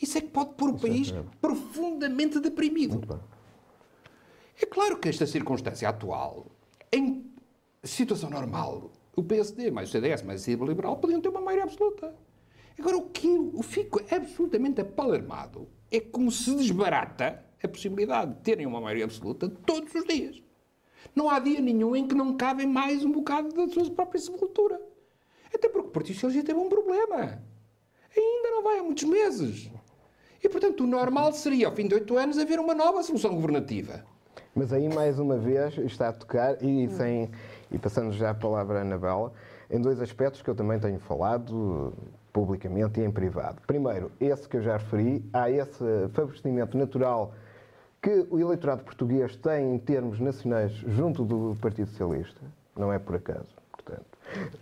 Isso 0.00 0.16
é 0.16 0.20
que 0.20 0.28
pode 0.28 0.54
pôr 0.54 0.70
o 0.70 0.78
país 0.78 1.12
profundamente 1.40 2.40
deprimido. 2.40 3.20
É 4.60 4.64
claro 4.64 4.98
que 4.98 5.08
esta 5.08 5.26
circunstância 5.26 5.88
atual, 5.88 6.46
em 6.92 7.30
situação 7.82 8.30
normal, 8.30 8.90
o 9.14 9.22
PSD, 9.22 9.70
mais 9.70 9.88
o 9.88 9.92
CDS, 9.92 10.22
mais 10.22 10.48
a 10.48 10.52
Liberal, 10.52 10.96
podiam 10.96 11.20
ter 11.20 11.28
uma 11.28 11.40
maioria 11.40 11.64
absoluta. 11.64 12.14
Agora, 12.78 12.96
o 12.96 13.10
que 13.10 13.26
eu 13.26 13.62
fico 13.62 14.00
absolutamente 14.10 14.80
apalermado 14.80 15.68
é 15.90 16.00
como 16.00 16.30
se 16.30 16.54
desbarata 16.54 17.44
a 17.62 17.68
possibilidade 17.68 18.34
de 18.34 18.40
terem 18.40 18.66
uma 18.66 18.80
maioria 18.80 19.04
absoluta 19.04 19.48
todos 19.48 19.92
os 19.94 20.04
dias. 20.04 20.40
Não 21.14 21.28
há 21.30 21.38
dia 21.38 21.60
nenhum 21.60 21.96
em 21.96 22.06
que 22.06 22.14
não 22.14 22.36
cabem 22.36 22.66
mais 22.66 23.04
um 23.04 23.12
bocado 23.12 23.48
da 23.54 23.72
sua 23.72 23.90
própria 23.90 24.20
sepultura. 24.20 24.80
Até 25.54 25.68
porque 25.68 25.88
o 25.88 25.90
Partido 25.90 26.14
Socialista 26.14 26.46
teve 26.46 26.58
um 26.58 26.68
problema. 26.68 27.42
Ainda 28.16 28.50
não 28.50 28.62
vai 28.62 28.78
há 28.78 28.82
muitos 28.82 29.04
meses. 29.04 29.70
E, 30.42 30.48
portanto, 30.48 30.84
o 30.84 30.86
normal 30.86 31.32
seria, 31.32 31.66
ao 31.66 31.74
fim 31.74 31.88
de 31.88 31.94
oito 31.94 32.16
anos, 32.16 32.38
haver 32.38 32.60
uma 32.60 32.74
nova 32.74 33.02
solução 33.02 33.34
governativa. 33.34 34.04
Mas 34.54 34.72
aí, 34.72 34.88
mais 34.88 35.18
uma 35.18 35.36
vez, 35.36 35.76
está 35.78 36.08
a 36.08 36.12
tocar, 36.12 36.62
e 36.62 36.88
sem 36.88 37.30
e 37.70 37.78
passando 37.78 38.12
já 38.12 38.30
a 38.30 38.34
palavra 38.34 38.78
à 38.78 38.82
Anabela, 38.82 39.32
em 39.70 39.80
dois 39.80 40.00
aspectos 40.00 40.42
que 40.42 40.48
eu 40.48 40.54
também 40.54 40.78
tenho 40.78 40.98
falado 40.98 41.92
publicamente 42.32 43.00
e 43.00 43.04
em 43.04 43.10
privado. 43.10 43.60
Primeiro, 43.66 44.10
esse 44.20 44.48
que 44.48 44.56
eu 44.56 44.62
já 44.62 44.76
referi, 44.76 45.24
há 45.32 45.50
esse 45.50 45.84
favorecimento 46.12 46.76
natural 46.76 47.34
que 48.00 48.26
o 48.30 48.38
eleitorado 48.38 48.84
português 48.84 49.36
tem 49.36 49.74
em 49.74 49.78
termos 49.78 50.20
nacionais 50.20 50.72
junto 50.72 51.24
do 51.24 51.56
Partido 51.60 51.88
Socialista, 51.88 52.40
não 52.76 52.92
é 52.92 52.98
por 52.98 53.16
acaso. 53.16 53.58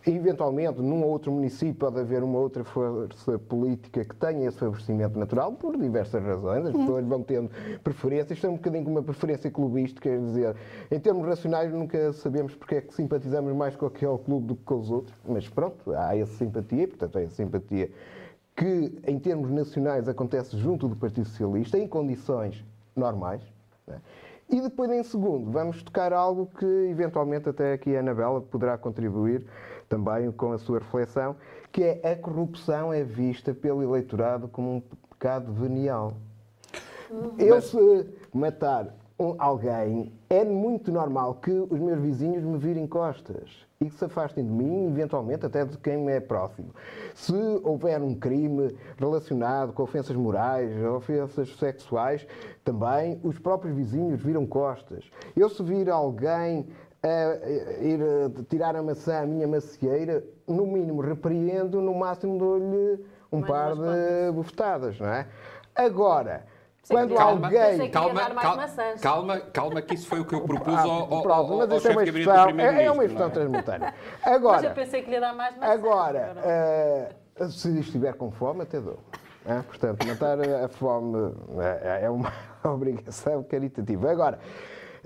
Eventualmente, 0.07 0.80
num 0.80 1.03
outro 1.03 1.32
município 1.32 1.74
pode 1.74 1.99
haver 1.99 2.22
uma 2.22 2.39
outra 2.39 2.62
força 2.62 3.37
política 3.39 4.05
que 4.05 4.14
tenha 4.14 4.49
esse 4.49 4.59
favorecimento 4.59 5.18
natural, 5.18 5.53
por 5.53 5.76
diversas 5.76 6.22
razões. 6.22 6.66
As 6.66 6.72
pessoas 6.72 7.05
vão 7.05 7.22
tendo 7.22 7.51
preferências. 7.82 8.30
Isto 8.32 8.47
é 8.47 8.51
um 8.51 8.55
bocadinho 8.55 8.84
como 8.84 8.97
uma 8.97 9.03
preferência 9.03 9.51
clubística, 9.51 10.09
quer 10.09 10.20
dizer, 10.20 10.55
em 10.91 11.01
termos 11.01 11.26
racionais 11.26 11.72
nunca 11.72 12.12
sabemos 12.12 12.55
porque 12.55 12.76
é 12.76 12.80
que 12.80 12.95
simpatizamos 12.95 13.53
mais 13.55 13.74
com 13.74 13.87
aquele 13.87 14.16
clube 14.18 14.47
do 14.47 14.55
que 14.55 14.62
com 14.62 14.78
os 14.78 14.91
outros, 14.91 15.16
mas 15.26 15.49
pronto, 15.49 15.93
há 15.93 16.16
essa 16.16 16.32
simpatia, 16.34 16.84
e, 16.84 16.87
portanto, 16.87 17.18
é 17.18 17.24
essa 17.24 17.34
simpatia 17.34 17.91
que, 18.55 18.99
em 19.07 19.18
termos 19.18 19.51
nacionais, 19.51 20.09
acontece 20.09 20.57
junto 20.57 20.87
do 20.87 20.95
Partido 20.95 21.26
Socialista, 21.26 21.76
em 21.76 21.89
condições 21.89 22.64
normais. 22.97 23.43
Né? 23.87 24.01
E 24.49 24.61
depois, 24.61 24.91
em 24.91 25.03
segundo, 25.03 25.51
vamos 25.51 25.83
tocar 25.83 26.13
algo 26.13 26.47
que 26.59 26.65
eventualmente 26.65 27.49
até 27.49 27.73
aqui 27.73 27.97
a 27.97 28.01
Anabela 28.01 28.41
poderá 28.41 28.79
contribuir 28.79 29.45
também 29.89 30.31
com 30.33 30.53
a 30.53 30.59
sua 30.59 30.79
reflexão, 30.79 31.37
que 31.73 31.83
é 31.83 32.13
a 32.13 32.17
corrupção 32.17 32.93
é 32.93 33.03
vista 33.03 33.53
pelo 33.53 33.83
eleitorado 33.83 34.49
como 34.49 34.77
um 34.77 34.81
pecado 35.11 35.53
venial. 35.53 36.15
Eu 37.39 37.61
se 37.61 38.09
matar 38.33 38.95
alguém, 39.39 40.12
é 40.29 40.45
muito 40.45 40.93
normal 40.93 41.37
que 41.37 41.51
os 41.51 41.79
meus 41.79 41.99
vizinhos 42.01 42.43
me 42.45 42.59
virem 42.59 42.87
costas 42.87 43.67
e 43.81 43.87
que 43.87 43.95
se 43.95 44.05
afastem 44.05 44.45
de 44.45 44.51
mim, 44.51 44.89
eventualmente 44.89 45.47
até 45.47 45.64
de 45.64 45.77
quem 45.79 45.99
me 45.99 46.12
é 46.12 46.21
próximo. 46.21 46.69
Se 47.14 47.35
houver 47.62 48.01
um 48.03 48.14
crime 48.14 48.77
relacionado 48.99 49.73
com 49.73 49.83
ofensas 49.83 50.17
morais, 50.17 50.71
ofensas 50.85 51.57
sexuais, 51.57 52.27
também 52.64 53.19
os 53.23 53.39
próprios 53.39 53.75
vizinhos 53.75 54.21
viram 54.21 54.47
costas. 54.47 55.05
Eu 55.35 55.49
se 55.49 55.62
vir 55.62 55.91
alguém 55.91 56.67
a 57.03 57.83
ir 57.83 58.01
tirar 58.49 58.77
a 58.77 58.83
maçã 58.83 59.23
à 59.23 59.27
minha 59.27 59.47
macieira, 59.47 60.25
no 60.47 60.67
mínimo 60.67 61.01
repreendo, 61.01 61.81
no 61.81 61.95
máximo 61.95 62.39
dou-lhe 62.39 63.05
um 63.33 63.41
Mais 63.41 63.51
par 63.51 63.75
de 63.75 64.33
bufetadas, 64.33 64.99
não 64.99 65.09
é? 65.09 65.27
Agora, 65.75 66.45
quando 66.89 67.14
calma, 67.14 67.47
alguém. 67.47 67.91
Calma, 67.91 68.20
calma, 68.34 68.66
calma, 69.01 69.41
calma, 69.41 69.82
que 69.82 69.95
isso 69.95 70.07
foi 70.07 70.20
o 70.20 70.24
que 70.24 70.34
eu 70.34 70.43
propus 70.43 70.74
ah, 70.74 70.82
ao, 70.82 71.14
ao, 71.14 71.22
pronto, 71.22 71.53
ao, 71.53 71.59
mas 71.59 71.72
isso 71.72 71.89
é 71.89 71.91
uma 71.91 72.05
expressão, 72.05 72.49
é, 72.61 72.84
é 72.84 72.91
uma 72.91 73.05
expressão 73.05 73.28
é? 73.28 73.30
transmontânea. 73.30 73.95
Agora, 74.22 74.57
mas 74.57 74.64
eu 74.64 74.70
pensei 74.74 75.03
que 75.03 75.09
lhe 75.09 75.16
ia 75.16 75.20
dar 75.20 75.34
mais 75.34 75.57
maçã. 75.57 75.72
Agora, 75.72 76.37
uh, 77.39 77.49
se 77.51 77.80
estiver 77.80 78.14
com 78.14 78.30
fome, 78.30 78.62
até 78.62 78.80
dou. 78.80 78.99
É? 79.45 79.62
Portanto, 79.62 80.07
matar 80.07 80.39
a 80.41 80.68
fome 80.68 81.32
é, 81.82 82.05
é 82.05 82.11
uma 82.11 82.32
obrigação 82.64 83.43
caritativa. 83.45 84.11
Agora, 84.11 84.39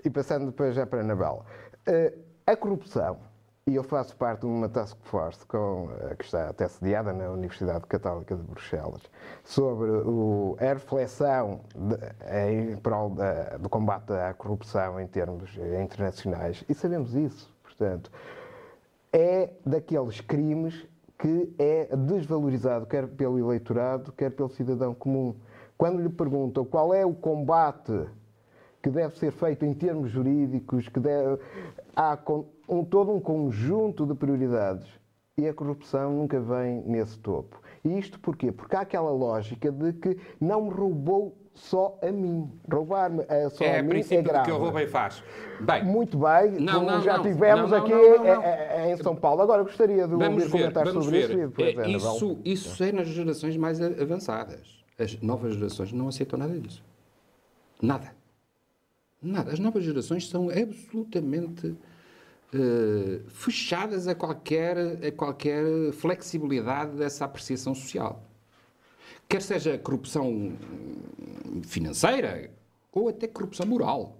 e 0.04 0.10
passando 0.10 0.46
depois 0.46 0.74
já 0.74 0.86
para 0.86 1.00
a 1.00 1.02
Anabela, 1.02 1.44
uh, 1.88 2.18
a 2.46 2.56
corrupção 2.56 3.29
e 3.70 3.76
eu 3.76 3.84
faço 3.84 4.16
parte 4.16 4.40
de 4.40 4.46
uma 4.46 4.68
task 4.68 4.98
force 5.02 5.46
com, 5.46 5.90
eh, 6.00 6.16
que 6.16 6.24
está 6.24 6.48
até 6.48 6.66
sediada 6.66 7.12
na 7.12 7.30
Universidade 7.30 7.86
Católica 7.86 8.34
de 8.34 8.42
Bruxelas 8.42 9.00
sobre 9.44 9.88
o, 9.90 10.56
a 10.58 10.72
reflexão 10.72 11.60
de, 11.72 11.96
em 12.48 12.76
prol 12.78 13.10
da, 13.10 13.58
do 13.58 13.68
combate 13.68 14.12
à 14.12 14.34
corrupção 14.34 15.00
em 15.00 15.06
termos 15.06 15.56
internacionais. 15.80 16.64
E 16.68 16.74
sabemos 16.74 17.14
isso, 17.14 17.54
portanto. 17.62 18.10
É 19.12 19.50
daqueles 19.64 20.20
crimes 20.20 20.86
que 21.16 21.54
é 21.58 21.94
desvalorizado 21.94 22.86
quer 22.86 23.06
pelo 23.06 23.38
eleitorado, 23.38 24.10
quer 24.12 24.30
pelo 24.30 24.48
cidadão 24.48 24.94
comum. 24.94 25.36
Quando 25.78 26.02
lhe 26.02 26.08
perguntam 26.08 26.64
qual 26.64 26.92
é 26.92 27.06
o 27.06 27.14
combate 27.14 28.06
que 28.82 28.88
deve 28.88 29.16
ser 29.18 29.30
feito 29.30 29.64
em 29.64 29.74
termos 29.74 30.10
jurídicos, 30.10 30.88
que 30.88 30.98
deve, 30.98 31.40
há 31.94 32.16
um, 32.70 32.84
todo 32.84 33.10
um 33.10 33.20
conjunto 33.20 34.06
de 34.06 34.14
prioridades 34.14 34.88
e 35.36 35.48
a 35.48 35.52
corrupção 35.54 36.12
nunca 36.12 36.40
vem 36.40 36.82
nesse 36.86 37.18
topo. 37.18 37.60
E 37.84 37.98
isto 37.98 38.20
porquê? 38.20 38.52
Porque 38.52 38.76
há 38.76 38.80
aquela 38.80 39.10
lógica 39.10 39.72
de 39.72 39.92
que 39.94 40.18
não 40.40 40.66
me 40.66 40.70
roubou 40.70 41.36
só 41.54 41.98
a 42.02 42.12
mim. 42.12 42.50
Roubar-me 42.70 43.24
só 43.50 43.64
é 43.64 43.78
a 43.78 43.82
mim 43.82 44.00
é 44.08 44.22
grave. 44.22 44.44
que 44.44 44.50
eu 44.50 44.58
roubei 44.58 44.86
faz. 44.86 45.22
Bem, 45.60 45.84
Muito 45.84 46.18
bem, 46.18 46.60
não, 46.60 46.74
como 46.74 46.90
não, 46.90 47.00
já 47.00 47.16
não, 47.16 47.24
tivemos 47.24 47.72
aqui 47.72 47.92
é, 47.92 48.88
é, 48.88 48.92
em 48.92 48.96
São 48.98 49.16
Paulo. 49.16 49.42
Agora 49.42 49.62
gostaria 49.62 50.06
de 50.06 50.14
vamos 50.14 50.44
ouvir 50.44 50.50
comentários 50.50 50.92
sobre 50.94 51.10
ver. 51.10 51.24
isso. 51.24 51.32
E 51.32 51.46
depois, 51.46 51.78
é, 51.78 51.90
isso, 51.90 52.38
isso 52.44 52.84
é 52.84 52.92
nas 52.92 53.08
gerações 53.08 53.56
mais 53.56 53.80
avançadas. 53.80 54.80
As 54.98 55.20
novas 55.20 55.54
gerações 55.54 55.92
não 55.92 56.08
aceitam 56.08 56.38
nada 56.38 56.58
disso. 56.58 56.84
Nada. 57.80 58.12
Nada. 59.22 59.52
As 59.52 59.58
novas 59.58 59.82
gerações 59.82 60.28
são 60.28 60.48
absolutamente 60.50 61.76
uh, 62.54 63.30
fechadas 63.30 64.06
a 64.08 64.14
qualquer, 64.14 64.76
a 65.04 65.12
qualquer 65.12 65.64
flexibilidade 65.92 66.96
dessa 66.96 67.24
apreciação 67.24 67.74
social. 67.74 68.24
Quer 69.28 69.42
seja 69.42 69.78
corrupção 69.78 70.52
financeira 71.62 72.50
ou 72.92 73.08
até 73.08 73.28
corrupção 73.28 73.66
moral. 73.66 74.18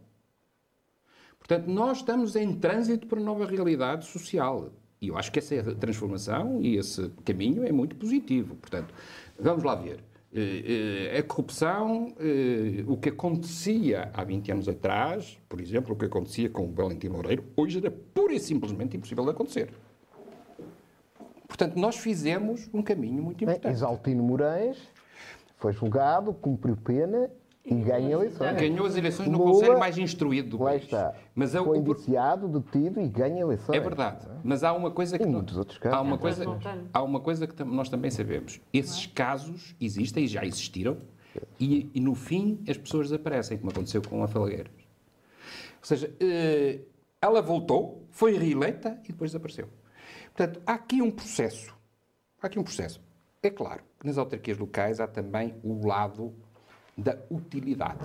Portanto, 1.38 1.66
nós 1.66 1.98
estamos 1.98 2.36
em 2.36 2.54
trânsito 2.54 3.06
para 3.06 3.18
uma 3.18 3.26
nova 3.26 3.44
realidade 3.44 4.06
social. 4.06 4.72
E 5.00 5.08
eu 5.08 5.16
acho 5.16 5.32
que 5.32 5.38
essa 5.38 5.74
transformação 5.74 6.60
e 6.60 6.76
esse 6.76 7.08
caminho 7.24 7.64
é 7.64 7.72
muito 7.72 7.96
positivo. 7.96 8.54
Portanto, 8.56 8.94
vamos 9.38 9.64
lá 9.64 9.74
ver. 9.74 10.04
Eh, 10.32 11.10
eh, 11.12 11.18
a 11.18 11.22
corrupção, 11.24 12.14
eh, 12.20 12.84
o 12.86 12.96
que 12.96 13.08
acontecia 13.08 14.10
há 14.14 14.22
20 14.22 14.52
anos 14.52 14.68
atrás, 14.68 15.36
por 15.48 15.60
exemplo, 15.60 15.94
o 15.94 15.98
que 15.98 16.04
acontecia 16.04 16.48
com 16.48 16.68
o 16.68 16.72
Valentim 16.72 17.08
Loureiro, 17.08 17.44
hoje 17.56 17.78
era 17.78 17.90
pura 17.90 18.32
e 18.32 18.38
simplesmente 18.38 18.96
impossível 18.96 19.24
de 19.24 19.30
acontecer. 19.30 19.70
Portanto, 21.48 21.76
nós 21.76 21.96
fizemos 21.96 22.70
um 22.72 22.80
caminho 22.80 23.20
muito 23.20 23.42
importante. 23.42 23.72
Exaltino 23.72 24.22
Moraes 24.22 24.78
foi 25.56 25.72
julgado, 25.72 26.32
cumpriu 26.32 26.76
pena 26.76 27.28
E 27.64 27.74
ganha 27.74 28.10
eleições. 28.12 28.56
Ganhou 28.56 28.86
as 28.86 28.96
eleições 28.96 29.28
no 29.28 29.36
Lula, 29.38 29.52
Conselho 29.52 29.78
mais 29.78 29.98
instruído 29.98 30.48
do 30.56 30.62
Lá 30.62 30.70
país. 30.70 30.84
está. 30.84 31.14
Mas 31.34 31.54
é, 31.54 31.60
o- 31.60 31.64
Foi 31.64 31.78
o- 31.78 31.80
indiciado, 31.80 32.48
detido 32.48 33.00
e 33.00 33.08
ganha 33.08 33.40
eleições. 33.40 33.76
é 33.76 33.80
verdade. 33.80 34.26
Mas 34.42 34.64
há 34.64 34.72
uma 34.72 34.90
coisa 34.90 35.18
que 35.18 35.24
E 35.24 35.26
não- 35.26 35.34
muitos 35.34 35.56
outros 35.58 35.76
casos. 35.78 35.98
há 35.98 36.00
uma 36.00 36.16
coisa, 36.18 36.44
há 36.92 37.02
uma 37.02 37.20
coisa 37.20 37.46
que 37.46 37.62
nós 37.62 37.88
também 37.90 38.10
sabemos. 38.10 38.60
Esses 38.72 39.04
casos 39.06 39.74
existem 39.80 40.24
e 40.24 40.26
já 40.26 40.42
existiram 40.44 40.96
e, 41.60 41.90
e 41.94 42.00
no 42.00 42.14
fim 42.14 42.64
as 42.66 42.78
pessoas 42.78 43.10
desaparecem, 43.10 43.58
como 43.58 43.70
aconteceu 43.70 44.00
com 44.08 44.24
a 44.24 44.26
Falgueiras. 44.28 44.72
Ou 45.80 45.84
seja, 45.84 46.12
eh, 46.18 46.80
ela 47.20 47.42
voltou, 47.42 48.06
foi 48.10 48.36
reeleita 48.38 48.98
e 49.04 49.08
depois 49.12 49.30
desapareceu. 49.30 49.68
Portanto, 50.34 50.62
há 50.66 50.72
aqui 50.74 51.02
um 51.02 51.10
processo. 51.10 51.74
Há 52.42 52.46
aqui 52.46 52.58
um 52.58 52.62
processo. 52.64 53.00
É 53.42 53.50
claro 53.50 53.82
que 53.98 54.06
nas 54.06 54.16
autarquias 54.16 54.56
locais 54.58 54.98
há 54.98 55.06
também 55.06 55.54
o 55.62 55.86
lado 55.86 56.34
da 56.96 57.16
utilidade. 57.30 58.00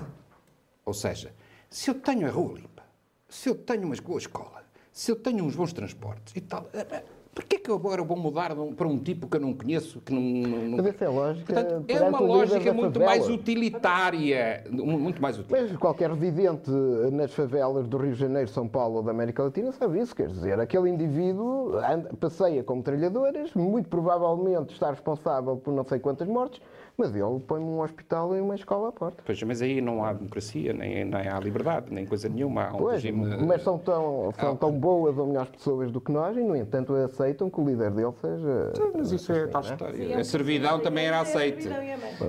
Ou 0.85 0.93
seja, 0.93 1.31
se 1.69 1.89
eu 1.89 1.95
tenho 1.95 2.27
a 2.27 2.31
rua 2.31 2.53
limpa, 2.55 2.83
se 3.27 3.49
eu 3.49 3.55
tenho 3.55 3.83
uma 3.85 3.95
boa 3.95 4.19
escola, 4.19 4.63
se 4.91 5.11
eu 5.11 5.15
tenho 5.15 5.43
uns 5.43 5.55
bons 5.55 5.73
transportes 5.73 6.35
e 6.35 6.41
tal, 6.41 6.67
eh, 6.73 7.03
porquê 7.33 7.57
que 7.59 7.69
eu 7.69 7.75
agora 7.75 8.01
vou 8.03 8.15
mudar 8.15 8.55
para 8.77 8.87
um 8.87 8.97
tipo 8.97 9.27
que 9.27 9.35
eu 9.35 9.41
não 9.41 9.53
conheço, 9.53 9.99
que 9.99 10.13
não... 10.13 10.21
não- 10.21 10.61
não- 10.69 10.77
Mas 10.77 10.85
essa 10.85 11.03
é 11.03 11.07
a 11.07 11.11
lógica. 11.11 11.53
Portanto, 11.53 11.85
é 11.89 12.01
uma 12.03 12.19
lógica 12.19 12.73
muito 12.73 12.99
mais 12.99 13.27
utilitária. 13.27 14.63
Muito 14.69 15.21
mais 15.21 15.37
utilitária. 15.37 15.67
Mas 15.69 15.77
qualquer 15.77 16.11
residente 16.11 16.69
nas 17.11 17.33
favelas 17.33 17.87
do 17.87 17.97
Rio 17.97 18.13
de 18.13 18.19
Janeiro, 18.19 18.47
São 18.49 18.67
Paulo 18.67 18.97
ou 18.97 19.03
da 19.03 19.11
América 19.11 19.43
Latina 19.43 19.71
sabe 19.73 19.99
isso. 19.99 20.15
Quer 20.15 20.27
dizer, 20.29 20.59
aquele 20.59 20.89
indivíduo 20.89 21.77
anda- 21.79 22.13
passeia 22.19 22.63
com 22.63 22.75
metralhadoras, 22.77 23.53
muito 23.53 23.89
provavelmente 23.89 24.71
está 24.73 24.91
responsável 24.91 25.57
por 25.57 25.73
não 25.73 25.83
sei 25.83 25.99
quantas 25.99 26.27
mortes, 26.27 26.61
mas 26.97 27.13
ele 27.15 27.39
põe 27.45 27.59
um 27.61 27.81
hospital 27.81 28.35
e 28.35 28.41
uma 28.41 28.55
escola 28.55 28.89
à 28.89 28.91
porta. 28.91 29.21
Pois, 29.25 29.41
mas 29.43 29.61
aí 29.61 29.81
não 29.81 30.03
há 30.03 30.13
democracia, 30.13 30.73
nem, 30.73 31.05
nem 31.05 31.27
há 31.27 31.39
liberdade, 31.39 31.87
nem 31.93 32.05
coisa 32.05 32.29
nenhuma. 32.29 32.65
Há 32.65 32.73
um 32.73 32.77
Pois, 32.77 33.03
regime... 33.03 33.37
mas 33.45 33.61
são 33.63 33.77
tão, 33.77 34.31
são 34.39 34.53
Ah, 34.53 34.55
tão 34.55 34.71
boas 34.71 35.17
ou 35.17 35.27
melhores 35.27 35.49
pessoas 35.49 35.91
do 35.91 35.99
que 35.99 36.11
nós 36.11 36.35
e, 36.37 36.41
no 36.41 36.55
entanto, 36.55 36.93
aceitam 36.95 37.49
que 37.49 37.59
o 37.59 37.65
líder 37.65 37.91
dele 37.91 38.13
seja. 38.21 38.73
Mas 38.95 39.11
isso 39.11 39.31
é 39.31 39.47
tal 39.47 39.61
história. 39.61 40.19
A 40.19 40.23
servidão 40.23 40.79
também 40.79 41.05
era 41.07 41.21
aceite. 41.21 41.67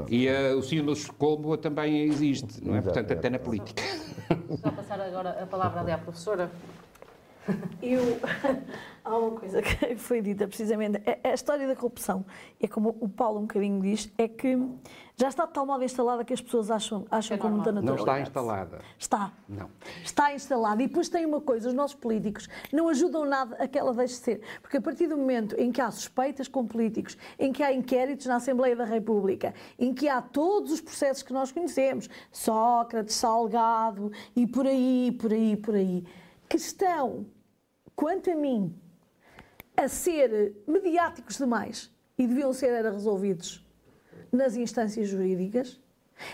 E 0.08 0.26
eh, 0.28 0.54
o 0.54 0.62
sino 0.62 0.94
de 0.94 1.12
Colbo 1.12 1.56
também 1.56 2.02
existe, 2.02 2.64
não 2.66 2.76
é? 2.76 2.80
Portanto, 2.80 3.12
até 3.12 3.30
na 3.30 3.38
política. 3.38 3.82
Vou 4.48 4.72
passar 4.72 5.00
agora 5.00 5.30
a 5.42 5.46
palavra 5.46 5.80
ali 5.80 5.92
à 5.92 5.98
professora. 5.98 6.50
Eu, 7.82 8.02
há 9.04 9.16
uma 9.16 9.38
coisa 9.38 9.62
que 9.62 9.96
foi 9.96 10.20
dita 10.20 10.46
precisamente, 10.48 11.00
a, 11.24 11.28
a 11.30 11.34
história 11.34 11.66
da 11.66 11.76
corrupção, 11.76 12.24
é 12.60 12.66
como 12.66 12.96
o 13.00 13.08
Paulo 13.08 13.38
um 13.38 13.42
bocadinho 13.42 13.80
diz, 13.80 14.12
é 14.18 14.26
que 14.26 14.58
já 15.16 15.28
está 15.28 15.46
de 15.46 15.52
tal 15.52 15.64
modo 15.64 15.82
instalada 15.82 16.24
que 16.24 16.34
as 16.34 16.40
pessoas 16.42 16.70
acham, 16.70 17.06
acham 17.10 17.36
É 17.36 17.40
com 17.40 17.48
muita 17.48 17.72
normal. 17.72 17.84
Não 17.84 17.92
naturalidade. 17.94 18.28
está 18.28 18.40
instalada. 18.40 18.80
Está. 18.98 19.32
Não. 19.48 19.70
Está 20.02 20.34
instalada. 20.34 20.82
E 20.82 20.86
depois 20.88 21.08
tem 21.08 21.24
uma 21.24 21.40
coisa, 21.40 21.68
os 21.68 21.74
nossos 21.74 21.96
políticos 21.96 22.48
não 22.72 22.88
ajudam 22.88 23.24
nada 23.24 23.56
a 23.56 23.66
que 23.66 23.78
ela 23.78 23.94
deixe 23.94 24.14
de 24.14 24.20
ser. 24.20 24.40
Porque 24.60 24.76
a 24.76 24.80
partir 24.80 25.06
do 25.06 25.16
momento 25.16 25.54
em 25.58 25.72
que 25.72 25.80
há 25.80 25.90
suspeitas 25.90 26.48
com 26.48 26.66
políticos, 26.66 27.16
em 27.38 27.50
que 27.52 27.62
há 27.62 27.72
inquéritos 27.72 28.26
na 28.26 28.36
Assembleia 28.36 28.76
da 28.76 28.84
República, 28.84 29.54
em 29.78 29.94
que 29.94 30.06
há 30.08 30.20
todos 30.20 30.72
os 30.72 30.80
processos 30.82 31.22
que 31.22 31.32
nós 31.32 31.50
conhecemos, 31.50 32.10
Sócrates, 32.30 33.14
Salgado 33.14 34.12
e 34.34 34.46
por 34.46 34.66
aí, 34.66 35.16
por 35.18 35.32
aí, 35.32 35.56
por 35.56 35.74
aí, 35.76 36.04
que 36.46 36.56
estão, 36.58 37.24
quanto 37.96 38.30
a 38.30 38.34
mim, 38.34 38.78
a 39.74 39.88
ser 39.88 40.54
mediáticos 40.66 41.38
demais 41.38 41.90
e 42.18 42.26
deviam 42.26 42.52
ser 42.52 42.84
resolvidos 42.84 43.66
nas 44.30 44.54
instâncias 44.54 45.08
jurídicas, 45.08 45.80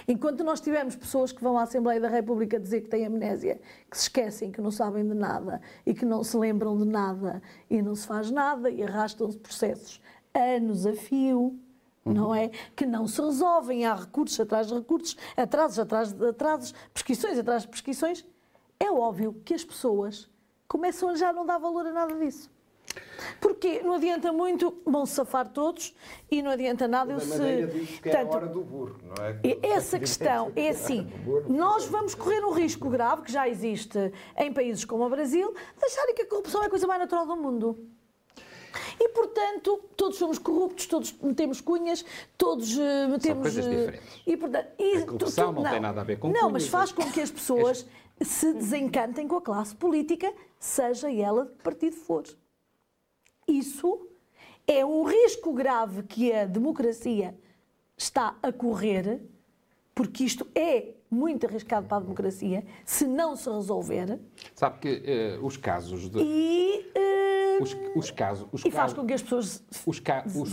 enquanto 0.07 0.45
nós 0.45 0.61
tivermos 0.61 0.97
pessoas 0.97 1.33
que 1.33 1.43
vão 1.43 1.59
à 1.59 1.63
Assembleia 1.63 2.01
da 2.01 2.09
República 2.09 2.59
dizer 2.59 2.83
que 2.83 2.89
têm 2.89 3.07
amnésia, 3.07 3.61
que 3.89 3.97
se 3.97 4.05
esquecem, 4.05 4.51
que 4.51 4.61
não 4.61 4.71
sabem 4.71 5.07
de 5.07 5.15
nada 5.15 5.61
e 5.87 5.95
que 5.95 6.05
não 6.05 6.23
se 6.23 6.37
lembram 6.37 6.77
de 6.77 6.85
nada 6.85 7.41
e 7.71 7.81
não 7.81 7.95
se 7.95 8.07
faz 8.07 8.31
nada 8.31 8.69
e 8.69 8.83
arrastam-se 8.83 9.39
processos 9.39 10.01
anos 10.35 10.87
a 10.87 10.93
fio, 10.95 11.59
não 12.05 12.35
é? 12.35 12.49
Que 12.75 12.87
não 12.87 13.07
se 13.07 13.21
resolvem, 13.21 13.85
há 13.85 13.95
recursos 13.95 14.39
atrás 14.41 14.67
de 14.67 14.75
recursos, 14.75 15.17
atrasos 15.37 15.79
atrás 15.79 16.13
de 16.13 16.29
atrasos, 16.29 16.75
prescrições 16.93 17.39
atrás 17.39 17.63
de 17.63 17.69
prescrições. 17.69 18.25
É 18.81 18.91
óbvio 18.91 19.41
que 19.45 19.55
as 19.55 19.65
pessoas 19.65 20.29
começam 20.73 21.11
a 21.11 21.14
já 21.14 21.35
não 21.35 21.45
dar 21.45 21.59
valor 21.59 21.87
a 21.87 21.93
nada 21.93 22.14
disso. 22.14 22.51
Porque 23.41 23.83
não 23.83 23.93
adianta 23.93 24.33
muito, 24.33 24.75
vão 24.87 25.05
safar 25.05 25.47
todos 25.49 25.95
e 26.31 26.41
não 26.41 26.51
adianta 26.51 26.89
nada 26.89 27.12
eu 27.12 27.20
se. 27.20 27.66
diz 27.66 28.01
que 28.01 28.09
é 28.09 28.12
a 28.12 28.16
Portanto, 28.16 28.35
hora 28.35 28.47
do 28.47 28.62
burro, 28.62 28.97
não 29.03 29.25
é? 29.25 29.39
Essa 29.62 29.99
questão 29.99 30.51
é 30.57 30.70
assim: 30.70 31.12
nós 31.47 31.85
vamos 31.85 32.14
correr 32.14 32.43
um 32.43 32.53
risco 32.53 32.89
grave, 32.89 33.23
que 33.23 33.33
já 33.33 33.47
existe 33.47 34.12
em 34.37 34.53
países 34.53 34.85
como 34.85 35.05
o 35.05 35.11
Brasil, 35.11 35.53
de 35.53 35.85
acharem 35.85 36.14
que 36.14 36.23
a 36.23 36.27
corrupção 36.27 36.62
é 36.62 36.66
a 36.66 36.70
coisa 36.70 36.87
mais 36.87 37.01
natural 37.01 37.27
do 37.27 37.37
mundo. 37.37 37.79
E, 39.01 39.09
portanto, 39.11 39.81
todos 39.97 40.18
somos 40.18 40.39
corruptos, 40.39 40.87
todos 40.87 41.12
metemos 41.23 41.61
cunhas, 41.61 42.05
todos 42.39 42.77
eh, 42.79 43.07
metemos. 43.09 43.43
coisas 43.43 43.66
eh, 43.66 43.70
diferentes. 43.77 44.23
E, 44.27 44.37
portanto, 44.37 44.68
e 44.79 44.97
A 44.99 45.07
corrupção 45.07 45.53
não 45.53 45.62
tem 45.62 45.81
nada 45.81 46.01
a 46.01 46.05
ver 46.05 46.18
com 46.18 46.29
Não, 46.29 46.51
mas 46.51 46.62
cunhas. 46.64 46.68
faz 46.68 46.93
com 46.93 47.11
que 47.11 47.20
as 47.20 47.31
pessoas 47.33 47.87
se 48.20 48.53
desencantem 48.53 49.27
com 49.27 49.37
a 49.37 49.43
classe 49.43 49.75
política, 49.75 50.33
seja 50.59 51.11
ela 51.12 51.47
de 51.47 51.53
que 51.53 51.62
partido 51.62 51.97
for. 51.97 52.25
Isso 53.49 54.07
é 54.66 54.85
um 54.85 55.03
risco 55.05 55.53
grave 55.53 56.03
que 56.05 56.33
a 56.33 56.45
democracia 56.47 57.35
está 57.97 58.37
a 58.43 58.53
correr, 58.53 59.20
porque 59.95 60.25
isto 60.25 60.47
é 60.55 60.95
muito 61.11 61.47
arriscado 61.47 61.87
para 61.87 61.99
a 61.99 62.01
democracia, 62.01 62.64
se 62.87 63.05
não 63.07 63.37
se 63.37 63.51
resolver, 63.51 64.18
Sabe 64.55 64.79
que 64.79 65.03
eh, 65.05 65.39
os 65.43 65.57
casos 65.59 66.09
de. 66.09 66.20
e, 66.20 66.91
eh, 66.95 67.22
Os, 67.63 67.77
os 67.95 68.11
casos. 68.11 68.47
Os 68.53 68.61
e 68.65 68.71
faz 68.71 68.75
casos 68.93 68.95
com 68.99 69.07
que 69.07 69.13
as 69.15 69.23
pessoas 69.23 69.63
os, 69.87 70.01
ca- 70.01 70.25
os 70.27 70.53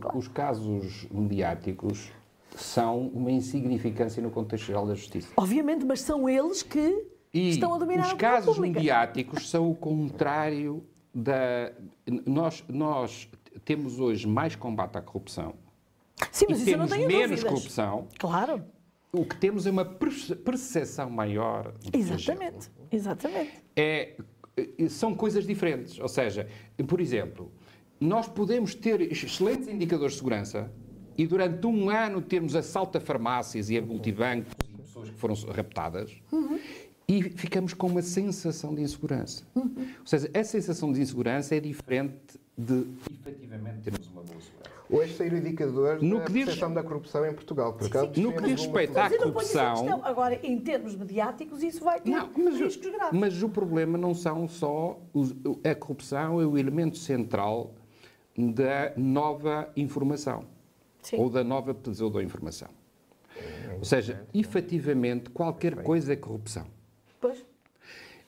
claro. 0.00 0.18
os 0.18 0.28
casos 0.28 1.06
mediáticos 1.10 2.10
são 2.56 3.08
uma 3.08 3.30
insignificância 3.32 4.22
no 4.22 4.30
contexto 4.30 4.66
geral 4.66 4.86
da 4.86 4.94
justiça. 4.94 5.28
Obviamente, 5.36 5.84
mas 5.84 6.00
são 6.00 6.28
eles 6.28 6.62
que 6.62 7.06
E 7.32 7.50
estão 7.50 7.74
a 7.74 7.78
dominar 7.78 8.06
os 8.06 8.12
a 8.12 8.16
casos 8.16 8.54
pública. 8.54 8.78
mediáticos 8.78 9.50
são 9.50 9.70
o 9.70 9.74
contrário 9.74 10.84
da. 11.12 11.72
Nós, 12.26 12.62
nós 12.68 13.28
temos 13.64 13.98
hoje 13.98 14.26
mais 14.26 14.54
combate 14.56 14.96
à 14.98 15.02
corrupção 15.02 15.54
Sim, 16.30 16.46
mas 16.48 16.58
e 16.58 16.62
isso 16.62 16.70
eu 16.70 16.78
não 16.78 16.86
temos 16.86 16.96
tenho 16.96 17.08
menos 17.08 17.30
dúvidas. 17.40 17.52
corrupção. 17.52 18.08
Claro, 18.18 18.62
O 19.12 19.24
que 19.24 19.36
temos 19.36 19.66
é 19.66 19.70
uma 19.70 19.84
perce- 19.84 20.34
percepção 20.36 21.10
maior. 21.10 21.72
do 21.72 21.96
exatamente, 21.98 22.70
exatamente. 22.90 23.64
é- 23.76 24.16
são 24.88 25.14
coisas 25.14 25.46
diferentes. 25.46 25.98
Ou 25.98 26.08
seja, 26.08 26.48
por 26.86 27.00
exemplo, 27.00 27.52
nós 28.00 28.28
podemos 28.28 28.74
ter 28.74 29.00
excelentes 29.00 29.68
indicadores 29.68 30.12
de 30.12 30.18
segurança 30.18 30.70
e 31.16 31.26
durante 31.26 31.66
um 31.66 31.88
ano 31.90 32.20
termos 32.20 32.56
assalto 32.56 32.98
a 32.98 33.00
farmácias 33.00 33.70
e 33.70 33.78
a 33.78 33.82
multibancos 33.82 34.52
e 34.68 34.76
pessoas 34.76 35.10
que 35.10 35.16
foram 35.16 35.34
raptadas 35.54 36.10
e 37.06 37.22
ficamos 37.22 37.74
com 37.74 37.86
uma 37.86 38.02
sensação 38.02 38.74
de 38.74 38.82
insegurança. 38.82 39.44
Ou 39.54 40.06
seja, 40.06 40.30
a 40.34 40.44
sensação 40.44 40.92
de 40.92 41.00
insegurança 41.00 41.54
é 41.54 41.60
diferente 41.60 42.38
de 42.56 42.86
efetivamente 43.10 43.80
termos 43.82 44.06
uma 44.08 44.22
boa. 44.22 44.38
Hoje 44.90 45.14
saíram 45.14 45.38
indicadores 45.38 46.02
No 46.02 46.18
da 46.18 46.24
que 46.26 46.32
diz- 46.32 46.44
percepção 46.44 46.74
da 46.74 46.82
corrupção 46.82 47.26
em 47.26 47.32
Portugal. 47.32 47.72
Por 47.72 47.86
acaso, 47.86 48.20
No 48.20 48.32
que 48.34 48.42
diz 48.42 48.60
respeito 48.62 48.96
à 48.98 49.08
corrupção. 49.10 50.04
Agora, 50.04 50.38
em 50.42 50.58
termos 50.60 50.94
mediáticos, 50.94 51.62
isso 51.62 51.82
vai 51.82 52.00
ter 52.00 52.10
Não, 52.10 52.30
mas, 52.36 52.60
riscos 52.60 52.90
graves. 52.92 53.18
mas 53.18 53.42
o 53.42 53.48
problema 53.48 53.96
não 53.96 54.14
são 54.14 54.46
só. 54.46 54.98
os- 55.14 55.34
a 55.64 55.74
corrupção 55.74 56.40
é 56.40 56.46
o 56.46 56.58
elemento 56.58 56.98
central 56.98 57.72
da 58.36 58.92
nova 58.96 59.70
informação. 59.76 60.44
Sim. 61.02 61.16
Ou 61.18 61.30
da 61.30 61.42
nova 61.44 61.72
pseudo-informação. 61.74 62.68
Ou 63.78 63.84
seja, 63.84 64.26
efetivamente, 64.34 65.30
qualquer 65.30 65.82
coisa 65.82 66.12
é 66.12 66.16
corrupção. 66.16 66.66
Pois. 67.20 67.44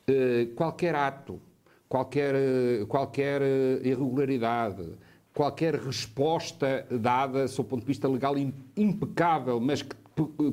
Eh, 0.09 0.49
qualquer 0.55 0.95
ato, 0.95 1.41
qualquer, 1.89 2.35
eh, 2.35 2.85
qualquer 2.89 3.41
eh, 3.43 3.81
irregularidade, 3.85 4.87
qualquer 5.37 5.75
resposta 5.75 6.87
dada, 6.91 7.47
sob 7.47 7.67
o 7.67 7.71
ponto 7.71 7.81
de 7.83 7.87
vista 7.87 8.09
legal, 8.09 8.39
im- 8.39 8.55
impecável, 8.75 9.61
mas 9.61 9.83
que, 9.83 9.95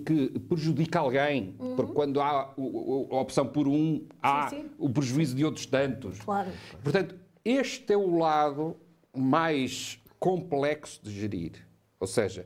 que 0.05 0.39
prejudica 0.41 0.99
alguém, 0.99 1.55
porque 1.77 1.93
quando 1.93 2.19
há 2.19 2.53
a 2.53 3.15
opção 3.21 3.47
por 3.47 3.65
um, 3.65 4.05
há 4.21 4.49
Sim, 4.49 4.63
sim. 4.63 4.69
o 4.77 4.89
prejuízo 4.89 5.35
de 5.37 5.45
outros 5.45 5.65
tantos. 5.65 6.19
Claro. 6.19 6.51
Portanto, 6.83 7.15
este 7.45 7.93
é 7.93 7.97
o 7.97 8.17
lado 8.17 8.75
mais 9.15 9.97
complexo 10.19 10.99
de 11.01 11.11
gerir. 11.11 11.65
Ou 11.97 12.05
seja, 12.07 12.45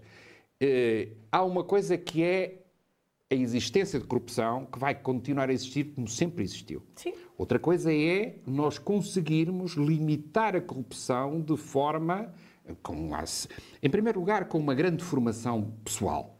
eh, 0.62 1.08
há 1.32 1.44
uma 1.44 1.64
coisa 1.64 1.98
que 1.98 2.22
é 2.22 2.62
a 3.32 3.36
existência 3.36 4.00
de 4.00 4.06
corrupção 4.06 4.66
que 4.68 4.78
vai 4.78 4.94
continuar 4.94 5.50
a 5.50 5.54
existir 5.54 5.86
como 5.96 6.08
sempre 6.08 6.44
existiu. 6.44 6.84
Sim. 6.96 7.14
Outra 7.38 7.60
coisa 7.60 7.94
é 7.94 8.36
nós 8.48 8.80
conseguirmos 8.80 9.74
limitar 9.74 10.56
a 10.56 10.62
corrupção 10.62 11.40
de 11.40 11.56
forma, 11.56 12.34
com, 12.82 13.12
em 13.82 13.90
primeiro 13.90 14.20
lugar, 14.20 14.46
com 14.46 14.58
uma 14.58 14.74
grande 14.74 15.04
formação 15.04 15.72
pessoal. 15.86 16.38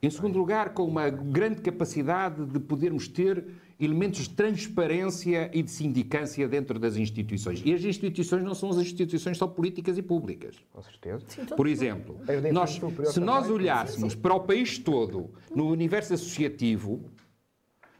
Em 0.00 0.10
segundo 0.10 0.38
lugar, 0.38 0.74
com 0.74 0.84
uma 0.84 1.08
grande 1.08 1.60
capacidade 1.60 2.44
de 2.46 2.60
podermos 2.60 3.08
ter 3.08 3.44
elementos 3.80 4.20
de 4.20 4.30
transparência 4.30 5.50
e 5.52 5.62
de 5.62 5.70
sindicância 5.70 6.46
dentro 6.46 6.78
das 6.78 6.96
instituições. 6.96 7.60
E 7.64 7.74
as 7.74 7.82
instituições 7.82 8.44
não 8.44 8.54
são 8.54 8.70
as 8.70 8.76
instituições 8.76 9.36
só 9.36 9.46
políticas 9.46 9.98
e 9.98 10.02
públicas. 10.02 10.56
Com 10.72 10.82
certeza. 10.82 11.24
Por 11.56 11.66
exemplo, 11.66 12.20
nós, 12.52 12.80
se 13.12 13.20
nós 13.20 13.50
olhássemos 13.50 14.14
para 14.14 14.34
o 14.34 14.40
país 14.40 14.78
todo, 14.78 15.30
no 15.54 15.68
universo 15.68 16.14
associativo, 16.14 17.10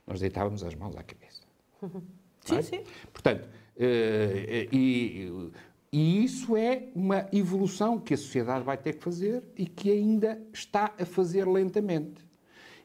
nós 0.07 0.21
deitávamos 0.21 0.63
as 0.63 0.75
mãos 0.75 0.97
à 0.97 1.03
cabeça. 1.03 1.26
Sim, 2.45 2.63
sim. 2.63 2.81
Portanto, 3.13 3.49
eh, 3.77 4.69
e, 4.73 5.51
e 5.93 6.25
isso 6.25 6.57
é 6.57 6.89
uma 6.95 7.27
evolução 7.33 7.99
que 7.99 8.15
a 8.15 8.17
sociedade 8.17 8.65
vai 8.65 8.77
ter 8.77 8.95
que 8.95 9.03
fazer 9.03 9.43
e 9.57 9.67
que 9.67 9.91
ainda 9.91 10.41
está 10.53 10.95
a 10.99 11.05
fazer 11.05 11.47
lentamente. 11.47 12.25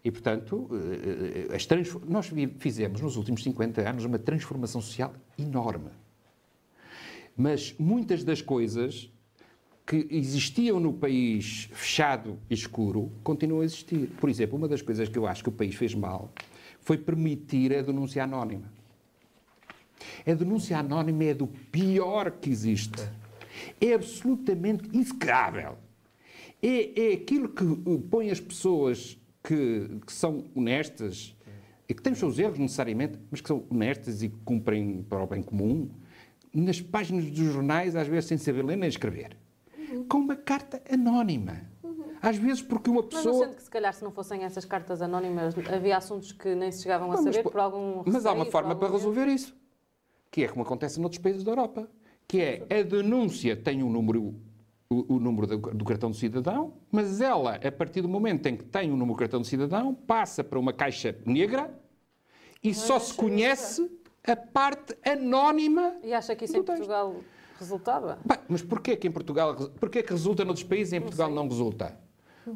E, 0.03 0.09
portanto, 0.09 0.67
eh, 0.73 1.57
nós 2.07 2.31
fizemos 2.57 3.01
nos 3.01 3.15
últimos 3.17 3.43
50 3.43 3.87
anos 3.87 4.03
uma 4.05 4.17
transformação 4.17 4.81
social 4.81 5.13
enorme. 5.37 5.91
Mas 7.37 7.75
muitas 7.77 8.23
das 8.23 8.41
coisas 8.41 9.11
que 9.85 10.07
existiam 10.09 10.79
no 10.79 10.93
país 10.93 11.69
fechado 11.73 12.39
e 12.49 12.53
escuro 12.53 13.11
continuam 13.23 13.61
a 13.61 13.65
existir. 13.65 14.09
Por 14.19 14.29
exemplo, 14.29 14.57
uma 14.57 14.67
das 14.67 14.81
coisas 14.81 15.07
que 15.07 15.17
eu 15.17 15.27
acho 15.27 15.43
que 15.43 15.49
o 15.49 15.51
país 15.51 15.75
fez 15.75 15.93
mal 15.93 16.31
foi 16.79 16.97
permitir 16.97 17.75
a 17.75 17.81
denúncia 17.81 18.23
anónima. 18.23 18.71
A 20.25 20.33
denúncia 20.33 20.77
anónima 20.77 21.23
é 21.25 21.33
do 21.33 21.47
pior 21.47 22.31
que 22.31 22.49
existe. 22.49 23.01
É 23.79 23.93
absolutamente 23.93 24.89
execrável. 24.97 25.77
É, 26.61 27.09
é 27.09 27.13
aquilo 27.13 27.49
que 27.49 27.63
uh, 27.63 27.99
põe 28.09 28.29
as 28.29 28.39
pessoas 28.39 29.17
que, 29.43 29.99
que 30.05 30.13
são 30.13 30.45
honestas 30.55 31.35
e 31.89 31.93
que 31.93 32.01
têm 32.01 32.13
os 32.13 32.19
seus 32.19 32.37
erros 32.39 32.59
necessariamente, 32.59 33.19
mas 33.29 33.41
que 33.41 33.47
são 33.47 33.65
honestas 33.69 34.21
e 34.23 34.29
que 34.29 34.37
cumprem 34.45 35.03
para 35.03 35.23
o 35.23 35.27
bem 35.27 35.41
comum, 35.41 35.89
nas 36.53 36.79
páginas 36.79 37.25
dos 37.25 37.51
jornais, 37.53 37.95
às 37.95 38.07
vezes 38.07 38.25
sem 38.29 38.37
saber 38.37 38.63
ler 38.63 38.77
nem 38.77 38.87
escrever. 38.87 39.35
Com 40.07 40.19
uma 40.19 40.35
carta 40.35 40.81
anónima. 40.89 41.69
Às 42.21 42.37
vezes 42.37 42.61
porque 42.61 42.89
uma 42.89 43.01
Mas 43.01 43.13
não 43.13 43.19
pessoa. 43.23 43.45
sendo 43.45 43.55
que 43.55 43.63
se 43.63 43.69
calhar 43.69 43.93
se 43.93 44.03
não 44.03 44.11
fossem 44.11 44.43
essas 44.43 44.63
cartas 44.63 45.01
anónimas, 45.01 45.55
havia 45.73 45.97
assuntos 45.97 46.31
que 46.31 46.53
nem 46.53 46.71
se 46.71 46.83
chegavam 46.83 47.11
a 47.11 47.15
Não, 47.15 47.23
saber 47.23 47.41
po- 47.41 47.49
por 47.51 47.59
algum 47.59 48.03
Mas 48.05 48.25
há 48.27 48.31
uma 48.31 48.45
forma 48.45 48.75
por 48.75 48.81
para 48.87 48.91
resolver 48.95 49.25
isso, 49.27 49.55
que 50.31 50.45
é 50.45 50.47
como 50.47 50.63
acontece 50.63 50.99
noutros 50.99 51.21
países 51.21 51.43
da 51.43 51.51
Europa, 51.51 51.87
que 52.25 52.39
é 52.39 52.65
a 52.69 52.81
denúncia 52.81 53.55
tem 53.55 53.83
um 53.83 53.91
número, 53.91 54.33
o, 54.89 55.15
o 55.15 55.19
número 55.19 55.45
do, 55.45 55.57
do 55.57 55.83
cartão 55.83 56.09
de 56.09 56.17
cidadão, 56.17 56.73
mas 56.89 57.19
ela, 57.19 57.55
a 57.55 57.71
partir 57.71 58.01
do 58.01 58.07
momento 58.07 58.47
em 58.47 58.55
que 58.55 58.63
tem 58.63 58.89
o 58.89 58.95
número 58.95 59.15
do 59.15 59.19
cartão 59.19 59.41
de 59.41 59.47
cidadão, 59.47 59.93
passa 59.93 60.41
para 60.41 60.57
uma 60.57 60.71
caixa 60.71 61.13
negra 61.25 61.77
e 62.63 62.73
só 62.73 62.97
se 62.97 63.13
conhece 63.13 63.91
a 64.23 64.35
parte 64.35 64.95
anónima. 65.03 65.95
E 66.01 66.13
acha 66.13 66.33
que 66.33 66.45
isso 66.45 66.57
em. 66.57 66.63
Portugal 66.63 67.15
resultava? 67.59 68.17
Bem, 68.25 68.37
mas 68.47 68.61
porquê 68.61 68.95
que 68.95 69.07
em 69.07 69.11
Portugal, 69.11 69.55
porquê 69.79 70.01
que 70.01 70.11
resulta 70.11 70.45
noutros 70.45 70.63
países 70.63 70.93
e 70.93 70.95
em 70.95 71.01
Portugal 71.01 71.29
não 71.29 71.47
resulta? 71.47 71.99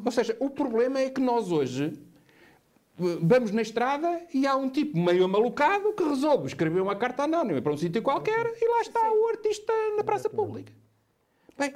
Ou 0.04 0.10
seja, 0.10 0.36
o 0.40 0.48
problema 0.48 0.98
é 0.98 1.10
que 1.10 1.20
nós 1.20 1.52
hoje 1.52 1.92
vamos 2.98 3.50
na 3.50 3.62
estrada 3.62 4.22
e 4.32 4.46
há 4.46 4.56
um 4.56 4.68
tipo 4.70 4.98
meio 4.98 5.28
malucado 5.28 5.92
que 5.92 6.02
resolve 6.02 6.46
escrever 6.46 6.80
uma 6.80 6.96
carta 6.96 7.24
anónima 7.24 7.60
para 7.60 7.72
um 7.72 7.76
sítio 7.76 8.02
qualquer 8.02 8.52
e 8.60 8.68
lá 8.68 8.80
está 8.80 9.12
o 9.12 9.28
artista 9.28 9.72
na 9.96 10.02
praça 10.04 10.30
pública. 10.30 10.72
Bem, 11.58 11.72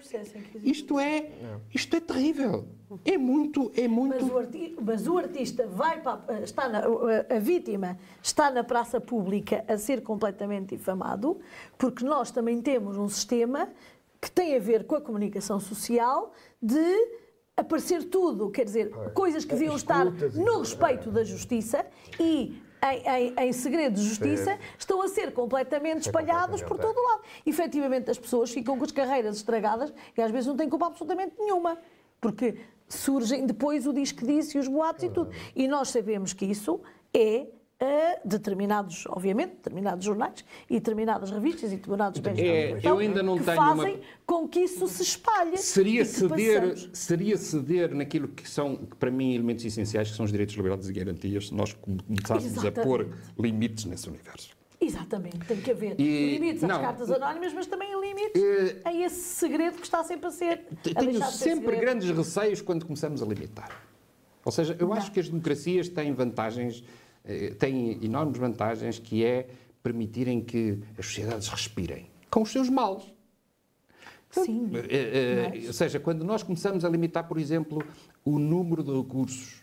isto 0.62 0.98
é, 1.00 1.30
isto 1.74 1.96
é 1.96 2.00
terrível. 2.00 2.66
É 3.02 3.16
muito, 3.16 3.72
é 3.74 3.82
Mas 3.88 3.90
muito... 3.90 4.26
o, 4.26 4.38
arti- 4.38 4.76
mas 4.82 5.06
o 5.06 5.16
artista 5.16 5.66
vai 5.66 6.02
para, 6.02 6.42
está 6.42 6.68
na, 6.68 6.80
a, 6.80 7.36
a 7.36 7.38
vítima 7.38 7.98
está 8.22 8.50
na 8.50 8.62
praça 8.62 9.00
pública 9.00 9.64
a 9.66 9.78
ser 9.78 10.02
completamente 10.02 10.76
difamado, 10.76 11.38
porque 11.78 12.04
nós 12.04 12.30
também 12.30 12.60
temos 12.60 12.98
um 12.98 13.08
sistema 13.08 13.70
que 14.20 14.30
tem 14.30 14.54
a 14.54 14.58
ver 14.58 14.84
com 14.84 14.96
a 14.96 15.00
comunicação 15.00 15.58
social 15.58 16.34
de 16.60 17.19
aparecer 17.60 18.04
tudo, 18.04 18.50
quer 18.50 18.64
dizer, 18.64 18.90
coisas 19.14 19.44
que 19.44 19.54
deviam 19.54 19.76
estar 19.76 20.04
no 20.04 20.58
respeito 20.60 21.10
da 21.10 21.22
justiça 21.24 21.84
e 22.18 22.60
em, 22.82 23.08
em- 23.08 23.34
em 23.48 23.52
segredo 23.52 23.94
de 23.94 24.02
justiça 24.02 24.58
estão 24.78 25.02
a 25.02 25.08
ser 25.08 25.32
completamente 25.32 26.02
espalhados 26.06 26.62
por 26.62 26.78
todo 26.78 26.96
o 26.96 27.02
lado. 27.10 27.22
Efetivamente, 27.44 28.10
as 28.10 28.18
pessoas 28.18 28.50
ficam 28.50 28.78
com 28.78 28.84
as 28.84 28.90
carreiras 28.92 29.36
estragadas 29.36 29.92
e 30.16 30.22
às 30.22 30.30
vezes 30.30 30.46
não 30.46 30.56
têm 30.56 30.68
culpa 30.68 30.86
absolutamente 30.86 31.34
nenhuma, 31.38 31.78
porque 32.20 32.56
surgem 32.88 33.46
depois 33.46 33.86
o 33.86 33.92
diz 33.92 34.12
que 34.12 34.24
disse 34.24 34.56
e 34.56 34.60
os 34.60 34.66
boatos 34.66 35.04
e 35.04 35.10
tudo. 35.10 35.30
E 35.54 35.68
nós 35.68 35.90
sabemos 35.90 36.32
que 36.32 36.44
isso 36.46 36.80
é 37.14 37.46
a 37.80 38.18
determinados, 38.24 39.04
obviamente, 39.08 39.52
determinados 39.54 40.04
jornais 40.04 40.44
e 40.68 40.74
determinadas 40.74 41.30
revistas 41.30 41.72
e 41.72 41.76
determinados 41.76 42.20
bens 42.20 42.34
de 42.36 42.42
É, 42.42 42.62
comunicação 42.68 42.90
eu 42.92 42.98
ainda 42.98 43.22
não 43.22 43.38
que 43.38 43.44
tenho 43.44 43.56
fazem 43.56 43.94
uma- 43.94 44.00
com 44.26 44.46
que 44.48 44.60
isso 44.60 44.86
se 44.86 45.02
espalhe. 45.02 45.56
Seria 45.56 46.02
e 46.02 46.04
ceder, 46.04 46.60
passamos- 46.60 46.90
seria 46.92 47.36
ceder 47.38 47.94
naquilo 47.94 48.28
que 48.28 48.48
são, 48.48 48.76
que 48.76 48.96
para 48.96 49.10
mim, 49.10 49.34
elementos 49.34 49.64
essenciais, 49.64 50.10
que 50.10 50.16
são 50.16 50.24
os 50.26 50.30
direitos, 50.30 50.54
liberdades 50.54 50.88
e 50.90 50.92
garantias, 50.92 51.48
se 51.48 51.54
nós 51.54 51.72
começássemos 51.72 52.64
a 52.64 52.70
pôr 52.70 53.08
limites 53.38 53.86
nesse 53.86 54.08
universo. 54.08 54.50
Exatamente, 54.78 55.38
tem 55.46 55.58
que 55.60 55.70
haver 55.70 55.98
E- 55.98 56.32
limites 56.38 56.62
às 56.64 56.68
não. 56.70 56.80
cartas 56.80 57.10
anónimas, 57.10 57.52
mas 57.54 57.66
também 57.66 57.88
limites 57.98 58.42
Eh, 58.42 58.76
a 58.84 58.92
esse 58.94 59.20
segredo 59.36 59.76
que 59.76 59.84
está 59.84 60.02
sempre 60.04 60.26
a 60.26 60.30
ser. 60.30 60.66
a 60.70 61.00
Tenho 61.00 61.12
de 61.20 61.32
sempre 61.32 61.76
grandes 61.76 62.10
receios 62.10 62.60
quando 62.62 62.84
começamos 62.86 63.22
a 63.22 63.26
limitar. 63.26 63.70
Ou 64.44 64.50
seja, 64.52 64.74
eu 64.78 64.90
acho 64.94 65.06
Não. 65.08 65.12
que 65.14 65.20
as 65.20 65.28
democracias 65.28 65.88
têm 65.88 66.14
vantagens, 66.14 66.82
eh, 67.30 67.50
têm 67.58 67.98
enormes 68.04 68.38
vantagens, 68.38 68.98
que 68.98 69.24
é 69.24 69.48
permitirem 69.82 70.40
que 70.42 70.78
as 70.98 71.06
sociedades 71.06 71.48
respirem, 71.48 72.06
com 72.30 72.42
os 72.42 72.50
seus 72.50 72.68
males. 72.68 73.02
Sim. 74.30 74.70
Eh, 74.74 74.86
eh, 74.90 75.50
Mas- 75.54 75.66
Ou 75.68 75.72
seja, 75.72 75.98
quando 75.98 76.24
nós 76.24 76.42
começamos 76.42 76.84
a 76.84 76.88
limitar, 76.88 77.26
por 77.26 77.38
exemplo, 77.38 77.82
o 78.24 78.38
número 78.38 78.82
de 78.84 78.92
recursos, 78.92 79.60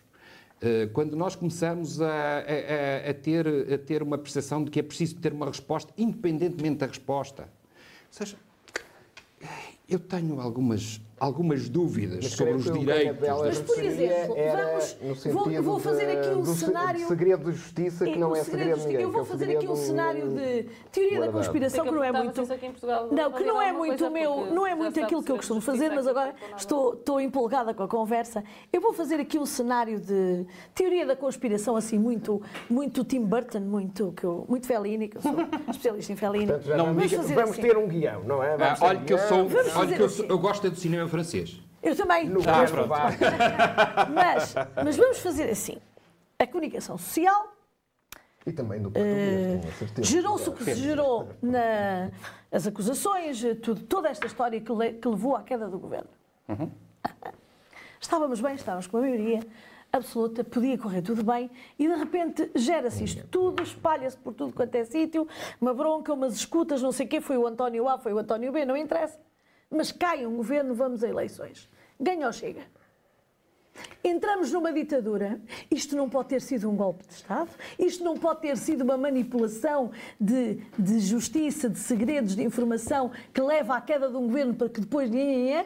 quando 0.92 1.16
nós 1.16 1.36
começamos 1.36 2.02
a, 2.02 2.08
a- 2.08 3.08
a- 3.08 3.10
a 3.12 3.14
ter, 3.14 3.48
a 3.72 3.78
ter 3.78 4.02
uma 4.02 4.18
percepção 4.18 4.64
de 4.64 4.72
que 4.72 4.80
é 4.80 4.84
preciso 4.84 5.16
ter 5.18 5.32
uma 5.32 5.46
resposta, 5.46 5.94
independentemente 5.98 6.78
da 6.80 6.88
resposta. 6.88 7.44
Ou 7.44 7.48
seja, 8.10 8.36
eu 9.88 10.00
tenho 10.00 10.42
algumas, 10.42 11.00
algumas 11.20 11.68
dúvidas 11.68 12.20
Mas 12.24 12.32
sobre 12.34 12.54
os 12.54 12.64
direitos. 12.72 13.28
Mas, 13.28 13.60
por 13.60 13.84
exemplo, 13.84 14.36
vamos- 14.36 14.98
vou- 15.34 15.62
vou 15.64 15.80
fazer 15.80 16.06
de- 16.06 16.12
aqui 16.18 16.30
um 16.30 16.42
do 16.44 16.54
cenário- 16.54 17.00
de 17.02 17.06
segredo 17.08 17.52
de 17.52 17.58
justiça 17.58 18.06
que 18.06 18.18
não 18.18 18.32
o 18.32 18.36
é 18.36 18.44
segredo 18.44 18.76
de 18.76 18.82
de- 18.82 18.88
ninguém. 18.88 19.02
Eu 19.02 19.12
vou 19.12 19.22
é 19.22 19.26
fazer 19.26 19.58
aqui 19.58 19.68
um 19.68 19.76
cenário 19.76 20.30
de 20.30 20.64
teoria 20.92 21.12
da 21.12 21.18
guardado. 21.26 21.34
conspiração 21.44 21.86
que 21.86 21.92
não 21.92 22.04
é 22.04 22.12
muito. 22.12 22.48
Portugal 22.48 23.08
Não, 23.12 23.32
que 23.32 23.44
não 23.44 23.62
é 23.62 23.72
muito 23.72 24.12
meu, 24.12 24.46
não 24.52 24.66
é 24.68 24.76
muito 24.76 25.00
aquilo 25.04 25.24
que 25.24 25.32
eu 25.32 25.38
costumo 25.38 25.60
fazer, 25.62 25.90
mas 25.90 26.06
agora 26.08 26.36
não 26.52 26.58
estou, 26.58 26.94
estou 26.94 27.20
empolgada 27.22 27.74
com 27.74 27.84
a 27.84 27.88
conversa. 27.88 28.44
Eu 28.72 28.80
vou 28.82 28.94
fazer 28.94 29.20
aqui 29.20 29.40
um 29.40 29.46
cenário 29.46 30.00
de 30.00 30.46
teoria 30.76 31.06
da 31.06 31.16
conspiração 31.16 31.76
assim 31.76 31.98
muito, 31.98 32.42
muito 32.70 33.04
Tim 33.04 33.22
Burton, 33.26 33.62
muito 33.62 34.14
que 34.16 34.24
eu, 34.24 34.46
muito 34.48 34.68
Fellini, 34.68 35.08
que 35.08 35.18
eu 35.18 35.22
sou 35.22 35.34
especialista 35.70 36.14
em 36.14 36.16
Fellini. 36.16 36.48
Portanto, 36.48 36.78
Não 36.78 36.86
vamos, 36.94 37.12
vamos 37.12 37.52
assim. 37.52 37.62
ter 37.62 37.78
um 37.78 37.88
guião, 37.88 38.24
não 38.24 38.44
é? 38.44 38.54
Ah, 38.54 38.58
Vamos 38.58 38.80
ter 38.80 38.86
olha 38.86 39.00
que 39.02 39.14
eu 39.14 39.18
sou, 39.18 39.38
olha 39.76 39.96
que 39.96 40.02
eu, 40.02 40.06
assim. 40.06 40.28
gosto 40.28 40.68
é 40.68 40.70
do 40.70 40.76
cinema 40.76 41.07
francês. 41.08 41.62
Eu 41.82 41.96
também. 41.96 42.28
No 42.28 42.40
Ah, 42.42 42.66
pronto. 42.70 42.90
Mas, 44.14 44.56
mas 44.84 44.98
vamos 44.98 45.20
fazer 45.20 45.50
assim. 45.50 45.78
A 46.40 46.46
comunicação 46.48 46.98
social 46.98 47.54
E 48.46 48.52
também 48.52 48.82
do 48.82 48.92
português, 48.92 49.76
certeza. 49.78 50.08
Gerou-se 50.08 50.50
o 50.50 50.54
que 50.54 50.64
se 50.64 50.76
gerou 50.76 51.30
nas 51.42 52.68
acusações, 52.68 53.44
eh, 53.44 53.56
tudo, 53.56 53.82
toda 53.84 54.10
esta 54.10 54.26
história 54.28 54.60
que, 54.62 54.72
le- 54.72 54.94
que 54.94 55.08
levou 55.08 55.36
à 55.36 55.44
queda 55.44 55.68
do 55.68 55.78
governo. 55.80 56.10
Estávamos 58.00 58.40
bem, 58.42 58.56
estávamos 58.56 58.88
com 58.88 58.98
a 58.98 59.02
maioria 59.02 59.40
absoluta, 59.92 60.44
podia 60.44 60.78
correr 60.78 61.02
tudo 61.02 61.24
bem 61.24 61.50
e 61.80 61.88
de 61.88 61.96
repente 61.96 62.52
gera-se 62.56 63.04
isto 63.04 63.26
tudo, 63.28 63.64
espalha-se 63.64 64.18
por 64.18 64.34
tudo 64.34 64.54
quanto 64.54 64.76
é 64.76 64.84
sítio, 64.84 65.28
uma 65.60 65.74
bronca, 65.74 66.14
umas 66.14 66.36
escutas, 66.36 66.82
não 66.82 66.92
sei 66.92 67.06
o 67.06 67.10
quê, 67.10 67.22
foi 67.22 67.38
o 67.38 67.48
António 67.48 67.88
A, 67.90 67.98
foi 67.98 68.14
o 68.14 68.20
António 68.20 68.52
B, 68.52 68.66
não 68.66 68.78
interessa. 68.78 69.18
Mas 69.70 69.92
cai 69.92 70.26
um 70.26 70.38
governo, 70.38 70.74
vamos 70.74 71.04
a 71.04 71.10
eleições. 71.10 71.70
Ganha 72.00 72.28
ou 72.28 72.34
chega? 72.34 72.62
Entramos 74.04 74.52
numa 74.52 74.72
ditadura. 74.72 75.40
Isto 75.70 75.96
não 75.96 76.10
pode 76.10 76.30
ter 76.30 76.42
sido 76.42 76.70
um 76.70 76.76
golpe 76.76 77.06
de 77.06 77.14
Estado. 77.14 77.50
Isto 77.78 78.04
não 78.04 78.18
pode 78.18 78.42
ter 78.42 78.58
sido 78.58 78.82
uma 78.82 78.98
manipulação 78.98 79.92
de, 80.20 80.56
de 80.78 81.00
justiça, 81.00 81.70
de 81.70 81.78
segredos, 81.78 82.36
de 82.36 82.44
informação 82.44 83.12
que 83.34 83.42
leva 83.42 83.76
à 83.76 83.82
queda 83.82 84.10
de 84.10 84.16
um 84.16 84.28
governo 84.28 84.54
para 84.54 84.70
que 84.70 84.80
depois. 84.80 85.12
É 85.14 85.66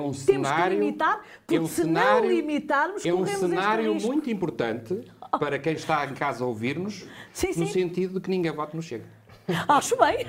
um 0.00 0.10
Temos 0.10 0.22
cenário, 0.22 0.76
que 0.76 0.84
limitar, 0.84 1.22
porque 1.40 1.56
é 1.56 1.60
um 1.60 1.66
se 1.66 1.82
cenário, 1.82 2.22
não 2.22 2.30
limitarmos, 2.30 3.04
é 3.04 3.12
um 3.12 3.26
cenário 3.26 3.94
muito 3.94 4.30
importante 4.30 5.04
para 5.38 5.58
quem 5.58 5.74
está 5.74 6.06
em 6.06 6.14
casa 6.14 6.44
a 6.44 6.46
ouvir-nos, 6.46 7.06
no 7.56 7.66
sentido 7.66 8.14
de 8.14 8.20
que 8.20 8.30
ninguém 8.30 8.52
vote 8.52 8.74
no 8.74 8.82
Chega. 8.82 9.04
Acho 9.68 9.96
bem. 9.96 10.26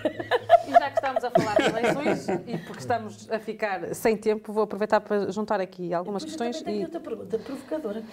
E 0.67 0.71
já 0.71 0.89
que 0.89 0.95
estamos 0.95 1.23
a 1.23 1.31
falar 1.31 1.55
de 1.55 1.63
eleições 1.63 2.27
e 2.47 2.57
porque 2.59 2.79
estamos 2.79 3.29
a 3.29 3.39
ficar 3.39 3.93
sem 3.93 4.17
tempo, 4.17 4.51
vou 4.51 4.63
aproveitar 4.63 4.99
para 5.01 5.31
juntar 5.31 5.59
aqui 5.61 5.93
algumas 5.93 6.23
questões. 6.23 6.57
Eu 6.57 6.63
tenho 6.63 6.81
E, 6.81 6.83
outra 6.83 6.99
pergunta 6.99 7.37
provocadora. 7.37 8.03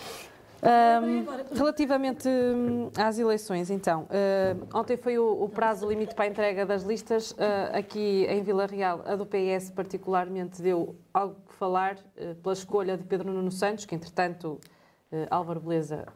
Ahm, 0.62 1.24
relativamente 1.56 2.28
hum, 2.28 2.90
às 2.94 3.18
eleições, 3.18 3.70
então, 3.70 4.06
ah, 4.10 4.78
ontem 4.78 4.94
foi 4.96 5.18
o, 5.18 5.44
o 5.44 5.48
prazo 5.48 5.88
limite 5.88 6.14
para 6.14 6.26
a 6.26 6.28
entrega 6.28 6.66
das 6.66 6.82
listas. 6.82 7.34
ah, 7.38 7.78
aqui 7.78 8.26
em 8.28 8.42
Vila 8.42 8.66
Real, 8.66 9.02
a 9.06 9.16
do 9.16 9.24
PS 9.24 9.70
particularmente 9.70 10.60
deu 10.60 10.94
algo 11.14 11.36
que 11.48 11.54
falar 11.54 11.96
ah, 11.96 12.34
pela 12.42 12.52
escolha 12.52 12.96
de 12.98 13.04
Pedro 13.04 13.32
Nuno 13.32 13.50
Santos, 13.50 13.86
que 13.86 13.94
entretanto 13.94 14.60
ah, 15.10 15.26
Álvaro 15.30 15.60
Beleza 15.60 16.06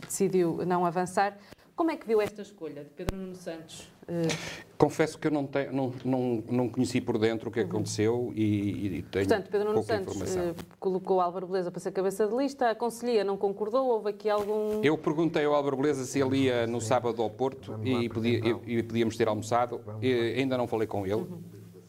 decidiu 0.00 0.60
não 0.66 0.84
avançar. 0.84 1.38
Como 1.76 1.92
é 1.92 1.96
que 1.96 2.04
viu 2.04 2.20
esta 2.20 2.42
escolha 2.42 2.82
de 2.82 2.90
Pedro 2.90 3.16
Nuno 3.16 3.36
Santos? 3.36 3.88
Ah, 4.08 4.58
Confesso 4.78 5.18
que 5.18 5.26
eu 5.26 5.32
não, 5.32 5.44
tenho, 5.44 5.72
não, 5.72 5.92
não, 6.04 6.44
não 6.48 6.68
conheci 6.68 7.00
por 7.00 7.18
dentro 7.18 7.48
o 7.48 7.52
que 7.52 7.58
aconteceu 7.58 8.32
e, 8.36 8.98
e 8.98 9.02
tenho 9.02 9.26
Portanto, 9.26 9.50
Pedro 9.50 9.70
Nuno 9.72 9.82
Santos 9.82 10.14
informação. 10.14 10.42
eh, 10.50 10.54
colocou 10.78 11.20
Álvaro 11.20 11.48
Beleza 11.48 11.68
para 11.72 11.80
ser 11.80 11.90
cabeça 11.90 12.28
de 12.28 12.36
lista, 12.36 12.70
a 12.70 12.74
Conselhia 12.76 13.24
não 13.24 13.36
concordou, 13.36 13.88
houve 13.88 14.10
aqui 14.10 14.30
algum... 14.30 14.80
Eu 14.84 14.96
perguntei 14.96 15.44
ao 15.44 15.52
Álvaro 15.54 15.76
Beleza 15.78 16.04
se 16.04 16.20
ele 16.20 16.44
ia 16.44 16.64
no 16.68 16.80
sábado 16.80 17.20
ao 17.20 17.28
Porto 17.28 17.74
e, 17.82 18.08
podia- 18.08 18.38
e- 18.66 18.76
e 18.78 18.82
podíamos 18.84 19.16
ter 19.16 19.26
almoçado. 19.26 19.80
E 20.00 20.12
ainda 20.36 20.56
não 20.56 20.68
falei 20.68 20.86
com 20.86 21.04
ele. 21.04 21.26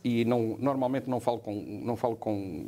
E 0.02 0.24
não, 0.24 0.56
normalmente 0.60 1.10
não 1.10 1.20
falo 1.20 1.40
com, 1.40 1.54
não 1.84 1.98
falo 1.98 2.16
com, 2.16 2.68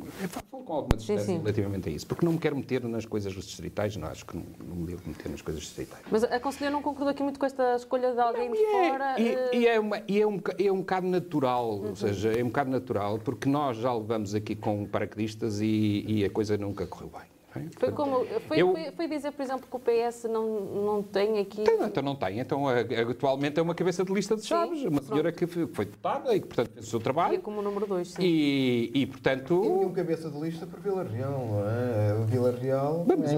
falo 0.50 0.64
com 0.64 0.72
alguma 0.74 0.96
distância 0.98 1.24
sim. 1.24 1.38
relativamente 1.38 1.88
a 1.88 1.92
isso, 1.92 2.06
porque 2.06 2.26
não 2.26 2.32
me 2.34 2.38
quero 2.38 2.54
meter 2.54 2.84
nas 2.84 3.06
coisas 3.06 3.32
distritais, 3.32 3.96
não 3.96 4.06
acho 4.06 4.26
que 4.26 4.36
não, 4.36 4.44
não 4.68 4.76
me 4.76 4.86
devo 4.86 5.00
meter 5.06 5.30
nas 5.30 5.40
coisas 5.40 5.62
distritais. 5.62 6.02
Mas 6.10 6.24
a 6.24 6.38
Conselhia 6.38 6.70
não 6.70 6.82
concordou 6.82 7.08
aqui 7.08 7.22
muito 7.22 7.40
com 7.40 7.46
esta 7.46 7.74
escolha 7.76 8.12
de 8.12 8.20
alguém 8.20 8.50
de 8.52 8.58
E 8.58 8.62
é- 8.64 8.70
fora. 8.90 9.18
e, 9.20 9.28
eh, 9.28 9.50
e 9.54 9.66
é, 9.66 9.80
uma- 9.80 10.02
e 10.06 10.20
é 10.20 10.26
um, 10.26 10.40
é 10.58 10.70
um 10.72 10.78
bocado 10.80 11.06
natural, 11.06 11.70
Uhum. 11.78 11.88
ou 11.88 11.96
seja, 11.96 12.32
é 12.38 12.42
um 12.44 12.48
bocado 12.48 12.70
natural, 12.70 13.18
porque 13.18 13.48
nós 13.48 13.78
já 13.78 13.94
levamos 13.94 14.34
aqui 14.34 14.54
com 14.54 14.84
paraquedistas 14.84 15.58
e, 15.62 16.04
e 16.06 16.24
a 16.26 16.28
coisa 16.30 16.58
nunca 16.58 16.86
correu 16.86 17.08
bem. 17.08 17.31
É? 17.56 17.64
Foi, 17.78 17.92
como, 17.92 18.24
foi, 18.48 18.58
Eu- 18.62 18.72
foi, 18.72 18.90
foi 18.92 19.08
dizer, 19.08 19.32
por 19.32 19.42
exemplo, 19.42 19.66
que 19.70 19.76
o 19.76 19.78
PS 19.78 20.24
não, 20.28 20.60
não 20.60 21.02
tem 21.02 21.38
aqui... 21.38 21.62
Então, 21.62 21.86
então 21.86 22.02
não 22.02 22.14
tem. 22.14 22.38
Então, 22.40 22.68
a- 22.68 22.74
a- 22.74 23.10
atualmente 23.10 23.58
é 23.58 23.62
uma 23.62 23.74
cabeça 23.74 24.04
de 24.04 24.12
lista 24.12 24.34
de 24.36 24.42
Sim, 24.42 24.48
chaves, 24.48 24.82
uma 24.82 24.90
pronto. 24.92 25.04
senhora 25.06 25.32
que 25.32 25.46
foi 25.46 25.84
deputada 25.84 26.34
e 26.34 26.40
que, 26.40 26.46
portanto, 26.46 26.70
fez 26.72 26.86
o 26.86 26.90
seu 26.90 26.98
Ia 26.98 27.02
trabalho. 27.04 27.40
como 27.40 27.60
número 27.62 27.86
2, 27.86 28.08
sim. 28.08 28.22
E, 28.22 28.90
e, 28.94 29.02
E 29.02 29.06
portanto, 29.06 29.60
nenhum 29.60 29.92
cabeça 29.92 30.30
de 30.30 30.38
lista 30.40 30.66
por 30.66 30.80
Vila 30.80 31.02
Real, 31.04 31.30
não 31.50 31.68
é? 31.68 32.24
Vila 32.26 32.50
Real, 32.52 33.04
Vamos- 33.06 33.32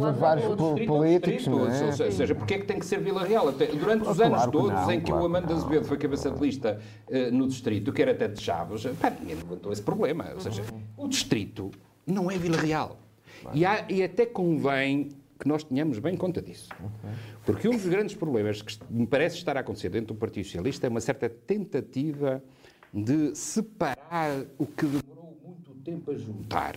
lá, 0.00 0.10
vários 0.12 0.46
políticos, 0.56 1.32
distrito, 1.34 1.58
ou 1.58 1.66
é? 1.68 1.70
seja, 1.72 2.04
ou 2.06 2.12
seja, 2.12 2.34
porque 2.34 2.54
é 2.54 2.58
que 2.58 2.66
tem 2.66 2.78
que 2.78 2.86
ser 2.86 3.00
Vila 3.00 3.24
Real? 3.24 3.48
Até 3.48 3.66
durante 3.66 4.08
os 4.08 4.16
Claro 4.16 4.34
anos 4.34 4.44
que 4.46 4.52
todos 4.52 4.70
não, 4.72 4.90
em 4.92 5.00
que 5.00 5.06
claro 5.06 5.22
o 5.22 5.26
Amanda. 5.26 5.54
Azevedo 5.54 5.84
foi 5.84 5.96
cabeça 5.96 6.30
de 6.30 6.40
lista 6.40 6.80
eh, 7.08 7.30
no 7.30 7.46
distrito, 7.48 7.92
que 7.92 8.02
era 8.02 8.12
até 8.12 8.28
de 8.28 8.40
Chaves, 8.40 8.84
pá, 9.00 9.10
ninguém 9.10 9.36
levantou 9.36 9.72
esse 9.72 9.82
problema. 9.82 10.26
Ou 10.34 10.40
seja, 10.40 10.62
o 10.96 11.06
distrito 11.08 11.70
não 12.06 12.30
é 12.30 12.36
Vila 12.38 12.56
Real. 12.56 12.96
E, 13.54 13.64
há- 13.64 13.86
e 13.88 14.02
até 14.02 14.26
convém 14.26 15.08
que 15.38 15.48
nós 15.48 15.64
tenhamos 15.64 15.98
bem 15.98 16.16
conta 16.16 16.42
disso. 16.42 16.68
Porque 17.46 17.66
um 17.68 17.72
dos 17.72 17.86
grandes 17.86 18.14
problemas 18.14 18.60
que 18.60 18.78
me 18.90 19.06
parece 19.06 19.36
estar 19.36 19.56
a 19.56 19.60
acontecer 19.60 19.88
dentro 19.88 20.14
do 20.14 20.18
Partido 20.18 20.44
Socialista 20.44 20.86
é 20.86 20.90
uma 20.90 21.00
certa 21.00 21.28
tentativa 21.28 22.42
de 22.92 23.34
separar 23.34 24.44
o 24.58 24.66
que 24.66 24.84
demorou 24.84 25.38
muito 25.44 25.72
tempo 25.84 26.10
a 26.10 26.14
juntar. 26.16 26.76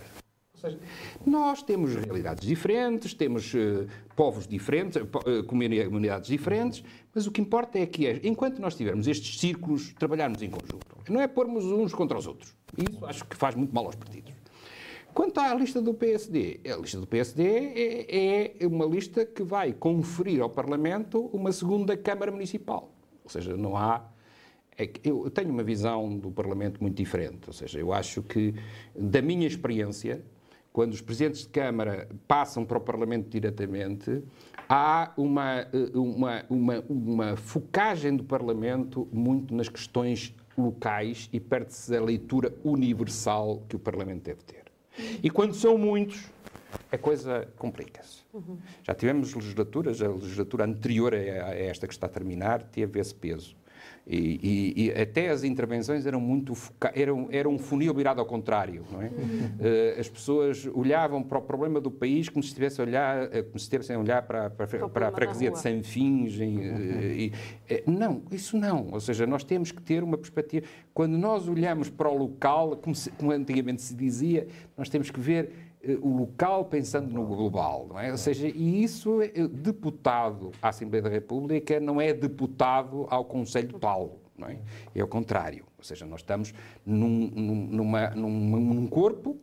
Ou 0.54 0.60
seja, 0.60 0.78
nós 1.26 1.62
temos 1.62 1.94
realidades 1.94 2.46
diferentes, 2.48 3.12
temos 3.12 3.52
eh, 3.54 3.86
povos 4.16 4.46
diferentes, 4.46 5.02
comuni- 5.46 5.84
comunidades 5.84 6.28
diferentes, 6.30 6.82
mas 7.14 7.26
o 7.26 7.30
que 7.32 7.40
importa 7.42 7.78
é 7.78 7.84
que, 7.84 8.06
é, 8.06 8.20
enquanto 8.24 8.60
nós 8.60 8.74
tivermos 8.74 9.06
estes 9.06 9.38
círculos, 9.38 9.92
trabalharmos 9.98 10.40
em 10.40 10.48
conjunto. 10.48 10.86
Não 11.10 11.20
é 11.20 11.26
pormos 11.28 11.64
uns 11.66 11.92
contra 11.92 12.16
os 12.16 12.26
outros. 12.26 12.54
Isso 12.78 13.04
acho 13.04 13.24
que 13.26 13.36
faz 13.36 13.54
muito 13.54 13.74
mal 13.74 13.84
aos 13.84 13.94
partidos. 13.96 14.32
Quanto 15.14 15.38
à 15.38 15.54
lista 15.54 15.80
do 15.80 15.94
PSD, 15.94 16.58
a 16.66 16.76
lista 16.76 16.98
do 16.98 17.06
PSD 17.06 17.44
é, 17.46 18.56
é 18.58 18.66
uma 18.66 18.84
lista 18.84 19.24
que 19.24 19.44
vai 19.44 19.72
conferir 19.72 20.42
ao 20.42 20.50
Parlamento 20.50 21.30
uma 21.32 21.52
segunda 21.52 21.96
Câmara 21.96 22.32
Municipal. 22.32 22.92
Ou 23.22 23.30
seja, 23.30 23.56
não 23.56 23.76
há. 23.76 24.04
é 24.76 24.90
eu 25.04 25.30
tenho 25.30 25.50
uma 25.50 25.62
visão 25.62 26.18
do 26.18 26.32
Parlamento 26.32 26.82
muito 26.82 26.96
diferente. 26.96 27.42
Ou 27.46 27.52
seja, 27.52 27.78
eu 27.78 27.92
acho 27.92 28.24
que, 28.24 28.56
da 28.92 29.22
minha 29.22 29.46
experiência, 29.46 30.20
quando 30.72 30.92
os 30.92 31.00
presidentes 31.00 31.42
de 31.42 31.48
Câmara 31.48 32.08
passam 32.26 32.64
para 32.64 32.78
o 32.78 32.80
Parlamento 32.80 33.28
diretamente, 33.28 34.20
há 34.68 35.12
uma, 35.16 35.60
eh, 35.60 35.90
uma, 35.94 36.44
uma, 36.50 36.84
uma 36.88 37.36
focagem 37.36 38.16
do 38.16 38.24
Parlamento 38.24 39.06
muito 39.12 39.54
nas 39.54 39.68
questões 39.68 40.34
locais 40.58 41.28
e 41.32 41.38
perde-se 41.38 41.96
a 41.96 42.02
leitura 42.02 42.52
universal 42.64 43.62
que 43.68 43.76
o 43.76 43.78
Parlamento 43.78 44.24
deve 44.24 44.42
ter. 44.42 44.63
E 45.22 45.30
quando 45.30 45.54
são 45.54 45.76
muitos, 45.76 46.20
a 46.90 46.98
coisa 46.98 47.48
complica-se. 47.56 48.22
Já 48.82 48.94
tivemos 48.94 49.34
legislaturas, 49.34 50.00
a 50.02 50.08
legislatura 50.08 50.64
anterior 50.64 51.14
a 51.14 51.18
a 51.18 51.54
esta 51.54 51.86
que 51.86 51.92
está 51.94 52.06
a 52.06 52.10
terminar 52.10 52.62
teve 52.62 53.00
esse 53.00 53.14
peso. 53.14 53.56
E, 54.06 54.74
e- 54.76 54.84
e 54.84 54.90
até 55.00 55.30
as 55.30 55.44
intervenções 55.44 56.04
eram 56.04 56.20
muito 56.20 56.52
eram, 56.94 57.26
era 57.30 57.48
um 57.48 57.58
funil 57.58 57.94
virado 57.94 58.20
ao 58.20 58.26
contrário, 58.26 58.84
não 58.92 59.00
é? 59.00 59.10
Eh, 59.58 59.96
as 59.98 60.10
pessoas 60.10 60.68
olhavam 60.74 61.22
para 61.22 61.38
o 61.38 61.40
problema 61.42 61.80
do 61.80 61.90
país 61.90 62.28
como 62.28 62.42
se 62.42 62.48
estivessem 62.50 62.84
a 62.84 62.86
olhar, 62.88 63.22
eh, 63.34 63.42
como 63.42 63.58
se 63.58 63.64
estivessem 63.64 63.96
a 63.96 63.98
olhar 63.98 64.20
para, 64.22 64.50
para, 64.50 64.66
Para 64.90 65.08
a 65.08 65.12
freguesia 65.12 65.50
de 65.50 65.58
sem 65.58 65.82
fins. 65.82 66.34
e, 66.34 66.42
eh, 66.42 67.14
e- 67.16 67.32
eh, 67.66 67.82
não, 67.86 68.20
isso 68.30 68.58
não. 68.58 68.88
Ou 68.92 69.00
seja, 69.00 69.26
nós 69.26 69.42
temos 69.42 69.72
que 69.72 69.80
ter 69.80 70.02
uma 70.04 70.18
perspectiva. 70.18 70.66
Quando 70.92 71.16
nós 71.16 71.48
olhamos 71.48 71.88
para 71.88 72.10
o 72.10 72.14
local, 72.16 72.76
como, 72.76 72.94
se- 72.94 73.10
como 73.12 73.30
antigamente 73.32 73.80
se 73.80 73.94
dizia, 73.94 74.46
nós 74.76 74.90
temos 74.90 75.10
que 75.10 75.18
ver 75.18 75.50
o 76.02 76.16
local 76.16 76.64
pensando 76.66 77.12
no 77.12 77.24
global, 77.26 77.86
não 77.88 77.98
é? 77.98 78.10
Ou 78.10 78.16
seja, 78.18 78.48
e 78.48 78.82
isso, 78.82 79.20
é, 79.22 79.26
eh, 79.34 79.48
deputado 79.48 80.50
à 80.62 80.68
Assembleia 80.68 81.02
da 81.02 81.08
República 81.08 81.78
não 81.80 82.00
é 82.00 82.12
deputado 82.12 83.06
ao 83.10 83.24
Conselho 83.24 83.78
tal, 83.78 84.18
não 84.36 84.48
é? 84.48 84.58
É 84.94 85.02
o 85.04 85.08
contrário. 85.08 85.64
Ou 85.78 85.84
seja, 85.84 86.06
nós 86.06 86.20
estamos 86.20 86.52
num, 86.84 87.30
num- 87.34 87.66
numa, 87.70 88.10
num, 88.10 88.30
num 88.30 88.86
corpo 88.86 89.36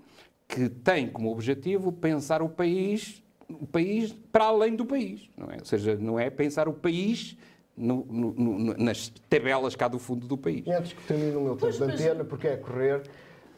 que 0.48 0.68
tem 0.70 1.08
como 1.08 1.32
objetivo 1.32 1.92
pensar 1.92 2.42
o 2.42 2.50
país, 2.50 3.24
o 3.50 3.66
país 3.68 4.12
para 4.32 4.46
além 4.46 4.76
do 4.76 4.86
país, 4.86 5.30
não 5.38 5.48
é? 5.52 5.58
Ou 5.60 5.66
seja, 5.66 5.96
não 5.96 6.20
é 6.20 6.30
pensar 6.30 6.68
o 6.68 6.74
país 6.74 7.38
no- 7.78 8.06
no- 8.10 8.34
no- 8.34 8.74
nas 8.78 9.10
tabelas 9.30 9.76
cá 9.76 9.88
do 9.88 9.98
fundo 9.98 10.28
do 10.28 10.38
país. 10.38 10.66
E 10.68 10.72
antes 10.72 10.92
que 10.94 11.04
termine 11.04 11.36
o 11.36 11.42
meu 11.42 11.56
tempo 11.56 11.72
de 11.74 11.84
antena, 11.84 12.24
porque 12.26 12.48
é 12.48 12.58
correr, 12.58 13.02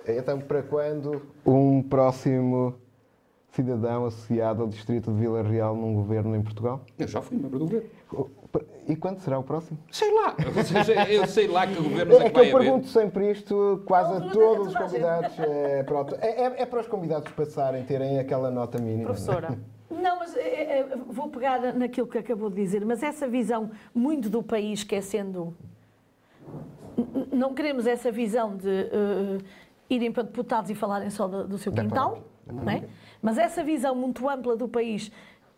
então 0.07 0.39
para 0.39 0.61
quando 0.63 1.21
um 1.45 1.81
próximo 1.81 2.75
cidadão 3.51 4.05
associado 4.05 4.63
ao 4.63 4.67
distrito 4.67 5.11
de 5.11 5.19
Vila 5.19 5.43
Real 5.43 5.75
num 5.75 5.93
governo 5.93 6.35
em 6.35 6.41
Portugal? 6.41 6.81
Eu 6.97 7.07
já 7.07 7.21
fui 7.21 7.37
membro 7.37 7.59
do 7.59 7.65
governo. 7.65 7.89
E 8.87 8.95
quando 8.95 9.19
será 9.19 9.39
o 9.39 9.43
próximo? 9.43 9.77
Sei 9.91 10.11
lá. 10.13 10.35
Eu 11.09 11.25
sei 11.27 11.47
lá 11.47 11.65
que 11.65 11.75
governos 11.75 12.15
é 12.17 12.19
É 12.19 12.29
que 12.29 12.31
que 12.31 12.39
eu 12.49 12.57
pergunto 12.59 12.87
sempre 12.87 13.31
isto 13.31 13.81
quase 13.85 14.13
a 14.17 14.29
todos 14.29 14.67
os 14.67 14.75
convidados. 14.75 15.39
É, 15.39 15.83
pronto. 15.83 16.15
É- 16.19 16.41
é- 16.43 16.61
é 16.61 16.65
para 16.65 16.81
os 16.81 16.87
convidados 16.87 17.31
passarem, 17.31 17.83
terem 17.83 18.19
aquela 18.19 18.51
nota 18.51 18.77
mínima. 18.79 18.95
não 18.97 19.01
é? 19.03 19.05
Professora, 19.13 19.57
Não, 19.89 20.19
mas 20.19 20.35
é, 20.35 20.79
é, 20.79 20.87
vou 21.07 21.29
pegar 21.29 21.73
naquilo 21.73 22.07
que 22.07 22.17
acabou 22.17 22.49
de 22.49 22.55
dizer, 22.57 22.83
mas 22.85 23.01
essa 23.03 23.27
visão 23.27 23.71
muito 23.93 24.29
do 24.29 24.41
país 24.43 24.79
esquecendo. 24.79 25.55
N- 26.97 27.27
Não 27.31 27.53
queremos 27.53 27.87
essa 27.87 28.11
visão 28.11 28.55
de 28.57 28.69
eh, 28.69 29.37
irem 29.89 30.11
para 30.11 30.23
deputados 30.23 30.69
e 30.69 30.75
falarem 30.75 31.09
só 31.09 31.27
do, 31.27 31.47
do 31.47 31.57
seu 31.57 31.71
quintal, 31.71 32.23
não 32.45 32.69
é? 32.69 32.83
mas 33.21 33.37
essa 33.37 33.63
visão 33.63 33.95
muito 33.95 34.27
ampla 34.29 34.55
do 34.55 34.67
país, 34.67 35.11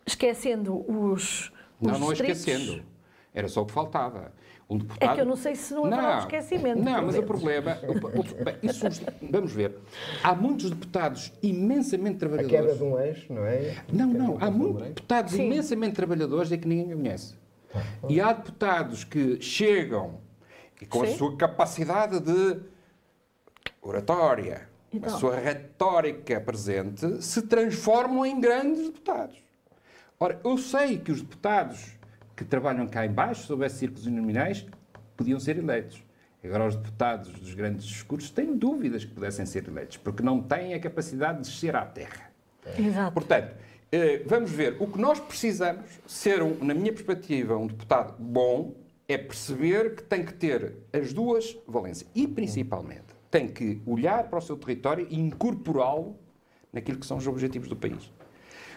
esquecendo 0.06 0.84
os. 0.90 1.52
os 1.80 1.92
Não, 1.92 1.98
não 1.98 2.08
distritos. 2.08 2.38
esquecendo. 2.46 2.82
Era 3.34 3.48
só 3.48 3.62
o 3.62 3.66
que 3.66 3.72
faltava. 3.72 4.32
Um 4.68 4.78
deputado... 4.78 5.10
É 5.10 5.14
que 5.14 5.20
eu 5.20 5.26
não 5.26 5.36
sei 5.36 5.54
se 5.54 5.72
não 5.74 5.84
haverá 5.84 6.16
um 6.16 6.18
esquecimento, 6.18 6.82
Não, 6.82 7.06
mas 7.06 7.16
o 7.16 7.22
problema... 7.22 7.78
o- 7.86 8.20
o- 8.20 8.44
bem, 8.44 8.56
isso, 8.64 8.84
vamos 9.30 9.52
ver. 9.52 9.78
Há 10.24 10.34
muitos 10.34 10.70
deputados 10.70 11.32
imensamente 11.40 12.16
A 12.24 12.28
quebra 12.28 12.38
trabalhadores... 12.38 12.78
de 12.78 12.84
um 12.84 12.98
eixo, 12.98 13.32
não 13.32 13.44
é? 13.46 13.76
Não, 13.92 14.06
não. 14.08 14.38
Há 14.40 14.50
muitos 14.50 14.82
deputados 14.88 15.32
Sim. 15.34 15.46
imensamente 15.46 15.94
trabalhadores 15.94 16.50
e 16.50 16.58
que 16.58 16.66
ninguém 16.66 16.96
conhece. 16.96 17.34
E 18.08 18.20
há 18.20 18.32
deputados 18.32 19.04
que 19.04 19.40
chegam 19.40 20.18
e 20.80 20.86
com 20.86 21.02
a 21.02 21.06
Sim. 21.06 21.16
sua 21.16 21.36
capacidade 21.36 22.18
de 22.18 22.58
oratória, 23.86 24.68
a 24.92 24.96
Então. 24.96 25.18
sua 25.18 25.36
retórica 25.36 26.40
presente, 26.40 27.22
se 27.22 27.42
transformam 27.42 28.24
em 28.26 28.40
grandes 28.40 28.84
deputados. 28.86 29.36
Ora, 30.18 30.40
eu 30.44 30.56
sei 30.58 30.98
que 30.98 31.12
os 31.12 31.20
deputados 31.20 31.96
que 32.34 32.44
trabalham 32.44 32.86
cá 32.86 33.04
em 33.04 33.10
baixo, 33.10 33.46
sob 33.46 33.64
esses 33.64 33.78
círculos 33.78 34.06
nominais, 34.06 34.66
podiam 35.16 35.38
ser 35.40 35.58
eleitos. 35.58 36.02
Agora, 36.44 36.66
os 36.68 36.76
deputados 36.76 37.30
dos 37.32 37.54
grandes 37.54 37.84
discursos 37.86 38.30
têm 38.30 38.56
dúvidas 38.56 39.04
que 39.04 39.10
pudessem 39.10 39.44
ser 39.44 39.66
eleitos, 39.66 39.96
porque 39.96 40.22
não 40.22 40.40
têm 40.40 40.74
a 40.74 40.80
capacidade 40.80 41.38
de 41.42 41.50
descer 41.50 41.74
à 41.74 41.84
terra. 41.84 42.30
Exato. 42.78 43.12
Portanto, 43.14 43.54
eh, 43.90 44.22
vamos 44.26 44.50
ver. 44.50 44.76
O 44.78 44.86
que 44.86 44.98
nós 45.00 45.18
precisamos, 45.18 45.84
ser, 46.06 46.42
na 46.62 46.72
minha 46.74 46.92
perspectiva, 46.92 47.56
um 47.56 47.66
deputado 47.66 48.14
bom, 48.18 48.74
é 49.08 49.16
perceber 49.18 49.94
que 49.96 50.02
tem 50.02 50.24
que 50.24 50.34
ter 50.34 50.74
as 50.92 51.12
duas 51.12 51.56
valências. 51.66 52.08
E, 52.14 52.26
principalmente, 52.28 53.05
tem 53.30 53.48
que 53.48 53.80
olhar 53.86 54.24
para 54.24 54.38
o 54.38 54.42
seu 54.42 54.56
território 54.56 55.06
e 55.10 55.18
incorporá-lo 55.18 56.16
naquilo 56.72 56.98
que 56.98 57.06
são 57.06 57.16
os 57.16 57.26
objetivos 57.26 57.68
do 57.68 57.76
país. 57.76 58.12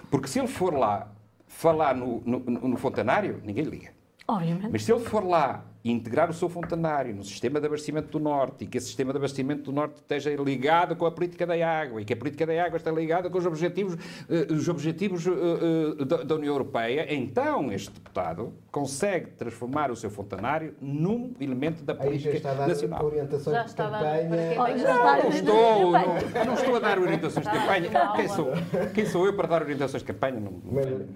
Porque 0.09 0.27
se 0.27 0.39
ele 0.39 0.47
for 0.47 0.73
lá 0.73 1.11
falar 1.47 1.95
no, 1.95 2.21
no, 2.21 2.39
no 2.39 2.77
fontanário, 2.77 3.41
ninguém 3.43 3.63
liga. 3.63 3.91
Obviamente. 4.27 4.71
Mas 4.71 4.83
se 4.83 4.91
ele 4.91 5.03
for 5.03 5.25
lá 5.25 5.65
e 5.83 5.91
integrar 5.91 6.29
o 6.29 6.33
seu 6.33 6.49
fontanário 6.49 7.15
no 7.15 7.23
sistema 7.23 7.59
de 7.59 7.65
abastecimento 7.65 8.09
do 8.09 8.19
Norte 8.19 8.65
e 8.65 8.67
que 8.67 8.77
esse 8.77 8.87
sistema 8.87 9.13
de 9.13 9.17
abastecimento 9.17 9.63
do 9.63 9.71
Norte 9.71 9.95
esteja 9.95 10.29
ligado 10.35 10.95
com 10.95 11.05
a 11.05 11.11
política 11.11 11.47
da 11.47 11.53
água 11.53 12.01
e 12.01 12.05
que 12.05 12.11
a 12.11 12.17
política 12.17 12.45
da 12.45 12.65
água 12.65 12.77
está 12.77 12.91
ligada 12.91 13.29
com 13.29 13.37
os 13.37 13.45
objetivos, 13.45 13.93
uh, 13.93 14.53
os 14.53 14.67
objetivos 14.67 15.25
uh, 15.25 15.31
uh, 15.31 16.05
da, 16.05 16.17
da, 16.17 16.35
União 16.35 16.53
Europeia, 16.53 17.13
então 17.13 17.71
este 17.71 17.91
deputado 17.91 18.53
consegue 18.71 19.31
transformar 19.31 19.89
o 19.89 19.95
seu 19.95 20.09
fontanário 20.09 20.75
num 20.81 21.33
elemento 21.39 21.83
da 21.83 21.95
política 21.95 22.29
Aí 22.29 22.33
já 22.33 22.37
está 22.37 22.51
a 22.51 22.53
dar 22.55 22.67
nacional. 22.67 23.05
orientações 23.05 23.55
Já 23.55 23.63
de 23.63 23.69
está 23.69 23.89
dar 23.89 23.99
campanha. 23.99 24.29
tem 24.65 24.75
está. 24.75 25.29
Estou, 25.29 25.91
não, 25.91 26.45
não 26.45 26.53
estou 26.55 26.75
a 26.75 26.79
dar 26.79 26.99
orientações 26.99 27.45
de 27.45 27.51
campanha. 27.51 27.89
Quem 28.15 28.27
sou, 28.27 28.51
quem 28.93 29.05
sou 29.05 29.25
eu 29.25 29.33
para 29.33 29.47
dar 29.47 29.61
orientações 29.61 30.03
de 30.03 30.07
campanha? 30.07 30.39
Não, 30.39 30.51
não 30.51 30.81
tenho 30.81 31.07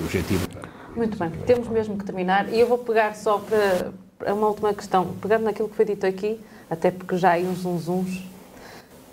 o 0.00 0.04
objetivo. 0.04 0.46
Muito 0.94 1.18
bem, 1.18 1.30
temos 1.46 1.68
mesmo 1.68 1.96
que 1.96 2.04
terminar 2.04 2.52
e 2.52 2.60
eu 2.60 2.66
vou 2.66 2.78
pegar 2.78 3.14
só 3.16 3.38
para, 3.38 3.92
para 4.18 4.34
uma 4.34 4.48
última 4.48 4.74
questão, 4.74 5.14
pegando 5.20 5.44
naquilo 5.44 5.68
que 5.68 5.74
foi 5.76 5.84
dito 5.84 6.06
aqui, 6.06 6.38
até 6.68 6.90
porque 6.90 7.16
já 7.16 7.30
há 7.30 7.32
aí 7.32 7.46
uns 7.46 7.60
zunzuns, 7.60 8.22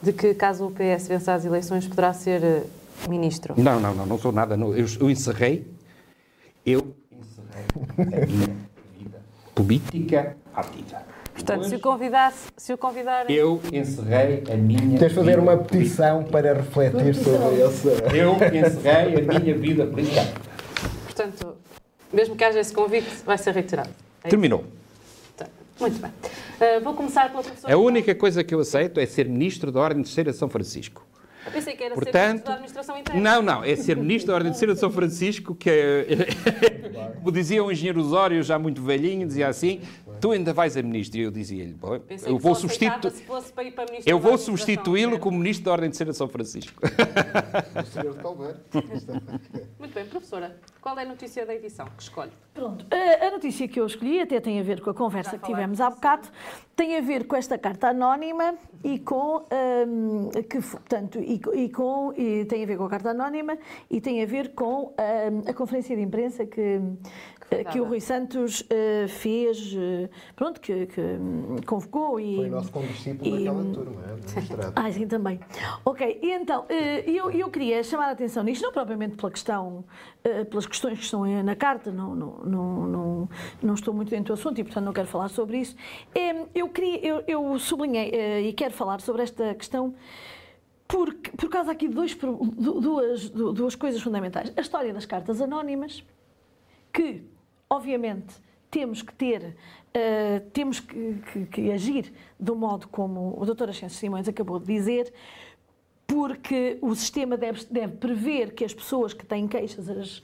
de 0.02 0.12
que 0.14 0.34
caso 0.34 0.66
o 0.68 0.72
PS 0.72 1.08
vença 1.08 1.34
as 1.34 1.46
eleições 1.46 1.88
poderá 1.88 2.14
ser 2.14 2.44
eh, 2.44 2.64
ministro. 3.08 3.54
Não, 3.58 3.80
não, 3.80 3.94
não, 3.94 4.06
não 4.06 4.18
sou 4.20 4.32
nada. 4.32 4.58
não. 4.58 4.74
Eu, 4.76 4.86
eu 5.00 5.10
encerrei, 5.10 5.66
eu 6.66 6.96
encerrei 7.12 8.24
a 8.24 8.26
minha 8.26 8.48
vida 8.98 9.22
política 9.56 10.38
ativa. 10.54 11.02
Portanto, 11.34 11.64
se 11.70 11.76
o 11.76 11.80
convidasse, 11.80 12.48
se 12.58 12.74
o 12.74 12.78
convidar, 12.78 13.30
Eu 13.32 13.62
encerrei 13.72 14.44
a 14.52 14.58
minha 14.58 15.00
Tens 15.00 15.10
de 15.10 15.16
fazer 15.16 15.30
vida 15.32 15.42
uma 15.42 15.56
política. 15.58 15.78
petição 15.78 16.24
para 16.26 16.54
refletir 16.54 17.16
sobre 17.16 17.62
esse. 17.62 17.88
Eu 18.14 18.34
encerrei 18.36 19.16
a 19.16 19.40
minha 19.40 19.58
vida 19.58 19.86
política. 19.88 20.22
portanto, 21.06 21.56
mesmo 22.12 22.36
que 22.36 22.44
haja 22.44 22.60
esse 22.60 22.74
convite, 22.74 23.10
vai 23.26 23.38
ser 23.38 23.54
reiterado. 23.54 23.90
É? 24.24 24.30
Terminou. 24.30 24.66
Tá. 25.38 25.48
Muito 25.80 26.00
bem. 26.00 26.12
Eh, 26.60 26.80
vou 26.80 26.94
começar 26.94 27.30
pela 27.30 27.44
professora. 27.44 27.74
A 27.74 27.78
única 27.78 28.14
coisa 28.14 28.44
que 28.44 28.54
eu 28.54 28.60
aceito 28.60 29.00
é 29.00 29.06
ser 29.06 29.28
ministro 29.28 29.72
da 29.72 29.80
Ordem 29.80 30.02
de 30.02 30.10
Terceira 30.10 30.32
de 30.32 30.38
São 30.38 30.50
Francisco. 30.50 31.06
Eu 31.46 31.52
pensei 31.54 31.76
que 31.76 31.84
era 31.84 31.96
ser 31.96 32.02
Portanto, 32.02 32.28
ministro 32.28 32.46
da 32.46 32.54
administração 32.54 32.98
interna. 32.98 33.22
Não, 33.22 33.42
não, 33.42 33.64
é 33.64 33.76
ser 33.76 33.96
ministro 33.96 34.28
da 34.28 34.34
Ordem 34.36 34.52
de 34.52 34.58
Terceira 34.58 34.74
de 34.74 34.80
São 34.80 34.92
Francisco, 34.92 35.56
que 35.56 35.70
é, 35.70 36.06
como 37.16 37.32
dizia 37.32 37.64
o 37.64 37.72
engenheiro 37.72 38.02
Osório, 38.02 38.44
já 38.44 38.60
muito 38.60 38.82
velhinho, 38.82 39.26
dizia 39.26 39.48
assim, 39.48 39.82
tu 40.20 40.32
ainda 40.32 40.54
vais 40.54 40.76
a 40.76 40.82
ministro. 40.82 41.20
E 41.20 41.24
eu 41.24 41.32
dizia-lhe, 41.32 41.74
"Bom, 41.74 42.00
Pensei 42.00 42.32
eu 42.32 42.38
vou, 42.38 42.56
só 42.56 42.66
aceitava 42.68 43.02
substitu... 43.02 43.12
se 43.12 43.24
fosse 43.24 43.54
para 43.54 43.64
ir 43.64 43.72
para 43.72 43.86
ministro 43.86 44.12
eu 44.12 44.20
vou 44.20 44.38
substituí-lo 44.38 45.20
como 45.20 45.38
ministro 45.38 45.66
da 45.66 45.72
Ordem 45.72 45.90
de 45.90 46.00
de 46.06 46.14
São 46.14 46.28
Francisco. 46.28 46.82
Senhor. 47.92 48.16
Muito 49.80 49.94
bem, 49.94 50.06
professora, 50.06 50.58
qual 50.82 50.98
é 50.98 51.04
a 51.04 51.06
notícia 51.06 51.46
da 51.46 51.54
edição 51.54 51.86
que 51.96 52.04
escolhe? 52.04 52.32
Pronto, 52.54 52.86
a, 52.92 53.32
notícia 53.32 53.68
que 53.68 53.80
eu 53.80 53.86
escolhi 53.86 54.20
até 54.20 54.40
tem 54.40 54.60
a 54.60 54.64
ver 54.64 54.82
com 54.82 54.90
a 54.90 54.94
conversa 54.94 55.38
que 55.38 55.46
tivemos 55.46 55.80
há 55.80 55.90
bocado, 55.90 56.28
tem 56.76 56.98
a 56.98 57.02
ver 57.02 57.26
com 57.26 57.36
esta 57.36 57.58
carta 57.58 57.90
anónima 57.90 58.56
e 58.84 59.00
com, 59.00 59.46
hum, 59.88 60.30
que, 60.50 60.62
portanto, 60.62 61.20
e, 61.20 61.42
e 61.54 61.70
com, 61.70 62.14
e 62.18 62.46
tem 62.46 62.64
a 62.64 62.66
ver 62.66 62.78
com 62.78 62.86
a 62.86 62.90
carta 62.90 63.12
anónima 63.12 63.58
e 63.90 64.02
tem 64.02 64.22
a 64.22 64.26
ver 64.26 64.54
com 64.54 64.88
hum, 64.88 64.94
a 65.48 65.54
conferência 65.54 65.96
de 65.96 66.02
imprensa 66.02 66.46
que, 66.46 66.82
eh, 67.52 67.64
que 67.64 67.80
o. 67.80 67.86
Rui 67.86 68.00
Santos 68.00 68.64
eh, 68.70 69.08
fez, 69.08 69.74
eh, 69.76 70.10
pronto, 70.36 70.60
que, 70.62 70.86
que, 70.88 71.02
hum, 71.02 71.56
convocou 71.66 72.20
e... 72.20 72.36
Foi 72.36 72.48
o 72.48 72.52
nosso 72.52 72.72
condiscípulo 72.72 73.28
e- 73.36 73.44
daquela 73.46 73.64
turma, 73.74 74.02
é. 74.04 74.72
Ah, 74.76 74.92
sim, 74.92 75.08
também. 75.08 75.40
Ok, 75.86 76.20
e 76.22 76.32
então, 76.32 76.66
eh, 76.70 77.04
eu, 77.10 77.32
eu 77.32 77.50
queria 77.50 77.84
chamar 77.84 78.10
a 78.10 78.12
atenção 78.12 78.44
nisto, 78.44 78.62
não 78.64 78.72
propriamente 78.72 79.16
pela 79.16 79.32
questão, 79.32 79.84
pelas 80.50 80.66
questões 80.68 80.98
que 81.00 81.04
estão 81.06 81.26
na 81.44 81.56
carta, 81.56 81.92
não, 81.92 82.14
não, 82.16 82.38
não, 82.44 82.88
não, 82.88 83.30
não 83.64 83.74
estou 83.74 83.94
muito 83.94 84.10
dentro 84.10 84.34
do 84.36 84.40
assunto 84.40 84.60
e, 84.60 84.64
portanto, 84.64 84.86
não 84.86 84.94
quero 84.94 85.08
falar 85.08 85.30
sobre 85.30 85.58
isso. 85.60 85.76
Eh, 86.14 86.46
Eu, 86.54 86.70
queria, 86.70 87.06
eu, 87.06 87.24
eu 87.28 87.60
sublinhei 87.60 88.12
e 88.48 88.54
quero 88.54 88.74
falar 88.74 89.02
sobre 89.02 89.24
esta 89.24 89.54
questão 89.56 89.94
por, 90.88 91.14
por 91.14 91.50
causa 91.50 91.72
aqui 91.72 91.88
de 91.88 91.94
dois, 91.94 92.16
duas, 92.16 93.30
du- 93.30 93.54
duas 93.54 93.76
coisas 93.76 94.02
fundamentais. 94.02 94.52
A 94.58 94.62
história 94.62 94.92
das 94.94 95.06
cartas 95.06 95.40
anónimas, 95.42 96.04
que, 96.92 97.24
obviamente, 97.70 98.36
temos 98.72 99.02
que 99.02 99.14
ter, 99.14 99.56
eh, 99.94 100.42
temos 100.54 100.80
que, 100.80 101.16
que- 101.32 101.46
que 101.46 101.72
agir 101.72 102.12
do 102.40 102.56
modo 102.56 102.88
como 102.88 103.36
o 103.40 103.46
Dr. 103.46 103.70
Ascenso 103.70 103.96
Simões 103.96 104.28
acabou 104.28 104.60
de 104.60 104.66
dizer, 104.66 105.12
porque 106.08 106.78
o 106.82 106.94
sistema 106.96 107.38
deve, 107.38 107.66
deve 107.70 107.98
prever 107.98 108.54
que 108.54 108.66
as 108.66 108.74
pessoas 108.74 109.14
que 109.14 109.26
têm 109.26 109.48
queixas 109.48 109.90
as- 109.90 110.24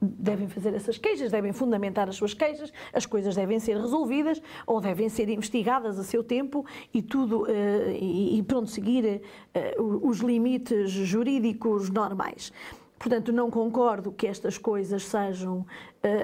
devem 0.00 0.46
fazer 0.46 0.74
essas 0.74 0.98
queixas, 0.98 1.30
devem 1.30 1.52
fundamentar 1.52 2.08
as 2.08 2.16
suas 2.16 2.34
queixas, 2.34 2.70
as 2.92 3.06
coisas 3.06 3.34
devem 3.34 3.58
ser 3.58 3.76
resolvidas 3.78 4.40
ou 4.66 4.80
devem 4.80 5.08
ser 5.08 5.28
investigadas 5.30 5.98
a 5.98 6.04
seu 6.04 6.22
tempo 6.22 6.66
e 6.92 7.00
tudo, 7.02 7.46
eh, 7.48 7.96
e, 8.00 8.38
e 8.38 8.42
pronto, 8.42 8.68
seguir 8.70 9.22
eh, 9.54 9.74
os 9.80 10.18
limites 10.18 10.90
jurídicos 10.90 11.88
normais. 11.90 12.52
Portanto, 12.98 13.30
não 13.32 13.50
concordo 13.50 14.10
que 14.12 14.26
estas 14.26 14.56
coisas 14.58 15.02
sejam, 15.04 15.66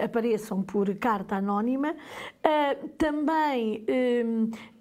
apareçam 0.04 0.62
por 0.62 0.94
carta 0.96 1.36
anónima. 1.36 1.94
Eh, 2.42 2.74
também 2.98 3.84
eh, 3.86 4.24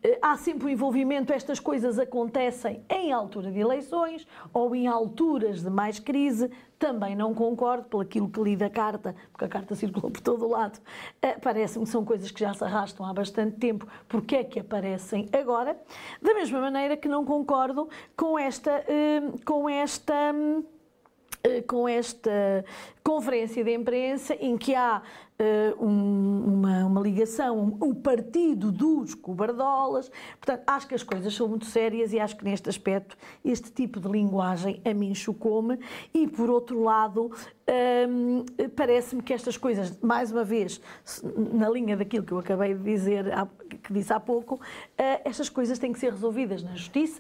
eh, 0.04 0.20
há 0.22 0.36
sempre 0.38 0.68
o 0.68 0.70
envolvimento, 0.70 1.32
estas 1.34 1.60
coisas 1.60 2.00
acontecem 2.00 2.84
em 2.90 3.12
altura 3.12 3.52
de 3.52 3.60
eleições 3.60 4.28
ou 4.54 4.76
em 4.76 4.88
alturas 4.88 5.62
de 5.62 5.70
mais 5.70 6.00
crise. 6.00 6.50
Também 6.80 7.16
não 7.16 7.32
concordo, 7.36 7.84
pelo 7.84 8.02
aquilo 8.02 8.28
que 8.28 8.42
li 8.42 8.56
da 8.56 8.68
carta, 8.68 9.16
porque 9.32 9.46
a 9.46 9.48
carta 9.48 9.76
circulou 9.76 10.10
por 10.10 10.20
todo 10.22 10.46
o 10.46 10.50
lado. 10.50 10.80
eh, 11.22 11.38
Parece-me 11.40 11.86
que 11.86 11.92
são 11.92 12.04
coisas 12.04 12.32
que 12.32 12.40
já 12.40 12.54
se 12.56 12.64
arrastam 12.64 13.06
há 13.06 13.14
bastante 13.14 13.58
tempo. 13.58 13.86
Porque 14.10 14.38
é 14.38 14.44
que 14.44 14.60
aparecem 14.60 15.30
agora? 15.32 15.80
Da 16.22 16.34
mesma 16.34 16.60
maneira 16.60 16.98
que 16.98 17.08
não 17.08 17.24
concordo 17.24 17.88
com 18.18 18.38
esta. 18.40 18.84
eh, 18.88 19.22
Com 19.46 19.70
esta 19.70 20.14
hum, 20.34 20.64
eh, 20.64 20.81
com 21.68 21.88
esta 21.88 22.64
conferência 23.04 23.64
de 23.64 23.74
imprensa 23.74 24.36
em 24.36 24.58
que 24.58 24.76
há 24.76 25.02
eh, 25.40 25.74
um- 25.80 26.44
uma, 26.54 26.86
uma 26.86 27.02
ligação, 27.02 27.60
um, 27.82 27.90
o 27.90 27.96
partido 27.96 28.72
dos 28.72 29.16
cobardolas. 29.16 30.12
Portanto, 30.40 30.62
acho 30.68 30.88
que 30.88 30.94
as 30.94 31.02
coisas 31.02 31.34
são 31.34 31.48
muito 31.48 31.66
sérias 31.66 32.14
e 32.14 32.20
acho 32.20 32.38
que 32.38 32.44
neste 32.46 32.70
aspecto 32.70 33.18
este 33.44 33.72
tipo 33.72 34.00
de 34.00 34.08
linguagem 34.08 34.80
a 34.86 34.94
mim 34.94 35.16
chocou-me. 35.16 35.80
E, 36.14 36.28
por 36.28 36.48
outro 36.52 36.84
lado, 36.84 37.32
hum, 38.08 38.46
parece-me 38.76 39.24
que 39.24 39.34
estas 39.34 39.58
coisas, 39.58 39.98
mais 40.00 40.32
uma 40.32 40.44
vez, 40.44 40.80
na 41.54 41.68
linha 41.70 41.98
daquilo 41.98 42.24
que 42.24 42.34
eu 42.34 42.38
acabei 42.38 42.76
de 42.76 42.84
dizer, 42.84 43.26
que 43.82 43.92
disse 43.92 44.14
há 44.14 44.20
pouco, 44.20 44.60
eh, 44.96 45.22
estas 45.26 45.50
coisas 45.50 45.80
têm 45.80 45.92
que 45.92 46.00
ser 46.00 46.12
resolvidas 46.12 46.62
na 46.62 46.76
justiça, 46.76 47.20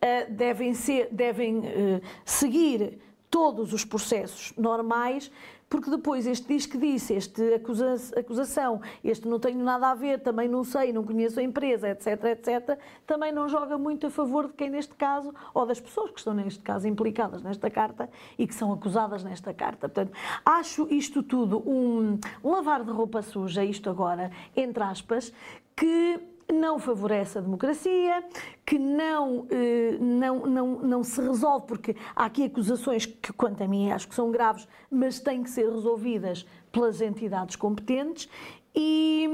eh, 0.00 0.24
devem, 0.24 0.72
ser, 0.72 1.08
devem 1.12 1.66
eh, 1.66 2.00
seguir 2.24 2.98
todos 3.30 3.72
os 3.72 3.84
processos 3.84 4.52
normais, 4.56 5.30
porque 5.68 5.90
depois 5.90 6.26
este 6.26 6.48
diz 6.48 6.64
que 6.64 6.78
disse, 6.78 7.12
este 7.12 7.54
acusa 7.54 7.94
acusação, 8.16 8.80
este 9.04 9.28
não 9.28 9.38
tenho 9.38 9.62
nada 9.62 9.90
a 9.90 9.94
ver, 9.94 10.20
também 10.20 10.48
não 10.48 10.64
sei, 10.64 10.92
não 10.92 11.04
conheço 11.04 11.38
a 11.38 11.42
empresa, 11.42 11.90
etc, 11.90 12.24
etc, 12.24 12.78
também 13.06 13.32
não 13.32 13.48
joga 13.48 13.76
muito 13.76 14.06
a 14.06 14.10
favor 14.10 14.46
de 14.46 14.54
quem 14.54 14.70
neste 14.70 14.94
caso, 14.94 15.34
ou 15.52 15.66
das 15.66 15.78
pessoas 15.78 16.10
que 16.10 16.18
estão 16.18 16.32
neste 16.32 16.60
caso 16.60 16.88
implicadas 16.88 17.42
nesta 17.42 17.68
carta 17.68 18.08
e 18.38 18.46
que 18.46 18.54
são 18.54 18.72
acusadas 18.72 19.22
nesta 19.22 19.52
carta. 19.52 19.88
Portanto, 19.88 20.16
acho 20.44 20.88
isto 20.90 21.22
tudo 21.22 21.58
um 21.68 22.18
lavar 22.42 22.82
de 22.82 22.90
roupa 22.90 23.20
suja, 23.20 23.62
isto 23.62 23.90
agora, 23.90 24.30
entre 24.56 24.82
aspas, 24.82 25.32
que 25.76 26.18
não 26.52 26.78
favorece 26.78 27.38
a 27.38 27.40
democracia, 27.40 28.24
que 28.64 28.78
não, 28.78 29.46
eh, 29.50 29.98
não, 30.00 30.46
não, 30.46 30.66
não 30.80 31.04
se 31.04 31.20
resolve, 31.20 31.66
porque 31.66 31.96
há 32.16 32.24
aqui 32.24 32.44
acusações 32.44 33.04
que, 33.04 33.32
quanto 33.32 33.62
a 33.62 33.68
mim, 33.68 33.90
acho 33.90 34.08
que 34.08 34.14
são 34.14 34.30
graves, 34.30 34.66
mas 34.90 35.20
têm 35.20 35.42
que 35.42 35.50
ser 35.50 35.68
resolvidas 35.68 36.46
pelas 36.72 37.00
entidades 37.00 37.56
competentes. 37.56 38.28
E, 38.74 39.28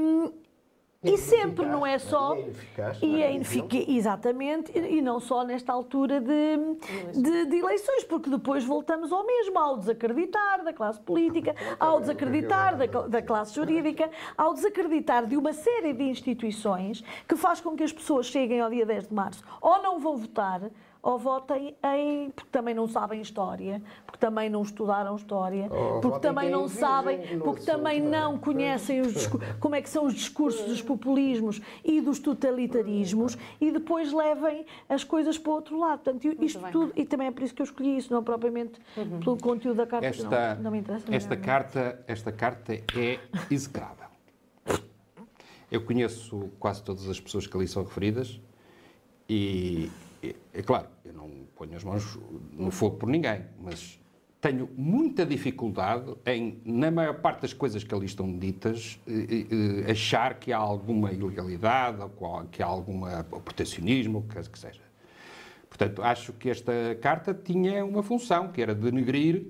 e 1.13 1.17
sempre, 1.17 1.65
não 1.65 1.85
é 1.85 1.97
só. 1.97 2.35
E 2.35 2.39
é 2.39 2.43
ineficaz. 2.45 2.99
E 3.01 3.23
é 3.23 3.33
inefic- 3.33 3.89
Exatamente, 3.89 4.71
e 4.77 4.95
e 4.97 5.01
não 5.01 5.19
só 5.19 5.43
nesta 5.43 5.73
altura 5.73 6.19
de, 6.21 6.57
de, 7.21 7.45
de 7.45 7.57
eleições, 7.57 8.03
porque 8.03 8.29
depois 8.29 8.63
voltamos 8.63 9.11
ao 9.11 9.25
mesmo, 9.25 9.57
ao 9.59 9.77
desacreditar 9.77 10.63
da 10.63 10.71
classe 10.73 10.99
política, 11.01 11.55
ao 11.79 11.99
desacreditar 11.99 12.77
da, 12.77 12.85
da 13.07 13.21
classe 13.21 13.53
jurídica, 13.55 14.09
ao 14.37 14.53
desacreditar 14.53 15.25
de 15.25 15.35
uma 15.37 15.53
série 15.53 15.93
de 15.93 16.03
instituições 16.03 17.03
que 17.27 17.35
faz 17.35 17.59
com 17.61 17.75
que 17.75 17.83
as 17.83 17.91
pessoas 17.91 18.25
cheguem 18.27 18.61
ao 18.61 18.69
dia 18.69 18.85
10 18.85 19.07
de 19.07 19.13
março 19.13 19.43
ou 19.61 19.81
não 19.81 19.99
vão 19.99 20.15
votar 20.17 20.61
ou 21.05 21.19
votem 21.19 21.77
em. 21.83 22.31
porque 22.31 22.49
também 22.51 22.73
não 22.73 22.87
sabem 22.87 23.21
história, 23.21 23.79
porque 24.07 24.17
também 24.17 24.49
não 24.49 24.63
estudaram 24.63 25.15
história, 25.15 25.67
Ou 25.71 26.01
porque 26.01 26.19
também 26.19 26.49
não 26.49 26.67
sabem, 26.67 27.37
porque 27.37 27.61
também 27.63 28.01
não 28.01 28.39
conhecem 28.39 29.01
os 29.01 29.27
como 29.61 29.75
é 29.75 29.83
que 29.83 29.89
são 29.89 30.07
os 30.07 30.15
discursos 30.15 30.65
dos 30.65 30.81
populismos 30.81 31.61
e 31.83 32.01
dos 32.01 32.17
totalitarismos 32.17 33.37
e 33.61 33.69
depois 33.69 34.11
levem 34.11 34.65
as 34.89 35.03
coisas 35.03 35.37
para 35.37 35.51
o 35.51 35.53
outro 35.53 35.79
lado. 35.79 35.99
Portanto, 35.99 36.25
isto 36.43 36.59
tudo, 36.71 36.91
e 36.95 37.05
também 37.05 37.27
é 37.27 37.31
por 37.31 37.43
isso 37.43 37.53
que 37.53 37.61
eu 37.61 37.65
escolhi 37.65 37.97
isso, 37.97 38.11
não 38.11 38.23
propriamente 38.23 38.81
pelo 39.23 39.37
conteúdo 39.37 39.77
da 39.77 39.85
carta, 39.85 40.07
Esta, 40.07 40.55
não, 40.55 40.63
não 40.63 40.71
me 40.71 40.79
interessa. 40.79 41.05
esta, 41.13 41.37
carta, 41.37 42.03
esta 42.07 42.31
carta 42.31 42.73
é 42.73 43.19
execrável. 43.51 44.07
Eu 45.71 45.81
conheço 45.81 46.49
quase 46.59 46.81
todas 46.81 47.07
as 47.07 47.19
pessoas 47.19 47.45
que 47.45 47.55
ali 47.55 47.67
são 47.67 47.83
referidas 47.83 48.41
e, 49.29 49.91
é, 50.53 50.59
é 50.59 50.61
claro, 50.61 50.87
eu 51.03 51.13
não 51.13 51.29
ponho 51.55 51.75
as 51.75 51.83
mãos 51.83 52.17
no 52.51 52.71
fogo 52.71 52.97
por 52.97 53.09
ninguém, 53.09 53.41
mas 53.61 53.99
tenho 54.41 54.69
muita 54.77 55.25
dificuldade 55.25 56.13
em, 56.25 56.61
na 56.63 56.91
maior 56.91 57.15
parte 57.15 57.41
das 57.41 57.53
coisas 57.53 57.83
que 57.83 57.93
ali 57.95 58.05
estão 58.05 58.37
ditas, 58.37 58.99
achar 59.89 60.35
que 60.35 60.53
há 60.53 60.57
alguma 60.57 61.11
ilegalidade 61.11 61.99
ou 62.01 62.43
que 62.51 62.61
há 62.61 62.65
algum 62.67 63.01
protecionismo, 63.43 64.19
o 64.19 64.23
que 64.23 64.59
seja. 64.59 64.81
Portanto, 65.67 66.01
acho 66.03 66.31
que 66.33 66.49
esta 66.49 66.71
carta 67.01 67.33
tinha 67.33 67.83
uma 67.83 68.01
função, 68.01 68.49
que 68.49 68.61
era 68.61 68.73
denegrir 68.73 69.47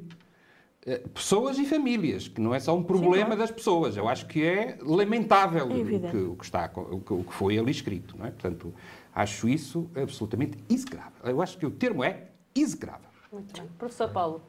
eh, 0.85 1.03
pessoas 1.13 1.59
e 1.59 1.65
famílias, 1.65 2.27
que 2.27 2.41
não 2.41 2.53
é 2.55 2.59
só 2.59 2.75
um 2.75 2.83
problema 2.83 3.25
claro. 3.35 3.41
das 3.41 3.51
pessoas. 3.51 3.95
Eu 3.97 4.07
acho 4.07 4.25
que 4.27 4.43
é 4.43 4.77
lamentável 4.81 5.61
É 5.61 5.63
o, 5.63 6.11
que, 6.11 6.17
o 6.17 6.35
que 6.35 6.45
está, 6.45 6.71
o 6.75 6.99
que- 6.99 7.13
o 7.13 7.23
que 7.23 7.33
foi 7.33 7.59
ali 7.59 7.71
escrito. 7.71 8.17
Não 8.17 8.25
é? 8.25 8.31
Portanto, 8.31 8.73
acho 9.15 9.47
isso 9.47 9.89
absolutamente 9.95 10.57
execrável. 10.69 11.13
Eu 11.23 11.41
acho 11.41 11.57
que 11.57 11.65
o 11.65 11.71
termo 11.71 12.03
é 12.03 12.27
execrável. 12.53 13.07
Muito 13.31 13.59
bem. 13.59 13.69
Professor 13.79 14.09
Paulo, 14.09 14.41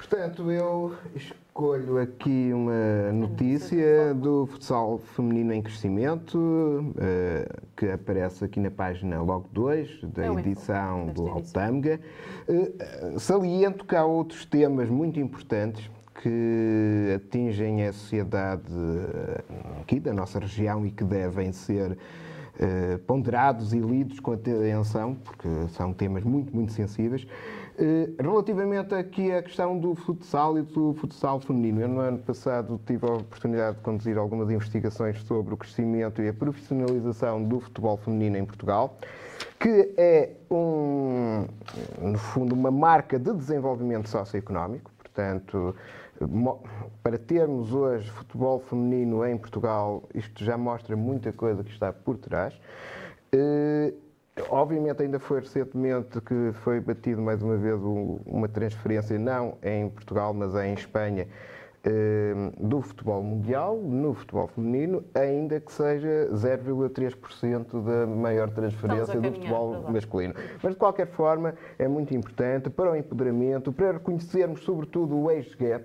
Portanto, 0.00 0.50
eu 0.50 0.94
escolho 1.14 1.98
aqui 1.98 2.50
uma 2.54 3.12
notícia 3.12 4.14
do 4.14 4.46
futsal 4.46 4.98
feminino 4.98 5.52
em 5.52 5.60
crescimento, 5.60 6.94
eh, 6.98 7.46
que 7.76 7.86
aparece 7.90 8.42
aqui 8.42 8.58
na 8.60 8.70
página 8.70 9.20
logo 9.20 9.46
2 9.52 10.00
da 10.04 10.24
É 10.24 10.32
edição 10.32 11.08
do. 11.08 11.28
Altâmega. 11.28 12.00
Eh, 12.48 13.18
Saliento 13.18 13.84
que 13.84 13.94
há 13.94 14.02
outros 14.02 14.46
temas 14.46 14.88
muito 14.88 15.20
importantes 15.20 15.90
que 16.22 17.12
atingem 17.14 17.86
a 17.86 17.92
sociedade 17.92 18.72
eh, 18.72 19.44
aqui 19.82 20.00
da 20.00 20.14
nossa 20.14 20.38
região 20.38 20.86
e 20.86 20.90
que 20.90 21.04
devem 21.04 21.52
ser 21.52 21.98
eh, 22.62 22.98
ponderados 23.06 23.72
e 23.72 23.78
lidos 23.78 24.20
com 24.20 24.32
atenção, 24.32 25.14
porque 25.14 25.48
são 25.70 25.94
temas 25.94 26.22
muito, 26.22 26.54
muito 26.54 26.72
sensíveis. 26.72 27.26
Eh, 27.78 28.10
Relativamente 28.18 28.94
aqui 28.94 29.32
à 29.32 29.42
questão 29.42 29.78
do 29.78 29.94
futsal 29.94 30.58
e 30.58 30.62
do 30.62 30.92
futsal 30.92 31.40
feminino, 31.40 31.80
eu 31.80 31.88
no 31.88 32.00
ano 32.00 32.18
passado 32.18 32.78
tive 32.86 33.06
a 33.06 33.14
oportunidade 33.14 33.78
de 33.78 33.82
conduzir 33.82 34.18
algumas 34.18 34.50
investigações 34.50 35.18
sobre 35.22 35.54
o 35.54 35.56
crescimento 35.56 36.20
e 36.20 36.28
a 36.28 36.34
profissionalização 36.34 37.42
do 37.42 37.60
futebol 37.60 37.96
feminino 37.96 38.36
em 38.36 38.44
Portugal, 38.44 38.98
que 39.58 39.94
é, 39.96 40.28
um, 40.50 41.46
no 41.98 42.18
fundo, 42.18 42.54
uma 42.54 42.70
marca 42.70 43.18
de 43.18 43.32
desenvolvimento 43.32 44.06
socioeconómico, 44.06 44.90
portanto, 44.98 45.74
para 47.02 47.18
termos 47.18 47.72
hoje 47.72 48.10
futebol 48.10 48.58
feminino 48.60 49.24
em 49.26 49.36
Portugal, 49.38 50.02
isto 50.14 50.44
já 50.44 50.56
mostra 50.56 50.96
muita 50.96 51.32
coisa 51.32 51.64
que 51.64 51.70
está 51.70 51.92
por 51.92 52.16
trás. 52.18 52.54
Eh, 53.32 53.92
Obviamente 54.48 55.02
ainda 55.02 55.18
foi 55.18 55.40
recentemente 55.40 56.18
que 56.22 56.52
foi 56.62 56.80
batido 56.80 57.20
mais 57.20 57.42
uma 57.42 57.58
vez 57.58 57.78
um- 57.82 58.20
uma 58.24 58.48
transferência, 58.48 59.18
não 59.18 59.58
em 59.62 59.90
Portugal, 59.90 60.32
mas 60.32 60.54
em 60.54 60.72
Espanha, 60.72 61.26
eh, 61.84 62.32
do 62.58 62.80
futebol 62.80 63.22
mundial, 63.22 63.76
no 63.76 64.14
futebol 64.14 64.46
feminino, 64.46 65.04
ainda 65.14 65.60
que 65.60 65.70
seja 65.70 66.28
0,3% 66.34 67.82
da 67.82 68.06
maior 68.06 68.48
transferência 68.50 69.20
do 69.20 69.28
futebol 69.32 69.74
masculino. 69.92 70.34
Mas 70.62 70.72
de 70.72 70.78
qualquer 70.78 71.08
forma 71.08 71.54
é 71.78 71.86
muito 71.86 72.14
importante 72.14 72.70
para 72.70 72.92
o 72.92 72.96
empoderamento, 72.96 73.70
para 73.72 73.92
reconhecermos 73.92 74.62
sobretudo 74.62 75.18
o 75.18 75.28
age 75.28 75.54
gap, 75.58 75.84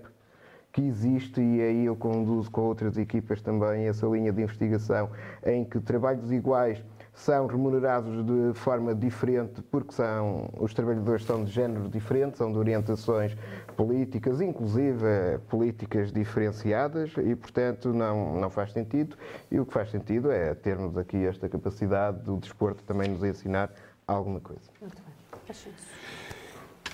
que 0.76 0.82
existe 0.82 1.39
e 1.39 1.61
aí 1.61 1.86
eu 1.86 1.95
conduzo 1.95 2.51
com 2.51 2.63
outras 2.63 2.97
equipas 2.97 3.41
também 3.41 3.88
essa 3.88 4.05
linha 4.07 4.34
de 4.34 4.41
investigação 4.41 5.09
em 5.45 5.63
que 5.63 5.80
trabalhos 5.80 6.34
iguais 6.34 6.84
são 7.13 7.47
remunerados 7.47 8.26
de 8.26 8.53
forma 8.59 8.93
diferente 8.93 9.61
porque 9.71 9.93
são, 9.93 10.49
os 10.59 10.73
trabalhadores 10.73 11.23
são 11.23 11.45
de 11.45 11.51
géneros 11.51 11.89
diferentes, 11.89 12.39
são 12.39 12.51
de 12.51 12.57
orientações 12.57 13.38
políticas, 13.78 14.41
inclusive 14.41 15.05
eh, 15.05 15.39
políticas 15.47 16.11
diferenciadas 16.11 17.13
e, 17.23 17.34
portanto, 17.38 17.93
não, 17.93 18.36
não 18.38 18.49
faz 18.49 18.73
sentido. 18.73 19.15
E 19.49 19.57
o 19.57 19.65
que 19.65 19.71
faz 19.71 19.89
sentido 19.91 20.30
é 20.30 20.53
termos 20.53 20.97
aqui 20.97 21.26
esta 21.26 21.47
capacidade 21.47 22.19
do 22.19 22.36
desporto 22.36 22.84
também 22.84 23.07
nos 23.07 23.23
ensinar 23.23 23.71
alguma 24.05 24.41
coisa. 24.41 24.69
muito 24.82 25.01
bem. 25.01 26.24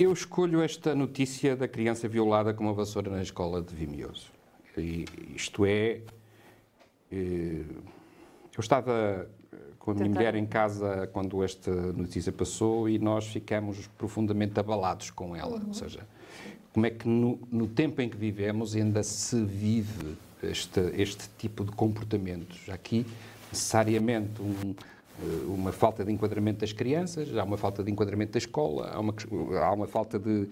Eu 0.02 0.12
escolho 0.14 0.64
esta 0.64 0.96
notícia 0.96 1.56
da 1.56 1.68
criança 1.68 2.08
violada 2.08 2.56
com 2.56 2.64
uma 2.64 2.74
vassoura 2.74 3.12
na 3.12 3.22
escola 3.22 3.62
de 3.62 3.76
Vimioso. 3.76 4.32
E 4.76 5.06
isto 5.36 5.64
é. 5.64 6.02
eh, 7.12 7.64
Eu 8.52 8.60
estava 8.60 9.30
eh, 9.54 9.58
com 9.78 9.92
a 9.92 9.94
minha 9.94 10.10
mulher 10.10 10.34
em 10.34 10.48
casa 10.48 11.06
quando 11.14 11.44
esta 11.44 11.72
notícia 11.94 12.32
passou 12.32 12.90
e 12.90 12.98
nós 12.98 13.28
ficamos 13.28 13.86
profundamente 13.96 14.60
abalados 14.60 15.12
com 15.12 15.36
ela. 15.36 15.62
Ou 15.68 15.74
seja, 15.76 16.00
como 16.74 16.88
é 16.88 16.90
que 16.90 17.08
no, 17.08 17.40
no 17.52 17.68
tempo 17.68 18.02
em 18.02 18.10
que 18.10 18.18
vivemos 18.18 18.76
ainda 18.76 19.04
se 19.04 19.40
vive 19.46 20.18
este, 20.42 20.80
este 21.00 21.30
tipo 21.38 21.64
de 21.64 21.74
comportamentos? 21.74 22.68
Aqui, 22.70 23.06
necessariamente, 23.52 24.42
um, 24.42 24.74
uma 25.48 25.72
falta 25.72 26.04
de 26.04 26.12
enquadramento 26.12 26.60
das 26.62 26.74
crianças, 26.74 27.36
há 27.36 27.44
uma 27.44 27.58
falta 27.58 27.84
de 27.84 27.92
enquadramento 27.92 28.32
da 28.34 28.38
escola, 28.40 28.90
há 28.94 29.00
uma, 29.00 29.14
há 29.64 29.72
uma 29.74 29.88
falta 29.88 30.18
de. 30.18 30.48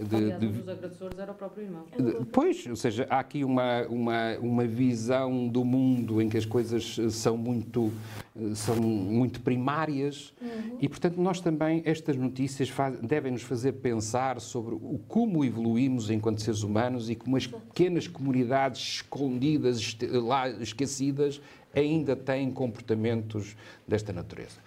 de- 0.00 0.16
Aliás, 0.16 0.40
de- 0.40 0.46
um 0.46 0.52
dos 0.52 0.68
agressores 0.68 1.18
era 1.18 1.32
o 1.32 1.34
próprio 1.34 1.64
irmão. 1.64 1.84
de- 1.98 2.24
Pois, 2.26 2.64
ou 2.66 2.76
seja, 2.76 3.06
há 3.10 3.18
aqui 3.18 3.44
uma, 3.44 3.86
uma, 3.88 4.38
uma 4.40 4.66
visão 4.66 5.48
do 5.48 5.64
mundo 5.64 6.20
em 6.22 6.28
que 6.28 6.36
as 6.36 6.46
coisas 6.46 6.96
eh, 6.98 7.10
são 7.10 7.36
muito, 7.36 7.90
eh, 8.36 8.54
são 8.54 8.76
muito 8.76 9.40
primárias 9.40 10.32
e, 10.80 10.88
portanto, 10.88 11.20
nós 11.20 11.40
também, 11.40 11.82
estas 11.84 12.16
notícias 12.16 12.68
faz- 12.68 13.00
devem 13.00 13.32
nos 13.32 13.42
fazer 13.42 13.72
pensar 13.72 14.40
sobre 14.40 14.74
o, 14.74 15.00
como 15.08 15.44
evoluímos 15.44 16.08
enquanto 16.08 16.40
seres 16.40 16.62
humanos 16.62 17.10
e 17.10 17.14
como 17.16 17.36
as 17.36 17.46
pequenas 17.46 18.06
comunidades 18.06 18.80
escondidas, 18.96 19.96
lá 20.12 20.48
esquecidas, 20.48 21.40
ainda 21.74 22.16
têm 22.16 22.50
comportamentos 22.50 23.56
desta 23.86 24.12
natureza. 24.12 24.58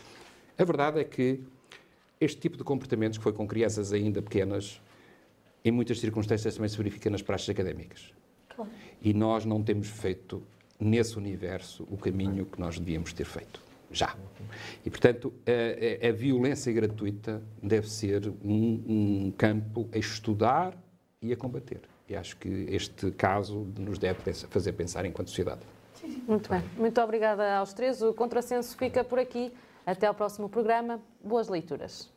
A 0.58 0.64
verdade 0.64 1.00
é 1.00 1.04
que 1.04 1.40
este 2.20 2.40
tipo 2.40 2.58
de 2.58 2.64
comportamentos, 2.64 3.18
que 3.18 3.24
foi 3.24 3.34
com 3.34 3.48
crianças 3.48 3.92
ainda 3.92 4.22
pequenas, 4.22 4.82
em 5.66 5.72
muitas 5.72 6.00
circunstâncias 6.00 6.56
também 6.56 6.70
se 6.70 6.78
verifica 6.78 7.10
nas 7.10 7.22
praxes 7.22 7.50
académicas. 7.50 8.14
Claro. 8.56 8.72
E 9.02 9.14
nós 9.14 9.46
não 9.46 9.62
temos 9.64 9.90
feito, 9.90 10.42
nesse 10.80 11.18
universo, 11.18 11.88
o 11.90 11.98
caminho 11.98 12.46
que 12.46 12.60
nós 12.60 12.78
devíamos 12.80 13.12
ter 13.14 13.26
feito. 13.26 13.62
Já. 13.92 14.16
E, 14.86 14.90
portanto, 14.90 15.32
a, 15.46 16.08
a- 16.08 16.12
violência 16.12 16.72
gratuita 16.74 17.44
deve 17.62 17.88
ser 17.90 18.28
um, 18.44 18.84
um 19.28 19.34
campo 19.38 19.88
a 19.94 19.98
estudar 19.98 20.76
e 21.22 21.32
a 21.32 21.38
combater. 21.38 21.82
E 22.10 22.16
acho 22.16 22.36
que 22.38 22.50
este 22.70 23.12
caso 23.12 23.68
nos 23.78 23.98
deve 24.00 24.20
fazer 24.34 24.74
pensar 24.74 25.06
enquanto 25.06 25.28
sociedade. 25.30 25.62
Muito 26.28 26.50
bem. 26.50 26.62
Muito 26.78 27.02
obrigada 27.02 27.58
aos 27.58 27.74
três. 27.74 28.02
O 28.02 28.14
Contrassenso 28.14 28.78
fica 28.78 29.04
por 29.04 29.20
aqui. 29.20 29.54
Até 29.86 30.08
ao 30.08 30.14
próximo 30.14 30.48
programa. 30.48 31.02
Boas 31.22 31.50
leituras. 31.50 32.13